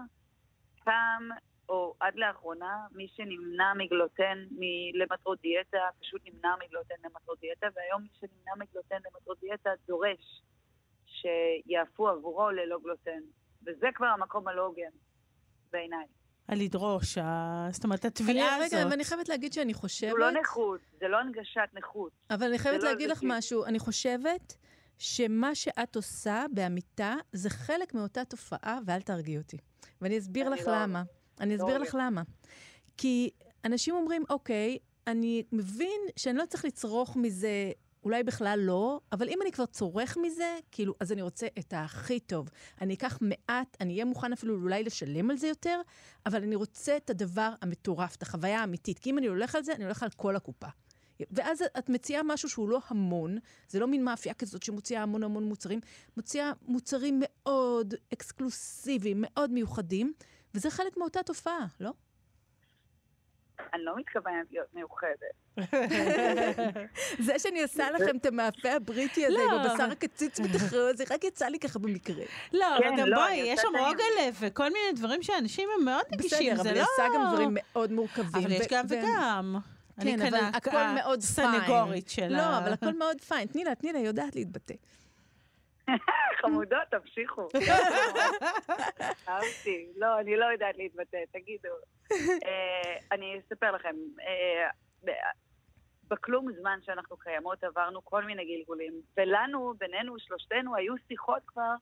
פעם 0.85 1.29
או 1.69 1.95
עד 2.01 2.15
לאחרונה, 2.17 2.87
מי 2.93 3.09
שנמנע 3.09 3.73
מגלוטן 3.75 4.39
מ- 4.51 4.95
למטרות 4.97 5.41
דיאטה, 5.41 5.79
פשוט 6.01 6.23
נמנע 6.25 6.55
מגלוטן 6.67 6.95
למטרות 7.05 7.41
דיאטה, 7.41 7.67
והיום 7.75 8.03
מי 8.03 8.09
שנמנע 8.21 8.53
מגלוטן 8.59 8.97
למטרות 9.05 9.41
דיאטה 9.41 9.71
דורש 9.87 10.43
שיאפו 11.07 12.09
עבורו 12.09 12.51
ללא 12.51 12.79
גלוטן. 12.83 13.21
וזה 13.67 13.87
כבר 13.95 14.07
המקום 14.07 14.49
הלא 14.49 14.67
הוגן, 14.67 14.91
בעיניי. 15.71 16.07
הלדרוש, 16.49 17.19
ה- 17.19 17.69
זאת 17.73 17.85
אומרת, 17.85 18.05
אני, 18.05 18.09
התביעה 18.09 18.57
הזאת. 18.57 18.73
רגע, 18.79 18.87
ואני 18.91 19.05
חייבת 19.05 19.29
להגיד 19.29 19.53
שאני 19.53 19.75
חושבת... 19.75 20.11
הוא 20.11 20.19
לא 20.19 20.31
נכות, 20.31 20.81
זה 21.01 21.09
לא 21.09 21.17
הנגשת 21.21 21.61
נכות. 21.75 22.13
אבל 22.31 22.47
אני 22.47 22.59
חייבת 22.59 22.81
זה 22.81 22.87
לא 22.87 22.93
להגיד 22.93 23.11
לך 23.11 23.17
איזושהי- 23.23 23.39
משהו. 23.39 23.65
אני 23.65 23.79
חושבת 23.79 24.55
שמה 24.99 25.55
שאת 25.55 25.97
עושה 25.97 26.45
באמיתה 26.53 27.15
זה 27.33 27.51
חלק 27.51 27.95
מאותה 27.95 28.25
תופעה, 28.25 28.79
ואל 28.87 29.01
תרגיעי 29.01 29.39
אותי. 29.39 29.57
ואני 30.01 30.19
אסביר 30.19 30.47
אני 30.47 30.61
לך 30.61 30.67
לא- 30.67 30.83
למה. 30.83 31.03
אני 31.41 31.57
אסביר 31.57 31.79
לא 31.79 31.85
לך 31.85 31.97
למה. 32.01 32.23
כי 32.97 33.31
אנשים 33.65 33.95
אומרים, 33.95 34.25
אוקיי, 34.31 34.79
אני 35.07 35.43
מבין 35.53 36.01
שאני 36.17 36.39
לא 36.39 36.45
צריך 36.47 36.65
לצרוך 36.65 37.17
מזה, 37.17 37.71
אולי 38.05 38.23
בכלל 38.23 38.59
לא, 38.63 39.01
אבל 39.13 39.29
אם 39.29 39.39
אני 39.43 39.53
כבר 39.53 39.67
צורך 39.67 40.17
מזה, 40.23 40.59
כאילו, 40.71 40.95
אז 41.01 41.13
אני 41.13 41.23
רוצה 41.23 41.47
את 41.59 41.75
הכי 41.77 42.21
טוב. 42.21 42.49
אני 42.81 42.95
אקח 42.95 43.19
מעט, 43.21 43.77
אני 43.81 43.93
אהיה 43.93 44.05
מוכן 44.05 44.33
אפילו 44.33 44.55
אולי 44.55 44.83
לשלם 44.83 45.31
על 45.31 45.37
זה 45.37 45.49
יותר, 45.49 45.81
אבל 46.27 46.43
אני 46.43 46.57
רוצה 46.57 46.97
את 46.97 47.11
הדבר 47.11 47.53
המטורף, 47.63 48.17
את 48.17 48.23
החוויה 48.23 48.61
האמיתית. 48.61 48.99
כי 48.99 49.11
אם 49.11 49.19
אני 49.19 49.27
הולך 49.27 49.55
על 49.55 49.63
זה, 49.63 49.73
אני 49.73 49.85
הולך 49.85 50.03
על 50.03 50.11
כל 50.17 50.37
הקופה. 50.37 50.69
ואז 51.31 51.65
את 51.79 51.89
מציעה 51.89 52.23
משהו 52.23 52.49
שהוא 52.49 52.69
לא 52.69 52.81
המון, 52.89 53.39
זה 53.69 53.81
לא 53.81 53.87
מין 53.89 54.05
מאפייה 54.05 54.35
כזאת 54.35 54.63
שמוציאה 54.63 55.03
המון 55.03 55.23
המון 55.23 55.45
מוצרים, 55.45 55.81
מוציאה 56.17 56.53
מוצרים 56.63 57.23
מאוד 57.23 57.95
אקסקלוסיביים, 58.13 59.17
מאוד 59.21 59.51
מיוחדים, 59.51 60.13
וזה 60.55 60.71
חלק 60.71 60.97
מאותה 60.97 61.23
תופעה, 61.23 61.67
לא? 61.81 61.93
אני 63.75 63.85
לא 63.85 63.97
מתכוונת 63.97 64.47
להיות 64.51 64.67
מיוחדת. 64.75 65.35
זה 67.27 67.39
שאני 67.39 67.63
עושה 67.63 67.91
לכם 67.91 68.17
את 68.17 68.27
המאפה 68.27 68.73
הבריטי 68.73 69.27
הזה 69.27 69.37
לא, 69.39 69.43
עם 69.53 69.61
הבשר 69.61 69.85
אבל- 69.85 69.93
הקציץ 69.93 70.41
בתחרו, 70.41 70.79
זה 70.95 71.05
רק 71.11 71.25
יצא 71.25 71.47
לי 71.47 71.59
ככה 71.59 71.79
במקרה. 71.79 72.25
לא, 72.53 72.67
כן, 72.79 72.89
אבל 72.89 73.01
גם 73.01 73.09
לא, 73.09 73.17
בואי, 73.17 73.35
יש 73.37 73.61
שם. 73.61 73.69
רוגלב 73.79 74.37
וכל 74.41 74.65
מיני 74.65 74.93
דברים 74.97 75.23
שאנשים 75.23 75.69
הם 75.79 75.85
מאוד 75.85 76.03
נגישים, 76.13 76.55
בסדר, 76.55 76.63
זה 76.63 76.71
אבל 76.71 76.79
לא... 76.79 76.85
היא 76.85 76.89
עושה 76.93 77.19
גם 77.19 77.33
דברים 77.33 77.49
מאוד 77.53 77.93
מורכבים. 77.93 78.43
אבל 78.43 78.53
יש 78.53 78.67
גם 78.71 78.85
וגם. 78.89 79.57
אני 79.99 80.17
כן, 80.17 80.21
אבל 80.21 80.31
כאן 80.31 80.51
הכל 80.55 80.87
מאוד 80.95 81.23
פיין. 81.23 81.49
הסנגורית 81.49 82.09
של 82.09 82.29
לא. 82.37 82.59
אבל 82.59 82.73
הכל 82.73 82.93
מאוד 82.99 83.21
פיין. 83.21 83.47
תני 83.49 83.65
לה, 83.65 83.75
תני 83.75 83.93
לה, 83.93 83.99
היא 83.99 84.07
יודעת 84.07 84.37
להתבטא. 84.37 84.75
חמודות, 86.41 86.89
תמשיכו. 86.95 87.49
אהבתי. 89.29 89.89
לא, 89.97 90.21
אני 90.21 90.37
לא 90.37 90.45
יודעת 90.45 90.77
להתבטא, 90.79 91.19
תגידו. 91.33 91.69
אה, 92.47 92.97
אני 93.13 93.41
אספר 93.41 93.73
לכם. 93.73 93.97
אה, 94.21 94.71
בכלום 96.09 96.53
זמן 96.61 96.79
שאנחנו 96.83 97.17
קיימות 97.17 97.65
עברנו 97.65 98.05
כל 98.05 98.25
מיני 98.25 98.45
גלגולים, 98.45 98.93
ולנו, 99.17 99.75
בינינו, 99.79 100.19
שלושתנו, 100.19 100.77
היו 100.77 100.95
שיחות 101.09 101.43
כבר, 101.47 101.75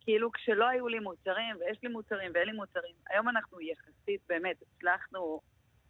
כאילו 0.00 0.32
כשלא 0.32 0.68
היו 0.68 0.88
לי 0.88 0.98
מוצרים, 0.98 1.56
ויש 1.60 1.78
לי 1.82 1.88
מוצרים 1.88 2.32
ואין 2.34 2.46
לי 2.46 2.52
מוצרים. 2.52 2.94
היום 3.10 3.28
אנחנו 3.28 3.60
יחסית, 3.60 4.20
באמת, 4.28 4.56
הצלחנו 4.62 5.40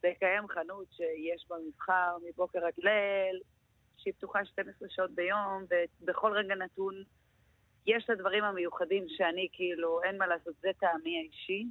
לקיים 0.04 0.48
חנות 0.48 0.86
שיש 0.92 1.46
בה 1.48 1.56
מבחר 1.68 2.16
מבוקר 2.28 2.66
עד 2.66 2.72
ליל, 2.78 3.40
שהיא 3.96 4.14
פתוחה 4.14 4.44
12 4.44 4.88
שעות 4.90 5.10
ביום, 5.10 5.64
ובכל 6.00 6.32
רגע 6.32 6.54
נתון 6.54 6.94
יש 7.86 8.04
את 8.04 8.10
הדברים 8.10 8.44
המיוחדים 8.44 9.04
שאני 9.08 9.48
כאילו, 9.52 10.02
אין 10.02 10.18
מה 10.18 10.26
לעשות, 10.26 10.54
זה 10.60 10.68
טעמי 10.80 11.18
האישי. 11.18 11.66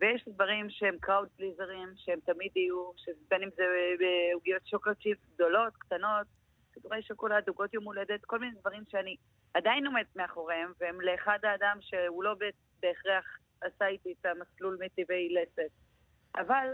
ויש 0.00 0.28
דברים 0.28 0.70
שהם 0.70 0.96
קראוד 1.00 1.28
פליזרים, 1.36 1.88
שהם 1.96 2.18
תמיד 2.24 2.56
יהיו, 2.56 2.90
בין 3.28 3.42
אם 3.42 3.48
זה 3.56 3.64
בעוגיות 3.98 4.66
שוקולד 4.66 4.96
צ'יפ 5.02 5.18
גדולות, 5.34 5.72
קטנות, 5.76 6.26
כדורי 6.72 7.02
שוקולד, 7.02 7.48
עוגות 7.48 7.74
יום 7.74 7.84
הולדת, 7.84 8.24
כל 8.24 8.38
מיני 8.38 8.52
דברים 8.60 8.82
שאני 8.88 9.16
עדיין 9.54 9.86
עומדת 9.86 10.16
מאחוריהם, 10.16 10.72
והם 10.80 11.00
לאחד 11.00 11.38
האדם 11.42 11.78
שהוא 11.80 12.24
לא 12.24 12.34
בהכרח 12.82 13.38
עשה 13.60 13.86
איתי 13.86 14.14
את 14.20 14.26
המסלול 14.26 14.78
מטבעי 14.80 15.34
לסת. 15.34 15.70
אבל 16.36 16.68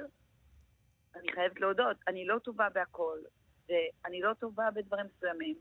אני 1.14 1.32
חייבת 1.32 1.60
להודות, 1.60 1.96
אני 2.08 2.26
לא 2.26 2.38
טובה 2.38 2.68
בהכל, 2.68 3.18
ואני 3.68 4.20
לא 4.20 4.34
טובה 4.34 4.70
בדברים 4.70 5.06
מסוימים 5.06 5.56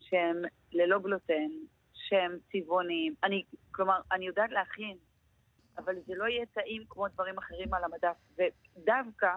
שהם 0.00 0.42
ללא 0.72 0.98
גלוטן, 0.98 1.50
שהם 2.08 2.38
צבעוניים. 2.52 3.14
אני, 3.24 3.42
כלומר, 3.70 4.00
אני 4.12 4.26
יודעת 4.26 4.50
להכין, 4.50 4.96
אבל 5.78 5.94
זה 6.06 6.14
לא 6.16 6.24
יהיה 6.24 6.46
טעים 6.46 6.82
כמו 6.88 7.08
דברים 7.08 7.38
אחרים 7.38 7.74
על 7.74 7.84
המדף. 7.84 8.16
ודווקא, 8.38 9.34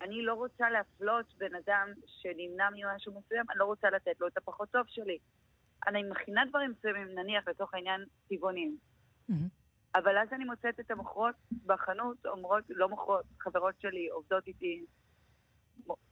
אני 0.00 0.22
לא 0.22 0.34
רוצה 0.34 0.70
להפלות 0.70 1.34
בן 1.38 1.54
אדם 1.54 1.88
שנמנע 2.06 2.68
ממשהו 2.70 3.12
מסוים, 3.18 3.44
אני 3.50 3.58
לא 3.58 3.64
רוצה 3.64 3.90
לתת 3.90 4.20
לו 4.20 4.26
את 4.26 4.36
הפחות 4.36 4.70
טוב 4.70 4.86
שלי. 4.88 5.18
אני 5.86 6.02
מכינה 6.02 6.42
דברים 6.48 6.70
מסוימים, 6.70 7.18
נניח 7.18 7.48
לצורך 7.48 7.74
העניין 7.74 8.04
צבעונים. 8.28 8.76
אבל 9.94 10.18
אז 10.18 10.28
אני 10.32 10.44
מוצאת 10.44 10.80
את 10.80 10.90
המוכרות 10.90 11.34
בחנות, 11.66 12.26
אומרות, 12.26 12.64
לא 12.68 12.88
מוכרות, 12.88 13.24
חברות 13.40 13.74
שלי 13.80 14.08
עובדות 14.08 14.46
איתי, 14.46 14.84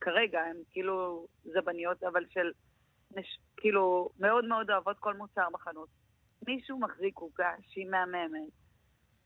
כרגע 0.01 0.41
הן 0.41 0.57
כאילו 0.71 1.27
זבניות, 1.45 2.03
אבל 2.03 2.25
של, 2.31 2.53
נש, 3.17 3.39
כאילו, 3.57 4.09
מאוד 4.19 4.45
מאוד 4.45 4.71
אוהבות 4.71 4.99
כל 4.99 5.15
מוצר 5.15 5.49
בחנות. 5.53 5.89
מישהו 6.47 6.79
מחזיק 6.79 7.19
עוגה 7.19 7.51
שהיא 7.69 7.87
מהממת, 7.87 8.53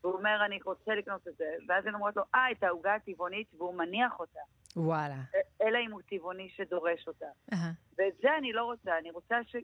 והוא 0.05 0.15
אומר, 0.15 0.45
אני 0.47 0.59
רוצה 0.65 0.95
לקנות 0.95 1.29
את 1.29 1.37
זה, 1.37 1.55
ואז 1.69 1.87
הן 1.87 1.95
אומרות 1.95 2.17
לו, 2.17 2.23
אה, 2.35 2.51
את 2.51 2.63
העוגה 2.63 2.95
הטבעונית, 2.95 3.55
והוא 3.55 3.75
מניח 3.75 4.21
אותה. 4.21 4.41
וואלה. 4.77 5.17
אלא 5.63 5.79
אם 5.87 5.93
הוא 5.93 6.01
טבעוני 6.09 6.49
שדורש 6.49 7.09
אותה. 7.09 7.27
אהה. 7.53 7.73
ואת 7.99 8.15
זה 8.23 8.29
אני 8.39 8.53
לא 8.53 8.65
רוצה, 8.65 8.99
אני 8.99 9.11
רוצה 9.11 9.37
ש... 9.45 9.57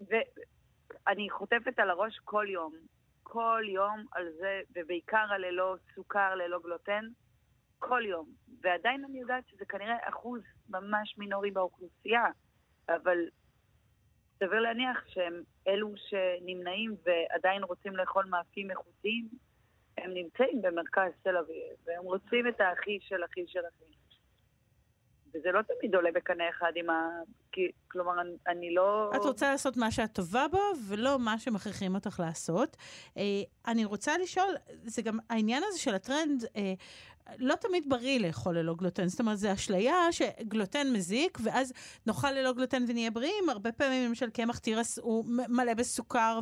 ואני 0.00 1.30
חוטפת 1.30 1.78
על 1.78 1.90
הראש 1.90 2.18
כל 2.24 2.46
יום, 2.48 2.74
כל 3.22 3.62
יום 3.68 4.06
על 4.12 4.28
זה, 4.38 4.60
ובעיקר 4.74 5.26
על 5.30 5.40
ללא 5.46 5.76
סוכר, 5.94 6.34
ללא 6.34 6.58
גלוטן, 6.62 7.04
כל 7.78 8.02
יום. 8.04 8.28
ועדיין 8.60 9.04
אני 9.04 9.20
יודעת 9.20 9.48
שזה 9.48 9.64
כנראה 9.64 9.96
אחוז 10.08 10.42
ממש 10.68 11.18
מינורי 11.18 11.50
באוכלוסייה, 11.50 12.24
אבל 12.88 13.18
סביר 14.36 14.60
להניח 14.60 15.04
שהם 15.08 15.42
אלו 15.68 15.94
שנמנעים 15.96 16.96
ועדיין 17.04 17.62
רוצים 17.62 17.96
לאכול 17.96 18.24
מאפים 18.24 18.70
איכותיים, 18.70 19.28
הם 19.98 20.14
נמצאים 20.14 20.62
במרכז 20.62 21.12
תל 21.22 21.36
אביב, 21.36 21.76
והם 21.86 22.04
רוצים 22.04 22.48
את 22.48 22.60
האחי 22.60 22.98
של 23.00 23.24
אחי 23.24 23.44
של 23.46 23.60
אחי. 23.60 23.98
וזה 25.34 25.52
לא 25.52 25.60
תמיד 25.62 25.94
עולה 25.94 26.10
בקנה 26.14 26.44
אחד 26.50 26.72
עם 26.74 26.90
ה... 26.90 27.08
כי, 27.52 27.70
כלומר, 27.90 28.20
אני, 28.20 28.36
אני 28.46 28.74
לא... 28.74 29.10
את 29.16 29.24
רוצה 29.24 29.50
לעשות 29.50 29.76
מה 29.76 29.90
שאת 29.90 30.12
טובה 30.12 30.46
בו, 30.50 30.58
ולא 30.88 31.18
מה 31.18 31.38
שמכריחים 31.38 31.94
אותך 31.94 32.20
לעשות. 32.20 32.76
אה, 33.16 33.22
אני 33.66 33.84
רוצה 33.84 34.18
לשאול, 34.18 34.54
זה 34.84 35.02
גם 35.02 35.18
העניין 35.30 35.62
הזה 35.66 35.78
של 35.78 35.94
הטרנד, 35.94 36.44
אה, 36.56 36.72
לא 37.38 37.54
תמיד 37.54 37.88
בריא 37.88 38.20
לאכול 38.20 38.58
ללא 38.58 38.74
גלוטן. 38.74 39.08
זאת 39.08 39.20
אומרת, 39.20 39.38
זו 39.38 39.52
אשליה 39.52 40.12
שגלוטן 40.12 40.92
מזיק, 40.92 41.38
ואז 41.42 41.72
נאכל 42.06 42.30
ללא 42.30 42.52
גלוטן 42.52 42.84
ונהיה 42.88 43.10
בריאים. 43.10 43.48
הרבה 43.48 43.72
פעמים, 43.72 44.08
למשל, 44.08 44.30
קמח 44.30 44.58
תירס 44.58 44.98
הוא 44.98 45.24
מלא 45.26 45.74
בסוכר 45.74 46.40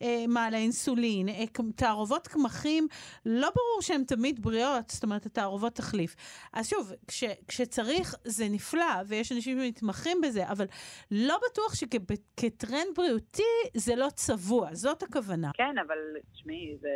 ומעלה 0.00 0.58
אינסולין. 0.58 1.28
אה, 1.28 1.44
תערובות 1.76 2.28
קמחים, 2.28 2.88
לא 3.26 3.48
ברור 3.56 3.82
שהן 3.82 4.04
תמיד 4.04 4.42
בריאות, 4.42 4.90
זאת 4.90 5.02
אומרת, 5.02 5.26
התערובות 5.26 5.74
תחליף. 5.74 6.16
אז 6.52 6.68
שוב, 6.68 6.92
כש, 7.08 7.24
כשצריך 7.48 8.14
זה 8.24 8.48
נפלא, 8.48 8.94
ויש 9.06 9.32
אנשים 9.32 9.58
שמתמחים 9.60 10.20
בזה, 10.20 10.48
אבל 10.48 10.66
לא 11.10 11.38
בטוח 11.50 11.74
שכטרנד 11.74 12.88
בריאותי 12.96 13.42
זה 13.74 13.96
לא 13.96 14.08
צבוע, 14.14 14.74
זאת 14.74 15.02
הכוונה. 15.02 15.50
כן, 15.54 15.74
אבל 15.86 15.98
תשמעי, 16.32 16.76
זה 16.80 16.88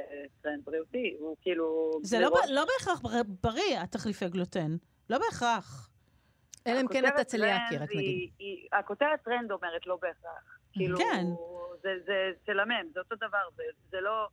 טרנד 0.42 0.64
בריאותי, 0.64 1.16
הוא 1.18 1.36
כאילו... 1.42 1.90
זה 2.02 2.18
לא, 2.18 2.30
לא 2.48 2.64
בהכרח 2.64 3.00
בריא, 3.28 3.80
התחליפי 3.80 4.28
גלוטן. 4.28 4.76
לא 5.10 5.18
בהכרח. 5.18 5.90
אלא 6.66 6.80
אם 6.80 6.88
כן 6.88 7.06
אתה 7.06 7.24
צליאקי, 7.24 7.76
רק 7.76 7.90
נגיד. 7.94 8.30
הכותרת 8.72 9.22
טרנד 9.24 9.50
אומרת 9.50 9.86
לא 9.86 9.98
בהכרח. 10.02 10.58
כאילו, 10.72 10.98
כן. 10.98 11.26
זה, 11.82 11.88
זה 12.06 12.30
צלמם, 12.46 12.92
זה 12.94 13.00
אותו 13.00 13.16
דבר, 13.16 13.38
זה, 13.56 13.62
זה 13.90 13.96
לא... 14.00 14.28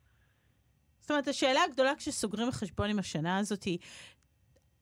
זאת 0.99 1.11
אומרת, 1.11 1.27
השאלה 1.27 1.63
הגדולה 1.63 1.95
כשסוגרים 1.95 2.51
חשבון 2.51 2.89
עם 2.89 2.99
השנה 2.99 3.37
הזאת 3.37 3.63
היא, 3.63 3.79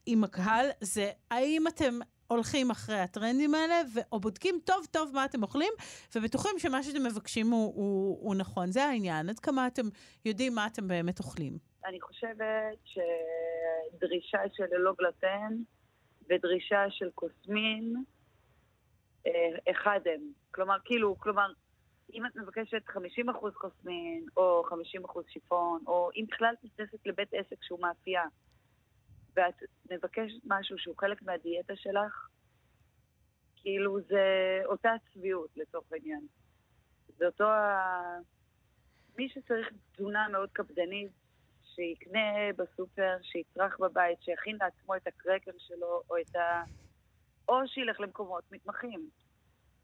עם 0.06 0.24
הקהל, 0.24 0.66
זה 0.82 1.12
האם 1.32 1.68
אתם 1.68 2.00
הולכים 2.28 2.72
אחרי 2.72 3.00
הטרנדים 3.00 3.56
האלה, 3.56 3.82
ו- 3.94 4.00
או 4.12 4.20
בודקים 4.20 4.60
טוב 4.66 4.86
טוב 4.92 5.12
מה 5.14 5.26
אתם 5.26 5.44
אוכלים, 5.44 5.74
ובטוחים 6.16 6.60
שמה 6.60 6.84
שאתם 6.84 7.04
מבקשים 7.04 7.50
הוא, 7.50 7.74
הוא, 7.76 8.20
הוא 8.22 8.36
נכון. 8.36 8.72
זה 8.72 8.86
העניין, 8.86 9.30
עד 9.30 9.40
כמה 9.40 9.68
אתם 9.68 9.86
יודעים 10.26 10.56
מה 10.56 10.68
אתם 10.68 10.88
באמת 10.88 11.20
אוכלים. 11.20 11.73
אני 11.86 12.02
חושבת 12.02 12.78
שדרישה 12.86 14.40
של 14.54 14.66
ללא 14.72 14.94
גלוטן 14.98 15.58
ודרישה 16.30 16.86
של 16.90 17.10
קוסמין, 17.16 18.04
אה, 19.28 19.72
אחד 19.72 20.00
הם. 20.06 20.22
כלומר, 20.52 20.78
כאילו, 20.86 21.20
כלומר, 21.20 21.52
אם 22.14 22.26
את 22.26 22.36
מבקשת 22.36 22.84
50% 22.88 23.56
חוסמין, 23.56 24.26
או 24.38 24.64
50% 24.70 25.24
שיפון, 25.28 25.84
או 25.88 26.10
אם 26.16 26.26
בכלל 26.32 26.54
את 26.60 26.66
נכנסת 26.66 27.08
לבית 27.08 27.34
עסק 27.34 27.64
שהוא 27.64 27.80
מאפייה, 27.82 28.24
ואת 29.36 29.56
מבקשת 29.92 30.40
משהו 30.46 30.78
שהוא 30.78 30.96
חלק 30.98 31.22
מהדיאטה 31.22 31.76
שלך, 31.76 32.28
כאילו 33.56 34.02
זה 34.02 34.62
אותה 34.66 34.92
צביעות 35.14 35.50
לצורך 35.56 35.92
העניין. 35.92 36.28
זה 37.18 37.26
אותו 37.26 37.44
ה... 37.44 38.18
מי 39.18 39.30
שצריך 39.30 39.74
תזונה 39.94 40.28
מאוד 40.30 40.50
קפדנית, 40.54 41.12
שיקנה 41.76 42.54
בסופר, 42.58 43.18
שיצרך 43.22 43.80
בבית, 43.80 44.18
שיכין 44.22 44.58
לעצמו 44.62 44.96
את 44.96 45.08
הקרקר 45.08 45.52
שלו, 45.58 46.02
או 46.10 46.16
את 46.18 46.36
ה... 46.36 46.64
או 47.50 47.68
שילך 47.68 48.00
למקומות 48.00 48.44
מתמחים. 48.52 49.10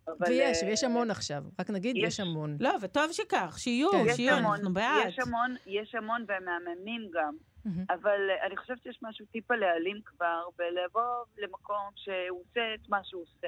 אבל, 0.08 0.28
ויש, 0.28 0.64
אה, 0.64 0.68
ויש 0.70 0.84
המון 0.84 1.12
עכשיו. 1.12 1.44
רק 1.60 1.70
נגיד, 1.70 1.96
יש, 1.98 2.04
יש. 2.04 2.20
המון. 2.20 2.58
לא, 2.60 2.72
וטוב 2.82 3.12
שכך, 3.12 3.56
שיהיו, 3.58 3.92
כן. 3.92 3.98
יש 4.08 4.16
שיהיו, 4.16 4.34
המון, 4.34 4.52
אנחנו 4.52 4.74
בעד. 4.74 5.08
יש 5.08 5.20
המון, 5.20 5.56
יש 5.66 5.96
המון 5.96 6.26
והם 6.28 6.46
מהממים 6.46 7.10
גם. 7.14 7.38
מהמם. 7.66 7.86
אבל 7.90 8.30
אה, 8.30 8.46
אני 8.48 8.58
חושבת 8.58 8.84
שיש 8.84 9.00
משהו 9.02 9.26
טיפה 9.26 9.56
להעלים 9.56 10.02
כבר, 10.06 10.44
ולבוא 10.60 11.26
למקום 11.38 11.90
שהוא 11.96 12.42
עושה 12.42 12.74
את 12.76 12.90
מה 12.90 13.04
שהוא 13.04 13.22
עושה, 13.22 13.48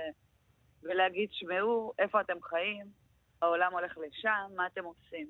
ולהגיד, 0.84 1.30
שמעו, 1.32 1.94
איפה 2.00 2.22
אתם 2.22 2.42
חיים, 2.42 2.86
העולם 3.42 3.74
הולך 3.74 3.98
לשם, 3.98 4.56
מה 4.56 4.68
אתם 4.68 4.84
עושים? 4.84 5.28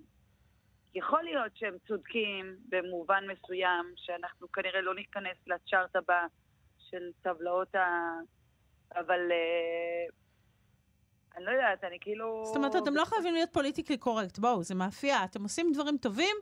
יכול 0.95 1.23
להיות 1.23 1.51
שהם 1.55 1.75
צודקים 1.87 2.55
במובן 2.69 3.23
מסוים, 3.27 3.93
שאנחנו 3.95 4.51
כנראה 4.51 4.81
לא 4.81 4.95
ניכנס 4.95 5.37
ל 5.47 5.55
chart 5.55 5.95
הבא 5.95 6.25
של 6.89 7.11
טבלאות 7.21 7.75
ה... 7.75 8.09
אבל 8.95 9.19
אה, 9.31 10.05
אני 11.37 11.45
לא 11.45 11.51
יודעת, 11.51 11.83
אני 11.83 11.97
כאילו... 12.01 12.41
זאת 12.45 12.55
אומרת, 12.55 12.75
אתם 12.75 12.95
לא 12.95 13.05
חייבים 13.05 13.33
להיות 13.33 13.53
politically 13.53 13.97
correct, 13.97 14.39
בואו, 14.39 14.63
זה 14.63 14.75
מאפייה, 14.75 15.23
אתם 15.23 15.43
עושים 15.43 15.71
דברים 15.73 15.97
טובים, 15.97 16.35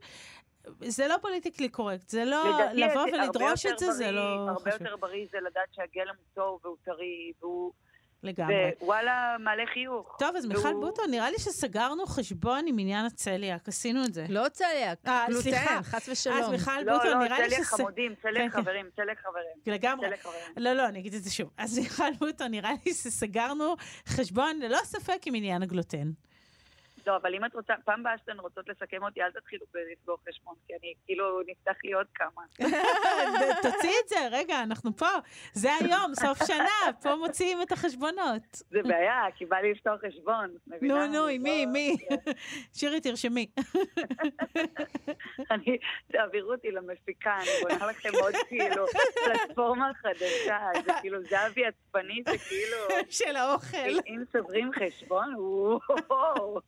זה 0.81 1.07
לא 1.07 1.15
politically 1.21 1.69
correct, 1.69 2.09
זה 2.09 2.25
לא 2.25 2.43
לבוא 2.73 3.01
ולדרוש 3.13 3.65
את 3.65 3.79
זה, 3.79 3.91
זה 3.91 4.03
בריא- 4.03 4.11
לא 4.15 4.21
הרבה 4.49 4.71
חשוב. 4.71 4.81
יותר 4.81 4.95
בריא 4.95 5.25
זה 5.31 5.37
לדעת 5.39 5.73
שהגלם 5.73 6.13
הוא 6.17 6.25
טוב 6.33 6.59
והוא 6.63 6.77
טרי, 6.83 7.31
והוא... 7.41 7.71
לגמרי. 8.23 8.55
ווואלה, 8.81 9.35
מעלה 9.39 9.63
חיוך. 9.73 10.15
טוב, 10.19 10.35
אז 10.35 10.45
מיכל 10.45 10.67
והוא- 10.67 10.81
בוטו, 10.85 11.01
נראה 11.11 11.31
לי 11.31 11.39
שסגרנו 11.39 12.05
חשבון 12.05 12.65
עם 12.67 12.79
עניין 12.79 13.05
הצליאק, 13.05 13.67
עשינו 13.67 14.05
את 14.05 14.13
זה. 14.13 14.25
לא 14.29 14.49
צליאק, 14.49 14.97
אה, 15.07 15.25
גלוטן, 15.27 15.41
סליחה. 15.49 15.79
חס 15.83 16.09
ושלום. 16.09 16.37
אז 16.37 16.49
מיכל 16.49 16.81
לא, 16.81 16.97
בוטו, 16.97 17.09
לא, 17.09 17.23
נראה 17.23 17.39
לי 17.39 17.45
צליאק 17.49 17.63
שס... 17.63 17.73
חמודים, 17.73 18.15
כן, 18.15 18.29
צליאק 18.29 18.51
כן. 18.51 18.61
חברים, 18.61 18.85
צליאק 18.95 19.19
חברים. 19.19 19.43
לגמרי. 19.77 20.05
צליאק 20.07 20.21
חברים. 20.21 20.41
לא, 20.57 20.73
לא, 20.73 20.85
אני 20.87 20.99
אגיד 20.99 21.13
את 21.13 21.23
זה 21.23 21.31
שוב. 21.31 21.49
אז 21.57 21.79
מיכל 21.79 22.11
בוטו, 22.19 22.47
נראה 22.47 22.71
לי 22.85 22.93
שסגרנו 22.93 23.75
חשבון 24.07 24.59
ללא 24.59 24.77
ספק 24.83 25.21
עם 25.25 25.35
עניין 25.35 25.63
הגלוטן. 25.63 26.11
לא, 27.09 27.17
אבל 27.17 27.35
אם 27.35 27.45
את 27.45 27.53
רוצה, 27.55 27.73
פעם 27.85 27.99
הבאה 27.99 28.17
שאתן 28.17 28.39
רוצות 28.39 28.69
לסכם 28.69 29.03
אותי, 29.03 29.21
אל 29.21 29.31
תתחילו 29.31 29.65
בלסגור 29.73 30.17
חשבון, 30.29 30.55
כי 30.67 30.73
אני, 30.73 30.93
כאילו, 31.05 31.41
נפתח 31.47 31.75
לי 31.83 31.93
עוד 31.93 32.05
כמה. 32.15 32.41
תוציאי 33.63 33.93
את 34.03 34.09
זה, 34.09 34.15
רגע, 34.31 34.63
אנחנו 34.63 34.97
פה. 34.97 35.09
זה 35.53 35.69
היום, 35.75 36.15
סוף 36.15 36.37
שנה, 36.47 36.93
פה 37.01 37.15
מוציאים 37.15 37.61
את 37.61 37.71
החשבונות. 37.71 38.43
זה 38.51 38.83
בעיה, 38.83 39.23
כי 39.35 39.45
בא 39.45 39.57
לי 39.57 39.71
לפתוח 39.71 39.99
חשבון? 40.07 40.55
נו, 40.81 41.07
נו, 41.07 41.27
עם 41.27 41.45
לא- 41.45 41.51
מי, 41.51 41.63
עם 41.63 41.71
מי? 41.71 41.95
שירי, 42.73 43.01
תרשמי. 43.01 43.45
אני, 46.39 46.47
תעבירו 46.47 46.51
אותי 46.51 46.71
למפיקה, 46.71 47.37
אני 47.37 47.49
בונה 47.61 47.91
לכם 47.91 48.09
עוד 48.21 48.33
כאילו 48.47 48.85
פלטפורמה 49.25 49.91
חדשה, 50.01 50.57
זה 50.85 50.91
כאילו 51.01 51.19
זהבי 51.29 51.61
עצבני, 51.65 52.23
זה 52.25 52.37
כאילו, 52.47 52.77
של 53.09 53.35
האוכל. 53.35 53.99
אם 54.07 54.23
סוגרים 54.31 54.71
חשבון, 54.73 55.33
וואו. 56.09 56.59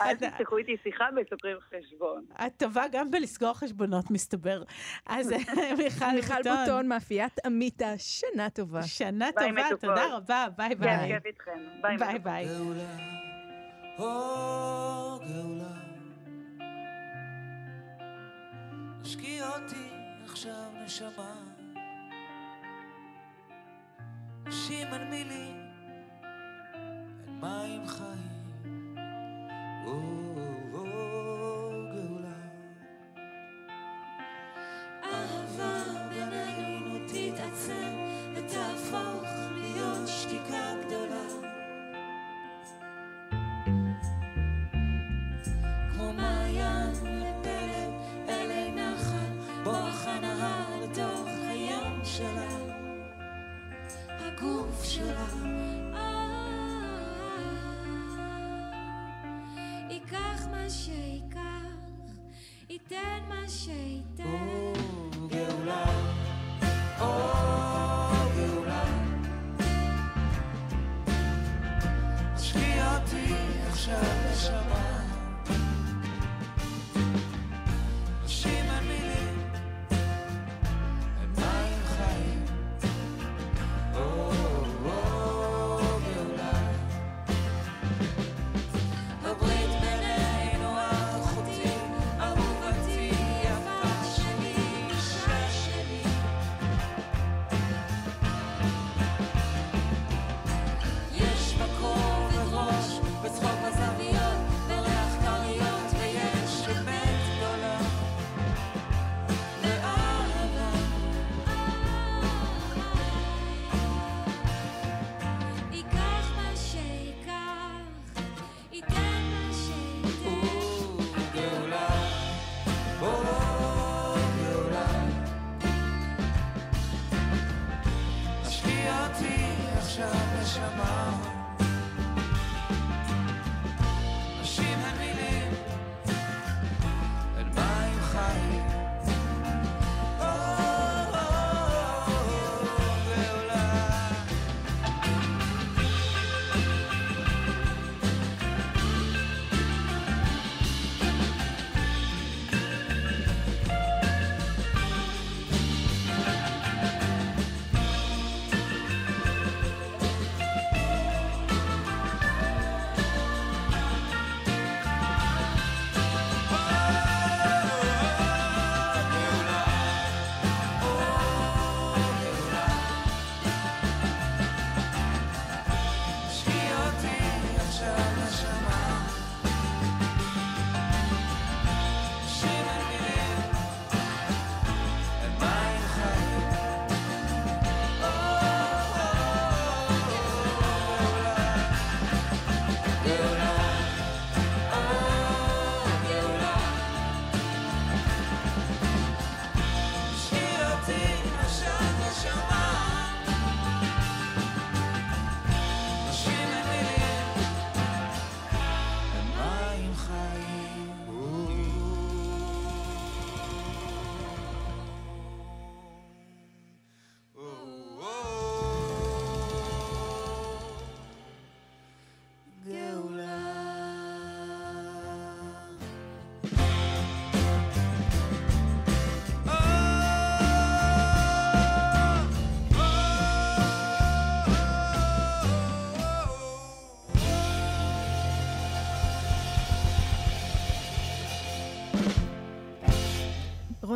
אל 0.00 0.16
תפתחו 0.16 0.56
איתי 0.56 0.76
שיחה 0.82 1.04
וסוגרים 1.16 1.56
חשבון. 1.60 2.24
את 2.46 2.52
טובה 2.56 2.84
גם 2.92 3.10
בלסגור 3.10 3.52
חשבונות, 3.52 4.10
מסתבר. 4.10 4.62
אז 5.06 5.34
מיכל, 5.78 6.10
מיכל 6.14 6.42
בוטון, 6.42 6.88
מאפיית 6.88 7.46
עמיתה, 7.46 7.92
שנה 7.98 8.50
טובה. 8.50 8.82
שנה 8.82 9.28
ביי, 9.36 9.48
טובה, 9.48 9.62
מתוקות. 9.66 9.80
תודה 9.80 10.16
רבה, 10.16 10.46
ביי 10.56 10.74
ביי. 10.74 11.14
כיף 11.14 11.26
איתכם. 11.26 11.58
ביי, 11.82 11.96
ביי 11.96 12.08
מתוקות. 12.08 12.22
ביי. 12.22 12.46
גאולה, 12.46 13.16
השקיע 19.02 19.48
אותי 19.48 19.88
עכשיו 20.24 20.70
נשמה, 20.84 21.34
נשים 24.46 24.86
על 24.86 25.04
מילים, 25.04 25.70
אין 27.26 27.40
מים 27.40 27.86
חיים, 27.86 28.56
או, 29.86 29.92
או, 29.92 30.55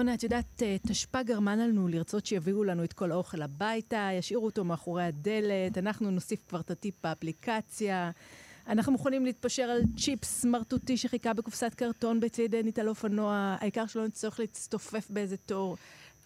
רונה, 0.01 0.15
את 0.15 0.23
יודעת, 0.23 0.63
אה, 0.63 0.77
תשפ"א 0.87 1.23
גרמה 1.23 1.57
לנו 1.57 1.89
לרצות 1.89 2.27
שיביאו 2.27 2.65
לנו 2.65 2.85
את 2.85 2.93
כל 2.93 3.13
האוכל 3.13 3.43
הביתה, 3.43 4.09
ישאירו 4.19 4.45
אותו 4.47 4.65
מאחורי 4.65 5.05
הדלת, 5.05 5.79
אנחנו 5.79 6.11
נוסיף 6.11 6.45
כבר 6.49 6.61
את 6.61 6.71
הטיפ 6.71 6.95
באפליקציה. 7.03 8.11
אנחנו 8.69 8.93
מוכנים 8.93 9.25
להתפשר 9.25 9.63
על 9.63 9.83
צ'יפס 9.97 10.41
סמרטוטי 10.41 10.97
שחיכה 10.97 11.33
בקופסת 11.33 11.75
קרטון 11.75 12.21
בצד 12.21 12.55
עינית 12.55 12.79
על 12.79 12.89
אופנוע, 12.89 13.57
העיקר 13.61 13.87
שלא 13.87 14.07
נצטרך 14.07 14.41
להצטופף 14.41 15.11
באיזה 15.11 15.37
תור. 15.37 15.77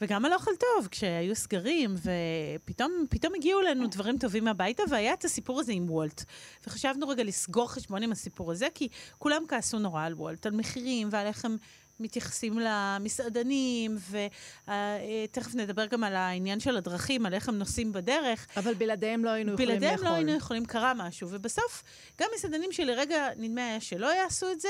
וגם 0.01 0.25
על 0.25 0.33
אוכל 0.33 0.51
טוב, 0.61 0.89
כשהיו 0.91 1.35
סגרים, 1.35 1.95
ופתאום 1.95 2.93
פתאום 3.11 3.33
הגיעו 3.35 3.61
אלינו 3.61 3.87
דברים 3.87 4.19
טובים 4.19 4.49
הביתה, 4.49 4.83
והיה 4.91 5.13
את 5.13 5.25
הסיפור 5.25 5.61
הזה 5.61 5.73
עם 5.73 5.91
וולט. 5.91 6.25
וחשבנו 6.67 7.09
רגע 7.09 7.25
לסגור 7.25 7.73
חשבון 7.73 8.03
עם 8.03 8.13
הסיפור 8.13 8.53
הזה, 8.53 8.67
כי 8.75 8.89
כולם 9.19 9.43
כעסו 9.49 9.79
נורא 9.79 10.05
על 10.05 10.15
וולט, 10.15 10.47
על 10.47 10.53
מחירים 10.53 11.09
ועל 11.11 11.27
איך 11.27 11.45
הם 11.45 11.57
מתייחסים 12.01 12.59
למסעדנים, 12.59 13.97
ותכף 14.11 15.55
נדבר 15.55 15.87
גם 15.87 16.05
על 16.05 16.17
העניין 16.17 16.61
של 16.61 16.77
הדרכים, 16.77 17.27
על 17.27 17.35
איך 17.35 17.49
הם 17.49 17.59
נוסעים 17.59 17.93
בדרך. 17.93 18.47
אבל 18.57 18.75
בלעדיהם 18.75 19.25
לא 19.25 19.31
היינו 19.31 19.53
יכולים 19.53 19.69
לאכול. 19.71 19.81
בלעדיהם 19.81 20.05
לא 20.11 20.15
היינו 20.17 20.33
יכולים, 20.33 20.65
קרה 20.67 20.93
משהו. 20.95 21.29
ובסוף, 21.31 21.83
גם 22.21 22.29
מסעדנים 22.37 22.73
שלרגע 22.73 23.27
נדמה 23.37 23.67
היה 23.67 23.81
שלא 23.81 24.15
יעשו 24.15 24.53
את 24.53 24.61
זה, 24.61 24.69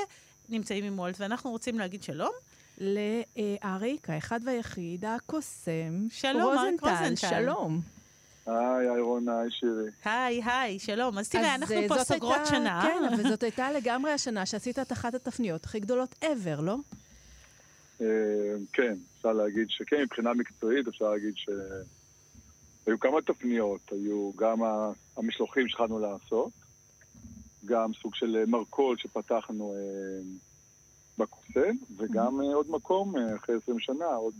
נמצאים 0.48 0.84
עם 0.84 0.98
וולט, 0.98 1.16
ואנחנו 1.20 1.50
רוצים 1.50 1.78
להגיד 1.78 2.02
שלום. 2.02 2.32
לאריק, 2.78 4.10
האחד 4.10 4.40
והיחיד, 4.44 5.04
הקוסם, 5.04 6.06
שלום, 6.10 6.58
אריק 6.58 6.80
רוזנטל. 6.80 7.14
שלום. 7.28 7.80
היי, 8.46 8.56
איירון, 8.90 9.28
היי, 9.28 9.48
שירי. 9.60 9.90
היי, 10.04 10.42
היי, 10.44 10.78
שלום. 10.78 11.18
אז 11.18 11.28
תראה, 11.28 11.54
אז, 11.54 11.60
אנחנו 11.60 11.74
אה, 11.76 11.88
פה 11.88 11.98
זאת 11.98 12.06
סוגרות 12.06 12.34
הייתה- 12.36 12.50
שנה. 12.50 12.80
כן, 12.82 13.04
אבל 13.14 13.28
זאת 13.30 13.42
הייתה 13.42 13.72
לגמרי 13.72 14.10
השנה 14.12 14.46
שעשית 14.46 14.78
את 14.78 14.92
אחת 14.92 15.14
התפניות 15.14 15.64
הכי 15.64 15.80
גדולות 15.80 16.14
ever, 16.24 16.60
לא? 16.62 16.76
אה, 18.04 18.56
כן, 18.72 18.94
אפשר 19.16 19.32
להגיד 19.32 19.70
שכן, 19.70 20.02
מבחינה 20.02 20.34
מקצועית 20.34 20.88
אפשר 20.88 21.10
להגיד 21.10 21.34
שהיו 21.36 23.00
כמה 23.00 23.22
תפניות, 23.22 23.80
היו 23.92 24.32
גם 24.36 24.58
המשלוחים 25.16 25.68
שהתחלנו 25.68 25.98
לעשות, 25.98 26.52
גם 27.64 27.90
סוג 28.02 28.14
של 28.14 28.36
אה, 28.36 28.46
מרכול 28.46 28.96
שפתחנו 28.98 29.74
אה, 29.74 30.22
בקוסם, 31.18 31.76
וגם 31.96 32.40
אה, 32.40 32.54
עוד 32.54 32.70
מקום 32.70 33.16
אה, 33.16 33.36
אחרי 33.36 33.56
20 33.62 33.80
שנה, 33.80 34.06
עוד... 34.06 34.34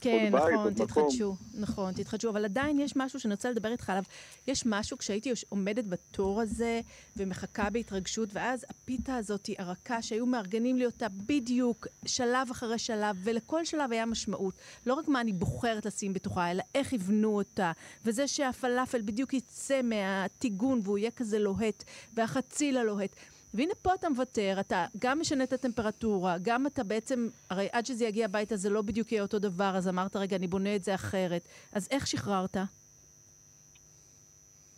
כן, 0.00 0.28
בית, 0.32 0.42
נכון, 0.42 0.54
עוד 0.54 0.72
מקום. 0.72 0.86
תתחדשו. 0.86 1.36
נכון, 1.54 1.92
תתחדשו. 1.92 2.30
אבל 2.30 2.44
עדיין 2.44 2.78
יש 2.78 2.96
משהו 2.96 3.20
שאני 3.20 3.34
רוצה 3.34 3.50
לדבר 3.50 3.72
איתך 3.72 3.90
עליו. 3.90 4.02
יש 4.46 4.66
משהו, 4.66 4.98
כשהייתי 4.98 5.32
עומדת 5.48 5.86
בתור 5.86 6.40
הזה 6.40 6.80
ומחכה 7.16 7.70
בהתרגשות, 7.70 8.28
ואז 8.32 8.66
הפיתה 8.70 9.16
הזאת, 9.16 9.50
הרכה, 9.58 10.02
שהיו 10.02 10.26
מארגנים 10.26 10.76
לי 10.76 10.86
אותה 10.86 11.08
בדיוק 11.08 11.86
שלב 12.06 12.48
אחרי 12.50 12.78
שלב, 12.78 13.16
ולכל 13.24 13.64
שלב 13.64 13.92
היה 13.92 14.06
משמעות. 14.06 14.54
לא 14.86 14.94
רק 14.94 15.08
מה 15.08 15.20
אני 15.20 15.32
בוחרת 15.32 15.86
לשים 15.86 16.12
בתוכה, 16.12 16.50
אלא 16.50 16.62
איך 16.74 16.92
יבנו 16.92 17.36
אותה. 17.36 17.72
וזה 18.04 18.28
שהפלאפל 18.28 19.02
בדיוק 19.02 19.34
יצא 19.34 19.80
מהטיגון 19.82 20.80
והוא 20.82 20.98
יהיה 20.98 21.10
כזה 21.10 21.38
לוהט, 21.38 21.84
והחציל 22.14 22.76
הלוהט. 22.76 23.16
והנה 23.56 23.74
פה 23.82 23.94
אתה 23.94 24.08
מוותר, 24.08 24.56
אתה 24.60 24.86
גם 24.98 25.20
משנה 25.20 25.44
את 25.44 25.52
הטמפרטורה, 25.52 26.36
גם 26.42 26.66
אתה 26.66 26.84
בעצם, 26.84 27.28
הרי 27.50 27.68
עד 27.72 27.86
שזה 27.86 28.04
יגיע 28.04 28.24
הביתה 28.24 28.56
זה 28.56 28.70
לא 28.70 28.82
בדיוק 28.82 29.12
יהיה 29.12 29.22
אותו 29.22 29.38
דבר, 29.38 29.72
אז 29.76 29.88
אמרת, 29.88 30.16
רגע, 30.16 30.36
אני 30.36 30.46
בונה 30.46 30.76
את 30.76 30.82
זה 30.82 30.94
אחרת. 30.94 31.48
אז 31.72 31.88
איך 31.90 32.06
שחררת? 32.06 32.56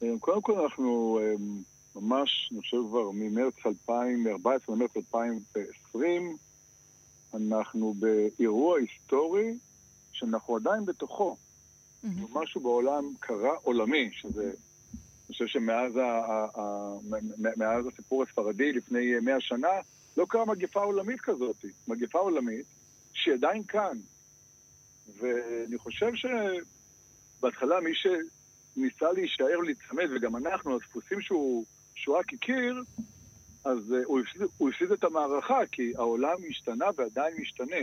אה, 0.03 0.09
קודם 0.21 0.43
כל 0.43 0.61
אנחנו 0.61 1.19
אה, 1.23 1.35
ממש, 1.97 2.49
אני 2.53 2.61
חושב 2.61 2.77
כבר 2.89 3.11
ממרץ 3.11 3.55
2014 3.67 4.77
למרץ 4.77 4.91
2020, 4.97 6.37
אנחנו 7.35 7.95
באירוע 7.99 8.79
היסטורי 8.79 9.55
שאנחנו 10.13 10.57
עדיין 10.57 10.85
בתוכו. 10.85 11.37
משהו 12.33 12.61
בעולם 12.61 13.05
קרה 13.21 13.55
עולמי, 13.63 14.11
שזה, 14.13 14.53
חושב 15.29 15.47
שמאז 15.47 15.97
ה, 15.97 16.01
ה, 16.01 16.47
ה, 16.61 16.95
מ- 17.03 17.61
מאז 17.61 17.87
הסיפור 17.87 18.23
הספרדי 18.23 18.73
לפני 18.73 19.15
אה, 19.15 19.21
100 19.21 19.41
שנה, 19.41 19.69
לא 20.17 20.27
קרה 20.29 20.45
מגפה 20.45 20.81
עולמית 20.81 21.21
כזאת. 21.21 21.65
מגפה 21.89 22.19
עולמית 22.19 22.67
שהיא 23.13 23.35
עדיין 23.35 23.63
כאן. 23.65 23.99
ואני 25.19 25.79
חושב 25.79 26.11
שבהתחלה 26.15 27.81
מי 27.81 27.91
שניסה 27.95 29.13
להישאר 29.13 29.59
ולהיצמד, 29.59 30.09
וגם 30.17 30.37
אנחנו, 30.37 30.75
הדפוסים 30.77 31.21
שהוא, 31.21 31.65
שהוא 31.95 32.17
רק 32.17 32.33
הכיר, 32.33 32.83
אז 33.65 33.79
uh, 33.79 33.95
הוא, 34.05 34.21
הפסיד, 34.21 34.43
הוא 34.59 34.71
הפסיד 34.71 34.93
את 34.93 35.05
המערכה, 35.05 35.59
כי 35.73 35.93
העולם 35.97 36.37
השתנה 36.51 36.87
ועדיין 36.97 37.35
משתנה. 37.41 37.77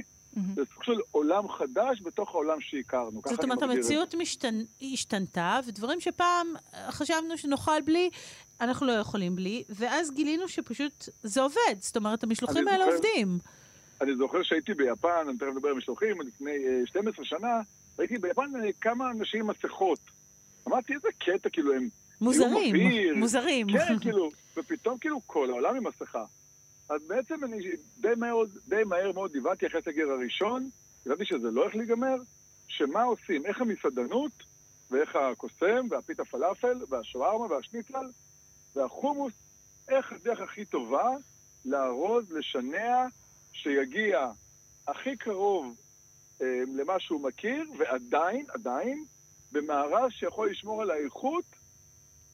זה 0.56 0.62
סוג 0.74 0.84
של 0.84 1.00
עולם 1.12 1.50
חדש 1.50 2.02
בתוך 2.02 2.30
העולם 2.30 2.62
שהכרנו. 2.62 3.22
זאת 3.26 3.44
אומרת. 3.44 3.62
המציאות 3.62 4.16
משתנ... 4.16 4.56
השתנתה, 4.82 5.60
ודברים 5.68 6.00
שפעם 6.00 6.48
אה, 6.74 6.92
חשבנו 6.92 7.38
שנאכל 7.38 7.82
בלי, 7.86 8.10
אנחנו 8.62 8.88
לא 8.88 8.92
יכולים 8.92 9.36
בלי, 9.36 9.64
ואז 9.70 10.12
גילינו 10.12 10.48
שפשוט 10.48 11.10
זה 11.24 11.42
עובד. 11.42 11.76
זאת 11.80 11.96
אומרת, 11.98 12.24
המשלוחים 12.24 12.68
האלה 12.68 12.86
זוכר- 12.86 12.96
עובדים. 12.96 13.38
אני 14.02 14.16
זוכר 14.16 14.44
שהייתי 14.44 14.74
ביפן, 14.74 15.26
אני 15.30 15.38
תכף 15.38 15.48
מדבר 15.56 15.70
על 15.70 15.76
משלוחים, 15.76 16.22
לפני 16.22 16.52
אה, 16.52 16.88
12 16.88 17.26
שנה, 17.26 17.48
ראיתי 18.00 18.18
ביפן 18.18 18.52
אה, 18.64 18.70
כמה 18.82 19.12
אנשים 19.12 19.40
עם 19.42 19.48
מסכות. 19.50 20.00
אמרתי, 20.68 20.94
איזה 20.94 21.08
קטע, 21.18 21.50
כאילו, 21.50 21.74
הם... 21.74 21.90
מוזרים. 22.22 22.76
מוזרים. 23.16 23.68
כן, 23.72 24.00
כאילו, 24.02 24.30
ופתאום 24.58 24.98
כאילו 24.98 25.22
כל 25.26 25.50
העולם 25.50 25.76
עם 25.76 25.84
מסכה. 25.88 26.24
אז 26.90 27.02
בעצם 27.08 27.44
אני 27.44 27.58
די, 27.98 28.16
מאוד, 28.18 28.50
די 28.68 28.84
מהר 28.84 29.12
מאוד 29.12 29.36
הבנתי 29.36 29.68
אחרי 29.68 29.80
הסגר 29.80 30.12
הראשון, 30.12 30.70
הבנתי 31.06 31.26
שזה 31.26 31.52
לא 31.52 31.62
הולך 31.62 31.76
להיגמר, 31.76 32.16
שמה 32.68 33.04
עושים, 33.04 33.46
איך 33.46 33.62
המסעדנות, 33.62 34.32
ואיך 34.92 35.16
הקוסם, 35.16 35.88
והפיתה 35.90 36.26
פלאפל, 36.26 36.78
והשווארמה, 36.90 37.46
והשניצל, 37.46 38.10
והחומוס, 38.76 39.34
איך 39.88 40.12
הדרך 40.12 40.40
הכי 40.40 40.66
טובה 40.66 41.10
לארוז, 41.66 42.32
לשנע, 42.32 43.06
שיגיע 43.54 44.32
הכי 44.88 45.18
קרוב 45.18 45.76
אה, 46.42 46.64
למה 46.76 47.00
שהוא 47.00 47.22
מכיר, 47.22 47.66
ועדיין, 47.80 48.46
עדיין, 48.50 49.06
במארז 49.52 50.12
שיכול 50.12 50.52
לשמור 50.52 50.82
על 50.82 50.92
האיכות, 50.92 51.46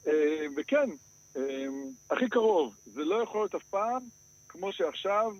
אה, 0.07 0.45
וכן, 0.57 0.89
אה, 1.35 1.41
הכי 2.11 2.29
קרוב. 2.29 2.75
זה 2.85 3.03
לא 3.03 3.23
יכול 3.23 3.41
להיות 3.41 3.55
אף 3.55 3.63
פעם 3.63 4.01
כמו 4.51 4.73
שעכשיו 4.73 5.31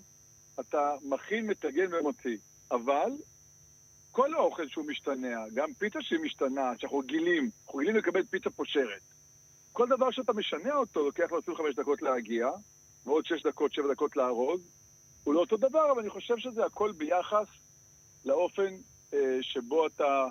אתה 0.59 0.95
מכין, 1.01 1.47
מטגן 1.47 1.93
ומוציא. 1.93 2.38
אבל 2.72 3.12
כל 4.12 4.34
האוכל 4.34 4.68
שהוא 4.68 4.86
משתנע, 4.86 5.38
גם 5.53 5.74
פיתה 5.74 5.99
שהיא 6.01 6.20
משתנה, 6.20 6.74
שאנחנו 6.78 6.97
רגילים, 6.97 7.49
אנחנו 7.66 7.80
רגילים 7.80 7.95
לקבל 7.95 8.24
פיתה 8.26 8.49
פושרת. 8.49 9.01
כל 9.72 9.88
דבר 9.88 10.12
שאתה 10.12 10.34
משנה 10.34 10.76
אותו, 10.76 11.05
לוקח 11.05 11.32
לו 11.32 11.38
25 11.38 11.76
דקות 11.76 12.01
להגיע, 12.01 12.47
ועוד 13.05 13.26
6 13.26 13.43
דקות, 13.43 13.74
7 13.74 13.91
דקות 13.91 14.16
לארוז, 14.16 14.62
הוא 15.24 15.34
לא 15.34 15.39
אותו 15.39 15.57
דבר, 15.57 15.91
אבל 15.91 15.99
אני 16.01 16.09
חושב 16.09 16.38
שזה 16.38 16.66
הכל 16.66 16.91
ביחס 16.91 17.47
לאופן 18.26 18.76
אה, 19.14 19.38
שבו 19.41 19.88
אתה 19.88 20.26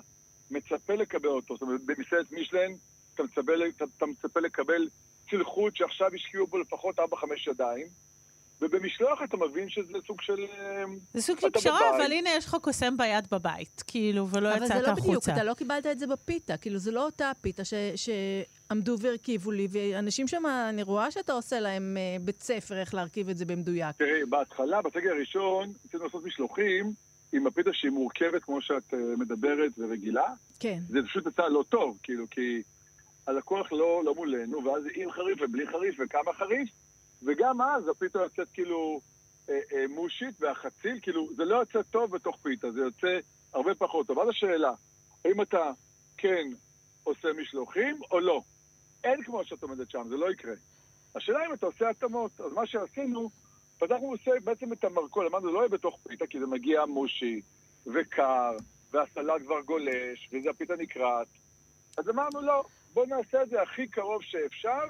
מצפה 0.51 0.93
לקבל 0.93 1.29
אותו. 1.29 1.53
זאת 1.53 1.61
אומרת, 1.61 1.81
במסעדת 1.85 2.31
מישלן 2.31 2.71
אתה 3.13 3.23
מצפה, 3.23 3.51
אתה, 3.75 3.85
אתה 3.97 4.05
מצפה 4.05 4.39
לקבל 4.39 4.87
צלחות 5.29 5.75
שעכשיו 5.75 6.11
השקיעו 6.15 6.47
בו 6.47 6.57
לפחות 6.57 6.99
4-5 6.99 7.03
ידיים, 7.47 7.87
ובמשלוח 8.61 9.19
אתה 9.23 9.37
מבין 9.37 9.69
שזה 9.69 9.93
סוג 10.07 10.21
של... 10.21 10.45
אה, 10.59 10.83
זה 11.13 11.21
סוג 11.21 11.39
של 11.39 11.49
פשרה, 11.49 11.79
בבית. 11.79 12.01
אבל 12.01 12.11
הנה 12.11 12.29
יש 12.37 12.45
לך 12.45 12.55
קוסם 12.61 12.97
ביד 12.97 13.27
בבית, 13.31 13.83
כאילו, 13.87 14.27
ולא 14.27 14.53
אבל 14.53 14.57
יצאת 14.63 14.67
זה 14.77 14.87
לא 14.87 14.91
בדיוק, 14.93 15.07
החוצה. 15.09 15.33
אתה 15.33 15.43
לא 15.43 15.53
קיבלת 15.53 15.85
את 15.85 15.99
זה 15.99 16.07
בפיתה. 16.07 16.57
כאילו, 16.57 16.77
זה 16.77 16.91
לא 16.91 17.05
אותה 17.05 17.31
פיתה 17.41 17.63
ש- 17.65 17.73
שעמדו 17.95 18.95
והרכיבו 19.01 19.51
לי, 19.51 19.67
ואנשים 19.71 20.27
שם, 20.27 20.43
אני 20.69 20.83
רואה 20.83 21.11
שאתה 21.11 21.33
עושה 21.33 21.59
להם 21.59 21.97
אה, 21.97 22.17
בית 22.21 22.41
ספר 22.41 22.79
איך 22.79 22.93
להרכיב 22.93 23.29
את 23.29 23.37
זה 23.37 23.45
במדויק. 23.45 23.95
תראי, 23.97 24.25
בהתחלה, 24.29 24.81
בסגר 24.81 25.09
הראשון, 25.11 25.73
רצינו 25.85 26.05
לעשות 26.05 26.23
משלוחים 26.23 26.93
עם 27.33 27.47
הפיתה 27.47 27.69
שהיא 27.73 27.91
מורכבת 27.91 28.43
כמו 28.43 28.61
שאת 28.61 28.93
אה, 28.93 28.99
מדברת 29.17 29.71
ורגילה. 29.77 30.25
כן. 30.59 30.77
זה 30.87 30.99
פשוט 31.05 31.27
יצא 31.27 31.47
לא 31.47 31.63
טוב, 31.69 31.97
כאילו, 32.03 32.25
כי 32.31 32.61
הלקוח 33.27 33.71
לא, 33.71 34.01
לא 34.05 34.15
מולנו, 34.15 34.65
ואז 34.65 34.83
עם 34.95 35.11
חריף 35.11 35.37
ובלי 35.41 35.67
חריף 35.67 35.95
וכמה 35.99 36.33
חריף, 36.33 36.69
וגם 37.23 37.61
אז 37.61 37.87
הפיתה 37.87 38.19
יוצאת 38.19 38.47
כאילו 38.53 39.01
אה, 39.49 39.59
אה, 39.73 39.87
מושית 39.87 40.35
והחציל, 40.39 40.99
כאילו, 41.01 41.27
זה 41.35 41.45
לא 41.45 41.55
יוצא 41.55 41.81
טוב 41.81 42.11
בתוך 42.11 42.37
פיתה, 42.41 42.71
זה 42.71 42.79
יוצא 42.79 43.19
הרבה 43.53 43.75
פחות 43.75 44.07
טוב. 44.07 44.19
אז 44.19 44.29
השאלה, 44.29 44.73
האם 45.25 45.41
אתה 45.41 45.71
כן 46.17 46.47
עושה 47.03 47.27
משלוחים 47.41 47.99
או 48.11 48.19
לא? 48.19 48.41
אין 49.03 49.23
כמו 49.23 49.43
שאת 49.43 49.63
עומדת 49.63 49.89
שם, 49.89 50.07
זה 50.09 50.15
לא 50.15 50.31
יקרה. 50.31 50.53
השאלה 51.15 51.45
אם 51.45 51.53
אתה 51.53 51.65
עושה 51.65 51.89
התאמות. 51.89 52.41
אז 52.41 52.53
מה 52.53 52.67
שעשינו, 52.67 53.29
פתחנו 53.77 54.11
עושה 54.11 54.31
בעצם 54.43 54.73
את 54.73 54.83
המרכול, 54.83 55.27
אמרנו, 55.27 55.47
זה 55.47 55.53
לא 55.53 55.59
יהיה 55.59 55.69
בתוך 55.69 55.99
פיתה, 56.07 56.27
כי 56.27 56.39
זה 56.39 56.45
מגיע 56.45 56.85
מושי 56.85 57.41
וקר, 57.87 58.51
והסלט 58.91 59.41
כבר 59.45 59.61
גולש, 59.61 60.29
וזה 60.33 60.49
הפיתה 60.49 60.73
נקרעת. 60.75 61.27
אז 61.97 62.09
אמרנו, 62.09 62.41
לא, 62.41 62.63
בואו 62.93 63.05
נעשה 63.05 63.43
את 63.43 63.49
זה 63.49 63.61
הכי 63.61 63.87
קרוב 63.87 64.21
שאפשר 64.21 64.85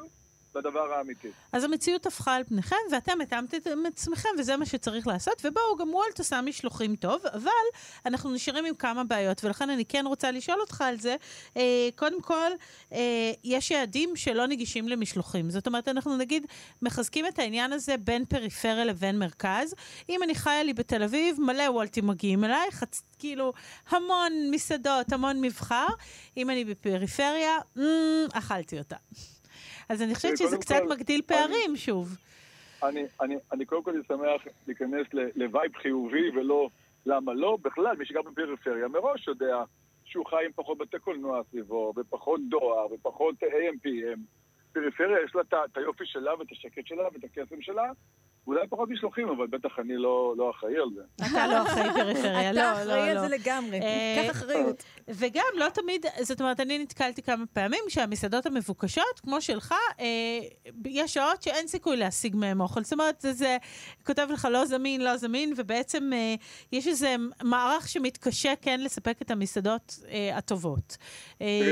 בדבר 0.56 0.94
האמיתי. 0.94 1.28
אז 1.52 1.64
המציאות 1.64 2.06
הפכה 2.06 2.36
על 2.36 2.44
פניכם, 2.44 2.76
ואתם 2.92 3.22
התאמתם 3.22 3.58
את 3.58 3.68
עצמכם, 3.86 4.30
וזה 4.40 4.58
מה 4.58 4.66
שצריך 4.66 5.08
לעשות. 5.08 5.42
ובואו, 5.44 5.78
גם 5.78 5.94
וולט 5.94 6.20
עושה 6.20 6.42
משלוחים 6.42 6.96
טוב, 6.96 7.22
אבל 7.34 7.52
אנחנו 8.06 8.32
נשארים 8.32 8.66
עם 8.66 8.76
כמה 8.76 9.04
בעיות, 9.04 9.44
ולכן 9.44 9.70
אני 9.70 9.86
כן 9.86 10.04
רוצה 10.08 10.32
לשאול 10.32 10.62
אותך 10.62 10.82
על 10.82 11.00
זה. 11.00 11.16
אה, 11.58 11.90
קודם 11.96 12.22
כל, 12.22 12.52
אה, 12.94 13.32
יש 13.44 13.72
יעדים 13.72 14.16
שלא 14.16 14.48
נגישים 14.48 14.88
למשלוחים. 14.88 15.50
זאת 15.50 15.68
אומרת, 15.68 15.88
אנחנו 15.88 16.18
נגיד 16.18 16.46
מחזקים 16.82 17.28
את 17.28 17.40
העניין 17.40 17.74
הזה 17.74 17.98
בין 17.98 18.26
פריפריה 18.26 18.86
לבין 18.86 19.20
מרכז. 19.20 19.76
אם 20.10 20.24
אני 20.24 20.36
חיה 20.36 20.64
לי 20.64 20.74
בתל 20.74 21.04
אביב, 21.04 21.42
מלא 21.42 21.64
וולטים 21.64 22.08
מגיעים 22.08 22.44
אליי, 22.44 22.72
חצ... 22.72 23.04
כאילו, 23.20 23.54
המון 23.90 24.34
מסעדות, 24.52 25.14
המון 25.14 25.42
מבחר. 25.42 25.88
אם 26.38 26.50
אני 26.50 26.66
בפריפריה, 26.66 27.58
mm, 27.78 27.82
אכלתי 28.34 28.78
אותה. 28.80 28.96
אז 29.90 30.02
אני 30.02 30.16
חושבת 30.16 30.38
שזה 30.38 30.58
קצת 30.58 30.82
מגדיל 30.90 31.22
פערים, 31.22 31.76
שוב. 31.76 32.18
אני, 32.84 33.04
אני, 33.22 33.36
אני 33.52 33.66
קודם 33.66 33.84
כל 33.84 33.92
שמח 34.08 34.42
להיכנס 34.68 35.08
ל 35.36 35.44
vibe 35.44 35.76
חיובי 35.76 36.30
ולא 36.30 36.70
למה 37.06 37.34
לא. 37.34 37.58
בכלל, 37.62 37.96
מי 37.98 38.06
שגר 38.06 38.22
בפריפריה 38.22 38.88
מראש 38.88 39.28
יודע 39.28 39.64
שהוא 40.06 40.26
חי 40.26 40.46
עם 40.46 40.52
פחות 40.56 40.78
בתי 40.78 41.00
קולנוע 41.00 41.42
סביבו, 41.50 41.94
ופחות 41.98 42.42
דואר, 42.50 42.94
ופחות 42.94 43.36
AM/PM. 43.44 44.20
פריפריה 44.74 45.18
יש 45.26 45.36
לה 45.36 45.42
את 45.66 45.78
היופי 45.78 46.06
שלה 46.06 46.40
ואת 46.40 46.52
השקט 46.52 46.88
שלה 46.88 47.04
ואת 47.04 47.24
הקסם 47.24 47.62
שלה. 47.62 47.92
אולי 48.48 48.68
פחות 48.70 48.90
משלוחים, 48.90 49.30
אבל 49.30 49.48
בטח 49.48 49.80
אני 49.80 49.98
לא, 49.98 50.34
לא 50.38 50.50
אחראי 50.50 50.78
על 50.78 50.90
זה. 50.96 51.02
אתה 51.16 51.48
לא 51.48 51.62
אחראי 51.62 51.90
פריפריה, 52.04 52.54
לא, 52.54 52.60
אתה 52.60 52.74
לא, 52.74 52.82
אחראי 52.82 53.14
לא. 53.14 53.22
על 53.22 53.30
זה 53.30 53.36
לגמרי. 53.36 53.80
אה, 53.82 54.24
קח 54.24 54.32
אחריות. 54.32 54.84
וגם, 55.08 55.44
לא 55.56 55.70
תמיד, 55.70 56.06
זאת 56.22 56.42
אומרת, 56.42 56.60
אני 56.60 56.80
נתקלתי 56.80 57.22
כמה 57.22 57.46
פעמים 57.54 57.84
שהמסעדות 57.90 58.46
המבוקשות, 58.46 59.20
כמו 59.22 59.42
שלך, 59.42 59.74
אה, 60.00 60.06
יש 60.86 61.14
שעות 61.14 61.42
שאין 61.42 61.68
סיכוי 61.68 61.98
להשיג 61.98 62.36
מהם 62.36 62.62
אוכל. 62.62 62.82
זאת 62.82 62.94
אומרת, 62.94 63.22
זה, 63.22 63.34
זה 63.34 63.58
כותב 64.06 64.28
לך 64.34 64.48
לא 64.52 64.66
זמין, 64.66 65.02
לא 65.02 65.18
זמין, 65.18 65.54
ובעצם 65.58 66.10
אה, 66.14 66.36
יש 66.72 66.88
איזה 66.88 67.16
מערך 67.44 67.88
שמתקשה 67.88 68.56
כן 68.62 68.80
לספק 68.80 69.22
את 69.22 69.32
המסעדות 69.32 70.00
הטובות. 70.34 70.98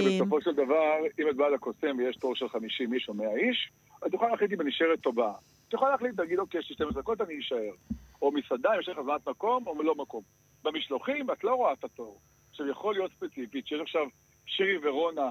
בסופו 0.07 0.41
של 0.41 0.53
דבר, 0.53 0.95
אם 1.19 1.29
את 1.29 1.35
באה 1.35 1.49
לקוסם 1.49 1.97
ויש 1.97 2.15
תור 2.15 2.35
של 2.35 2.49
50 2.49 2.93
איש 2.93 3.09
או 3.09 3.13
100 3.13 3.27
איש, 3.35 3.71
את 4.07 4.13
יכולה 4.13 4.31
להחליט 4.31 4.51
אם 4.51 4.61
אני 4.61 4.69
נשארת 4.69 5.05
או 5.05 5.13
באה. 5.13 5.33
את 5.69 5.73
יכולה 5.73 5.91
להחליט, 5.91 6.19
להגיד, 6.19 6.39
אוקיי, 6.39 6.59
יש 6.59 6.69
לי 6.69 6.75
12 6.75 7.01
דקות, 7.01 7.21
אני 7.21 7.39
אשאר. 7.39 7.73
או 8.21 8.31
מסעדה, 8.31 8.73
אם 8.73 8.79
יש 8.79 8.89
לך 8.89 8.97
הזמנת 8.97 9.27
מקום 9.27 9.67
או 9.67 9.83
לא 9.83 9.95
מקום. 9.95 10.23
במשלוחים, 10.63 11.31
את 11.31 11.43
לא 11.43 11.55
רואה 11.55 11.73
את 11.73 11.83
התור. 11.83 12.19
עכשיו, 12.49 12.67
יכול 12.67 12.93
להיות 12.93 13.11
ספציפית 13.11 13.67
שיש 13.67 13.81
עכשיו 13.81 14.01
שירי 14.45 14.87
ורונה 14.87 15.29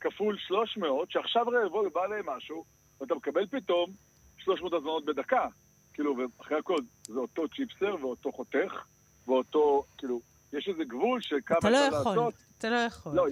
כפול 0.00 0.38
300, 0.38 1.10
שעכשיו 1.10 1.46
רעבו 1.48 1.76
ובא 1.76 2.06
להם 2.06 2.28
משהו, 2.28 2.64
ואתה 3.00 3.14
מקבל 3.14 3.46
פתאום 3.46 3.90
300 4.38 4.72
הזמנות 4.72 5.04
בדקה. 5.04 5.46
כאילו, 5.92 6.16
ואחרי 6.38 6.58
הכל, 6.58 6.76
זה 7.02 7.18
אותו 7.18 7.48
צ'יפסר 7.48 7.96
ואותו 8.00 8.32
חותך, 8.32 8.84
ואותו, 9.26 9.84
כאילו, 9.98 10.20
יש 10.52 10.68
איזה 10.68 10.84
גבול 10.84 11.20
שכמה 11.20 11.58
אתה 11.58 11.70
לא 11.70 11.76
יכול, 11.76 11.96
לעשות. 11.96 12.34
אתה 12.58 12.70
לא 12.70 12.76
יכול. 12.76 13.14
לא, 13.14 13.24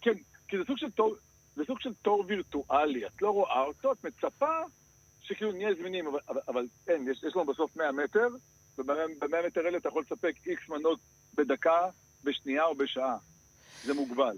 כן, 0.00 0.14
כי 0.48 0.58
זה 0.58 0.64
סוג 0.66 0.78
של 0.78 0.90
תור, 0.90 1.14
זה 1.54 1.64
סוג 1.64 1.80
של 1.80 1.94
תור 1.94 2.24
וירטואלי, 2.26 3.06
את 3.06 3.22
לא 3.22 3.30
רואה 3.30 3.62
אותו, 3.62 3.92
את 3.92 4.04
מצפה 4.04 4.60
שכאילו 5.24 5.52
נהיה 5.52 5.74
זמינים, 5.78 6.06
אבל, 6.06 6.18
אבל, 6.28 6.40
אבל 6.48 6.66
אין, 6.88 7.08
יש, 7.10 7.22
יש 7.28 7.36
לנו 7.36 7.44
בסוף 7.46 7.76
100 7.76 7.92
מטר, 7.92 8.28
וב-100 8.78 9.26
מטר 9.46 9.60
האלה 9.64 9.78
אתה 9.78 9.88
יכול 9.88 10.02
לספק 10.06 10.34
איקס 10.46 10.68
מנות 10.68 10.98
בדקה, 11.36 11.80
בשנייה 12.24 12.64
או 12.64 12.74
בשעה. 12.76 13.16
זה 13.84 13.94
מוגבל. 13.94 14.36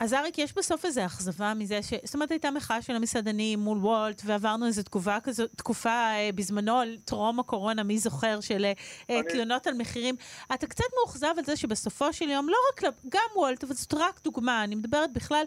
אז 0.00 0.14
אריק, 0.14 0.38
יש 0.38 0.54
בסוף 0.54 0.84
איזו 0.84 1.06
אכזבה 1.06 1.54
מזה 1.54 1.82
ש... 1.82 1.92
זאת 2.04 2.14
אומרת, 2.14 2.30
הייתה 2.30 2.50
מחאה 2.50 2.82
של 2.82 2.92
המסעדנים 2.92 3.58
מול 3.58 3.78
וולט, 3.78 4.22
ועברנו 4.24 4.66
איזו 4.66 4.82
תגובה 4.82 5.18
כזו, 5.20 5.46
תקופה 5.56 5.90
אה, 5.90 6.30
בזמנו, 6.34 6.80
טרום 7.04 7.40
הקורונה, 7.40 7.82
מי 7.82 7.98
זוכר, 7.98 8.40
של 8.40 8.64
אה, 8.64 8.72
אני- 9.10 9.22
תלונות 9.28 9.66
על 9.66 9.74
מחירים. 9.74 10.14
אתה 10.54 10.66
קצת 10.66 10.84
מאוכזב 10.98 11.34
על 11.38 11.44
זה 11.44 11.56
שבסופו 11.56 12.12
של 12.12 12.28
יום, 12.28 12.48
לא 12.48 12.56
רק, 12.72 12.94
גם 13.08 13.22
וולט, 13.36 13.64
אבל 13.64 13.74
זאת 13.74 13.94
רק 13.94 14.20
דוגמה, 14.24 14.64
אני 14.64 14.74
מדברת 14.74 15.12
בכלל, 15.12 15.44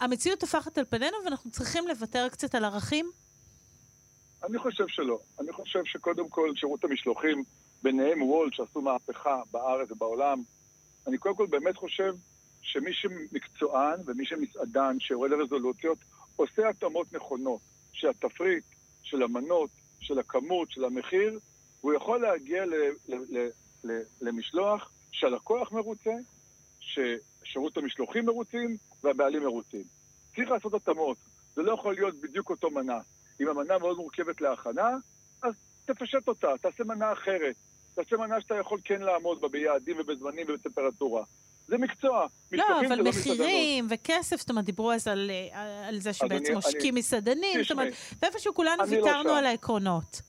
המציאות 0.00 0.40
טופחת 0.40 0.78
על 0.78 0.84
פנינו 0.88 1.16
ואנחנו 1.24 1.50
צריכים 1.50 1.88
לוותר 1.88 2.28
קצת 2.28 2.54
על 2.54 2.64
ערכים? 2.64 3.10
אני 4.44 4.58
חושב 4.58 4.84
שלא. 4.88 5.18
אני 5.40 5.52
חושב 5.52 5.84
שקודם 5.84 6.28
כל 6.28 6.52
שירות 6.56 6.84
המשלוחים, 6.84 7.44
ביניהם 7.82 8.22
וולט, 8.22 8.52
שעשו 8.54 8.80
מהפכה 8.80 9.40
בארץ 9.50 9.90
ובעולם, 9.90 10.42
אני 11.06 11.18
קודם 11.18 11.36
כל 11.36 11.46
באמת 11.46 11.76
חושב 11.76 12.14
שמי 12.62 12.92
שמקצוען 12.92 14.00
ומי 14.06 14.26
שמסעדן 14.26 14.96
שיורד 15.00 15.30
לרזולוציות, 15.30 15.98
עושה 16.36 16.68
התאמות 16.68 17.12
נכונות, 17.12 17.60
של 17.92 18.08
התפריט, 18.08 18.64
של 19.02 19.22
המנות, 19.22 19.70
של 20.00 20.18
הכמות, 20.18 20.70
של 20.70 20.84
המחיר, 20.84 21.38
הוא 21.80 21.92
יכול 21.94 22.20
להגיע 22.22 22.64
ל- 22.66 22.74
ל- 23.08 23.38
ל- 23.38 23.50
ל- 23.84 24.02
למשלוח 24.20 24.90
שהלקוח 25.12 25.72
מרוצה, 25.72 26.14
ששירות 26.80 27.76
המשלוחים 27.76 28.26
מרוצים 28.26 28.76
והבעלים 29.04 29.42
מרוצים. 29.42 29.84
צריך 30.36 30.50
לעשות 30.50 30.74
התאמות. 30.74 31.16
זה 31.54 31.62
לא 31.62 31.72
יכול 31.72 31.94
להיות 31.94 32.14
בדיוק 32.20 32.50
אותו 32.50 32.70
מנה. 32.70 32.98
אם 33.40 33.48
המנה 33.48 33.78
מאוד 33.78 33.96
מורכבת 33.96 34.40
להכנה, 34.40 34.96
אז 35.42 35.54
תפשט 35.84 36.28
אותה, 36.28 36.48
תעשה 36.60 36.84
מנה 36.84 37.12
אחרת. 37.12 37.56
תעשה 37.94 38.16
מנה 38.16 38.40
שאתה 38.40 38.54
יכול 38.54 38.80
כן 38.84 39.00
לעמוד 39.00 39.40
בה 39.40 39.48
ביעדים 39.48 39.96
ובזמנים 39.98 40.46
ובטמפרטורה. 40.48 41.24
זה 41.68 41.78
מקצוע. 41.78 42.26
לא, 42.52 42.64
אבל 42.88 42.98
לא. 42.98 43.04
מחירים 43.04 43.86
וכסף, 43.90 44.36
זאת 44.36 44.50
אומרת, 44.50 44.64
דיברו 44.64 44.92
אז 44.92 45.08
על, 45.08 45.30
אה, 45.30 45.88
על 45.88 45.98
זה 45.98 46.12
שבעצם 46.12 46.54
עושקים 46.54 46.94
מסעדנים, 46.94 47.62
זאת 47.62 47.70
אומרת, 47.70 47.92
ואיפשהו 48.22 48.54
כולנו 48.54 48.82
לא 48.82 48.88
ויתרנו 48.88 49.28
שם. 49.28 49.34
על 49.34 49.46
העקרונות. 49.46 50.22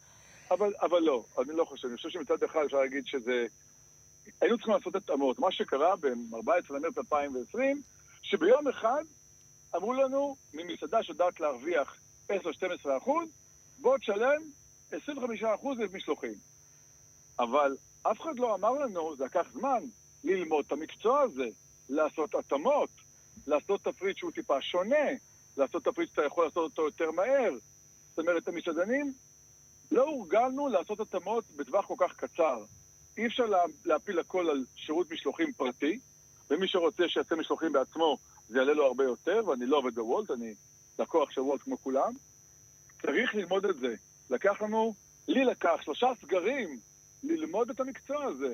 אבל, 0.52 0.74
אבל 0.82 1.00
לא, 1.00 1.24
אני 1.40 1.56
לא 1.56 1.66
חושב. 1.66 1.88
אני 1.88 1.98
חושב 1.98 2.10
שמצד 2.10 2.44
אחד 2.44 2.60
אפשר 2.66 2.78
להגיד 2.78 3.04
שזה... 3.06 3.46
היינו 4.42 4.58
צריכים 4.58 4.74
לעשות 4.74 4.96
התאמות. 4.96 5.40
מה 5.40 5.52
שקרה 5.52 5.96
ב-14 5.96 6.74
במרץ 6.74 6.98
2020, 6.98 7.82
שביום 8.22 8.68
אחד 8.68 9.04
אמרו 9.76 9.94
לנו, 9.94 10.36
ממסעדה 10.54 11.04
שיודעת 11.04 11.40
להרוויח 11.40 11.98
10-12 12.32 12.34
אחוז, 12.98 13.30
בוא 13.78 13.98
תשלם 13.98 14.42
25 14.92 15.44
אחוז 15.44 15.80
למשלוחים. 15.80 16.36
אבל 17.40 17.78
אף 18.04 18.22
אחד 18.22 18.40
לא 18.40 18.56
אמר 18.56 18.72
לנו, 18.72 19.16
זה 19.16 19.26
לקח 19.26 19.46
זמן, 19.54 19.84
ללמוד 20.24 20.66
את 20.68 20.72
המקצוע 20.72 21.22
הזה, 21.22 21.48
לעשות 21.90 22.36
התאמות, 22.36 22.90
לעשות 23.48 23.84
תפריט 23.84 24.18
שהוא 24.18 24.32
טיפה 24.32 24.62
שונה, 24.62 25.08
לעשות 25.58 25.84
תפריט 25.84 26.10
שאתה 26.10 26.26
יכול 26.26 26.46
לעשות 26.46 26.64
אותו 26.64 26.86
יותר 26.86 27.12
מהר. 27.12 27.54
זאת 28.10 28.20
אומרת, 28.20 28.48
המסעדנים 28.48 29.14
לא 29.92 30.04
הורגלנו 30.04 30.68
לעשות 30.68 31.00
התאמות 31.00 31.44
בטווח 31.56 31.86
כל 31.86 31.96
כך 31.98 32.16
קצר. 32.16 32.64
אי 33.18 33.26
אפשר 33.26 33.46
לה, 33.46 33.62
להפיל 33.86 34.20
הכל 34.20 34.50
על 34.50 34.66
שירות 34.76 35.12
משלוחים 35.12 35.54
פרטי, 35.54 36.00
ומי 36.50 36.68
שרוצה 36.68 37.04
שיעשה 37.08 37.36
משלוחים 37.36 37.72
בעצמו, 37.72 38.18
זה 38.48 38.58
יעלה 38.58 38.74
לו 38.74 38.86
הרבה 38.86 39.04
יותר, 39.04 39.42
ואני 39.48 39.66
לא 39.66 39.78
עובד 39.78 39.96
בוולט, 39.96 40.32
אני 40.32 40.54
לקוח 41.00 41.32
של 41.32 41.42
וולט 41.42 41.62
כמו 41.62 41.78
כולם. 41.82 42.14
צריך 43.02 43.36
ללמוד 43.36 43.66
את 43.66 43.80
זה. 43.80 43.96
לקח 44.30 44.62
לנו, 44.62 44.96
לי 45.28 45.46
לקח 45.46 45.76
שלושה 45.82 46.08
סגרים 46.22 46.80
ללמוד 47.24 47.70
את 47.70 47.80
המקצוע 47.80 48.26
הזה. 48.26 48.54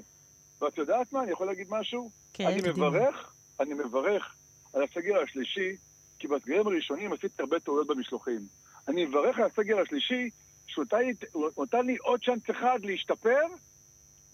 ואת 0.62 0.78
יודעת 0.78 1.14
מה, 1.14 1.24
אני 1.24 1.32
יכול 1.32 1.48
להגיד 1.48 1.68
משהו? 1.70 2.12
כן, 2.34 2.46
אני 2.48 2.62
קדימה. 2.62 2.90
מברך, 2.90 3.34
אני 3.60 3.74
מברך 3.74 4.36
על 4.74 4.84
הסגר 4.84 5.22
השלישי, 5.24 5.76
כי 6.20 6.28
בסגרים 6.28 6.68
הראשונים 6.68 7.14
עשיתי 7.14 7.36
הרבה 7.42 7.60
טעויות 7.60 7.88
במשלוחים. 7.88 8.40
אני 8.88 9.06
מברך 9.06 9.38
על 9.38 9.44
הסגר 9.44 9.80
השלישי, 9.80 10.30
שהוא 10.68 10.86
נתן 10.86 10.98
לי- 11.00 11.14
הוא 11.32 11.64
נתן 11.66 11.86
לי 11.86 11.96
עוד 11.98 12.24
צ'אנס 12.26 12.42
אחד 12.52 12.80
להשתפר 12.84 13.42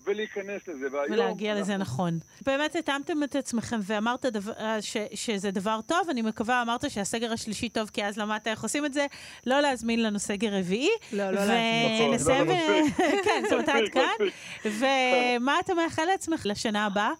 ולהיכנס 0.05 0.61
לזה. 0.67 0.87
והיום... 0.91 1.11
ולהגיע 1.13 1.55
לזה 1.55 1.75
אנחנו- 1.75 1.93
נכון. 1.93 2.19
באמת 2.45 2.75
התאמתם 2.75 3.23
את 3.23 3.35
עצמכם 3.35 3.75
ואמרת 3.83 4.25
דבר, 4.25 4.53
ש, 4.81 4.97
שזה 5.13 5.51
דבר 5.51 5.79
טוב, 5.85 6.09
אני 6.09 6.21
מקווה, 6.21 6.61
אמרת 6.61 6.91
שהסגר 6.91 7.31
השלישי 7.31 7.69
טוב, 7.69 7.89
כי 7.89 8.05
אז 8.05 8.17
למדת 8.17 8.47
איך 8.47 8.63
עושים 8.63 8.85
את 8.85 8.93
זה, 8.93 9.05
לא 9.47 9.59
להזמין 9.59 10.03
לנו 10.03 10.19
סגר 10.19 10.49
רביעי. 10.59 10.89
לא, 11.13 11.23
לא 11.25 11.31
להזמין. 11.31 11.95
נכון, 11.95 12.09
ונסיים... 12.09 12.47
לא, 12.47 12.53
לא. 12.53 12.89
כן, 13.25 13.41
זאת 13.43 13.51
אומרת, 13.53 13.69
עד 13.69 13.89
כאן. 13.95 14.25
ומה 14.65 15.59
אתה 15.59 15.73
מאחל 15.73 16.05
לעצמך 16.05 16.45
לשנה 16.45 16.85
הבאה? 16.85 17.11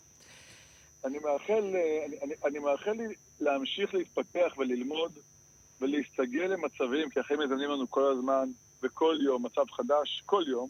אני 1.06 1.18
מאחל, 1.18 1.64
אני, 2.08 2.16
אני, 2.24 2.34
אני 2.46 2.60
מאחל 2.60 2.92
לי 2.92 3.04
להמשיך 3.40 3.94
להתפתח 3.94 4.54
וללמוד 4.58 5.12
ולהסתגל 5.82 6.44
למצבים, 6.46 7.10
כי 7.10 7.20
החיים 7.20 7.40
מזמנים 7.40 7.70
לנו 7.70 7.90
כל 7.92 8.12
הזמן, 8.18 8.50
וכל 8.84 9.18
יום, 9.26 9.46
מצב 9.46 9.72
חדש, 9.72 10.24
כל 10.26 10.44
יום. 10.48 10.70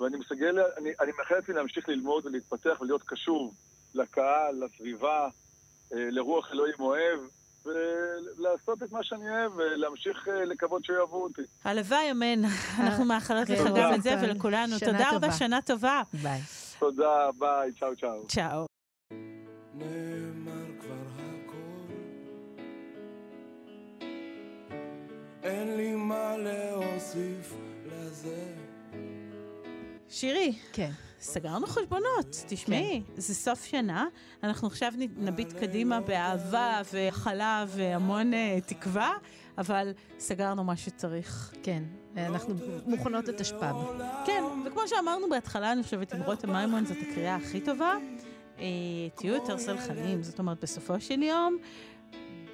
ואני 0.00 0.16
מסגל, 0.16 0.58
אני, 0.78 0.90
אני 1.00 1.12
מאחל 1.18 1.34
לעצמי 1.34 1.54
להמשיך 1.54 1.88
ללמוד 1.88 2.26
ולהתפתח 2.26 2.80
ולהיות 2.80 3.02
קשוב 3.02 3.54
לקהל, 3.94 4.64
לסביבה, 4.64 5.28
אה, 5.92 6.10
לרוח 6.10 6.48
אלוהים 6.52 6.74
אוהב, 6.80 7.20
ולעשות 7.64 8.82
את 8.82 8.92
מה 8.92 9.04
שאני 9.04 9.30
אוהב 9.30 9.52
ולהמשיך 9.56 10.28
אה, 10.28 10.44
לקוות 10.44 10.84
שיאהבו 10.84 11.22
אותי. 11.22 11.42
הלוואי, 11.64 12.10
אמן. 12.10 12.44
אנחנו 12.86 13.04
מאחלות 13.04 13.48
לך. 13.48 13.60
גם 13.76 13.94
את 13.94 14.02
זה. 14.02 14.14
ולכולנו. 14.22 14.78
תודה. 14.78 15.10
רבה, 15.12 15.32
שנה 15.32 15.62
טובה. 15.62 16.02
ביי. 16.22 16.40
תודה, 16.78 17.28
ביי, 17.38 17.72
צ'או 17.72 17.96
צ'או. 17.96 18.26
צ'או. 18.26 18.66
נאמר 19.74 20.80
כבר 20.80 20.94
הכל 21.18 21.92
אין 25.42 25.76
לי 25.76 25.94
מה 25.94 26.36
להוסיף 26.36 27.54
לזה. 27.86 28.75
שירי, 30.08 30.52
כן. 30.72 30.90
סגרנו 31.20 31.66
חשבונות, 31.66 32.44
תשמעי, 32.48 33.02
זה 33.16 33.34
סוף 33.34 33.64
שנה, 33.64 34.06
אנחנו 34.42 34.68
עכשיו 34.68 34.92
נביט 35.16 35.52
קדימה 35.52 36.00
באהבה 36.00 36.82
והכלה 36.92 37.64
והמון 37.68 38.34
אה, 38.34 38.58
תקווה, 38.66 39.12
אבל 39.58 39.92
סגרנו 40.18 40.64
מה 40.64 40.76
שצריך. 40.76 41.54
כן, 41.62 41.82
אנחנו 42.16 42.54
מוכנות 42.86 43.28
לתשפ"ב. 43.28 43.74
כן, 44.26 44.42
וכמו 44.66 44.80
שאמרנו 44.86 45.28
בהתחלה, 45.30 45.72
אני 45.72 45.82
חושבת, 45.82 46.14
עם 46.14 46.22
רותם 46.22 46.52
מימון 46.52 46.84
זאת 46.84 46.96
הקריאה 47.02 47.36
הכי 47.36 47.60
טובה. 47.60 47.96
אה, 48.58 48.64
תהיו 49.14 49.34
יותר 49.34 49.58
סלחנים, 49.58 50.22
זאת 50.22 50.38
אומרת, 50.38 50.60
בסופו 50.62 51.00
של 51.00 51.22
יום, 51.22 51.58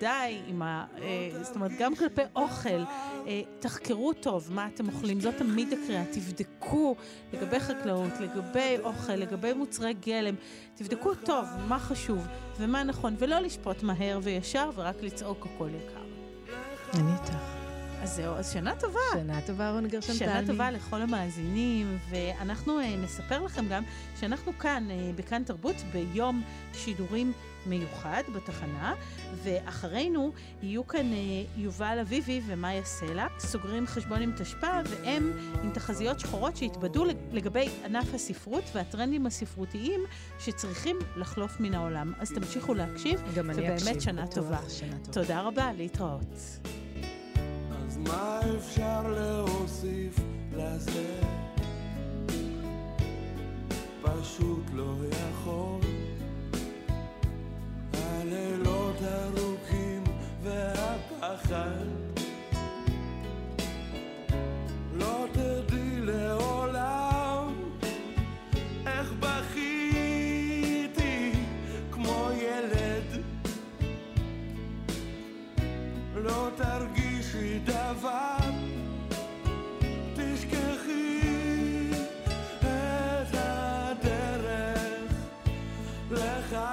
די 0.02 0.40
עם 0.46 0.62
ה... 0.62 0.84
אה, 1.02 1.30
זאת 1.42 1.54
אומרת, 1.54 1.70
גם 1.78 1.94
כלפי 1.94 2.22
אוכל, 2.36 2.68
אה, 3.26 3.42
תחקרו 3.60 4.12
טוב 4.12 4.52
מה 4.52 4.66
אתם 4.66 4.88
אוכלים, 4.88 5.20
זאת 5.20 5.34
תמיד 5.36 5.72
הקריאה. 5.72 6.04
תבדקו 6.12 6.96
לגבי 7.32 7.60
חקלאות, 7.60 8.12
לגבי 8.20 8.76
אוכל, 8.84 9.12
לגבי 9.12 9.52
מוצרי 9.52 9.94
גלם, 9.94 10.34
תבדקו 10.74 11.14
טוב 11.14 11.46
מה 11.68 11.78
חשוב 11.78 12.26
ומה 12.58 12.82
נכון, 12.82 13.14
ולא 13.18 13.38
לשפוט 13.38 13.82
מהר 13.82 14.18
וישר 14.22 14.70
ורק 14.74 15.02
לצעוק 15.02 15.46
הכל 15.46 15.68
יקר. 15.68 16.02
אני 16.94 17.12
איתך. 17.12 17.61
אז 18.02 18.14
זהו, 18.16 18.34
אז 18.34 18.52
שנה 18.52 18.72
טובה. 18.80 18.98
שנה 19.12 19.40
טובה, 19.46 19.70
רון 19.70 19.88
גרשון 19.88 20.14
שנה 20.14 20.34
תלמי. 20.34 20.46
טובה 20.46 20.70
לכל 20.70 21.02
המאזינים, 21.02 21.98
ואנחנו 22.10 22.80
אה, 22.80 22.96
נספר 22.96 23.42
לכם 23.42 23.64
גם 23.70 23.82
שאנחנו 24.20 24.52
כאן, 24.58 24.86
אה, 24.90 25.10
בכאן 25.16 25.42
תרבות, 25.44 25.76
ביום 25.92 26.42
שידורים 26.74 27.32
מיוחד 27.66 28.22
בתחנה, 28.34 28.94
ואחרינו 29.42 30.32
יהיו 30.62 30.86
כאן 30.86 31.12
אה, 31.12 31.16
יובל 31.56 31.98
אביבי 32.00 32.40
ומאיה 32.46 32.84
סלע, 32.84 33.26
סוגרים 33.38 33.86
חשבון 33.86 34.22
עם 34.22 34.32
תשפ"א, 34.38 34.82
והם 34.90 35.32
עם 35.62 35.70
תחזיות 35.70 36.20
שחורות 36.20 36.56
שהתבדו 36.56 37.04
לג- 37.04 37.16
לגבי 37.32 37.68
ענף 37.84 38.14
הספרות 38.14 38.64
והטרנדים 38.74 39.26
הספרותיים 39.26 40.00
שצריכים 40.38 40.96
לחלוף 41.16 41.60
מן 41.60 41.74
העולם. 41.74 42.12
אז 42.18 42.32
תמשיכו 42.32 42.74
להקשיב, 42.74 43.22
גם 43.34 43.50
אני 43.50 43.58
ובאמת 43.62 43.82
אקשיב, 43.82 44.00
שנה 44.00 44.22
בטוח, 44.22 44.34
טובה. 44.34 44.58
שנה 44.68 44.96
טובה. 44.98 45.12
תודה 45.12 45.40
רבה, 45.40 45.70
להתראות. 45.76 46.58
מה 48.06 48.40
אפשר 48.58 49.02
להוסיף 49.08 50.18
לזה? 50.56 51.20
פשוט 54.02 54.64
לא 54.72 54.94
יכול. 55.10 55.80
הלילות 57.94 58.96
ארוכים 59.02 60.04
והפחד 60.42 61.86
לא 64.94 65.26
תדעי 65.32 66.00
לעולם 66.00 67.54
איך 68.86 69.12
בכיתי 69.20 70.52
כמו 71.90 72.28
ילד 72.34 73.24
לא 76.14 76.48
תרגישי 76.56 77.01
דבר, 77.64 78.36
תשכחי 80.14 81.90
את 82.60 83.34
הדרך 83.34 85.12
לכאן. 86.10 86.72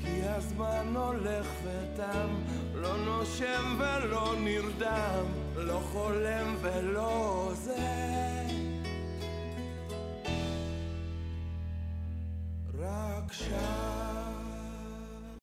כי 0.00 0.22
הזמן 0.24 0.92
הולך 0.96 1.46
ותם, 1.64 2.28
לא 2.74 2.96
נושם 2.96 3.78
ולא 3.78 4.34
נרדם, 4.38 5.24
לא 5.56 5.80
חולם 5.92 6.56
ולא 6.62 7.50
זה. 7.54 8.31
Rakshas. 12.82 14.41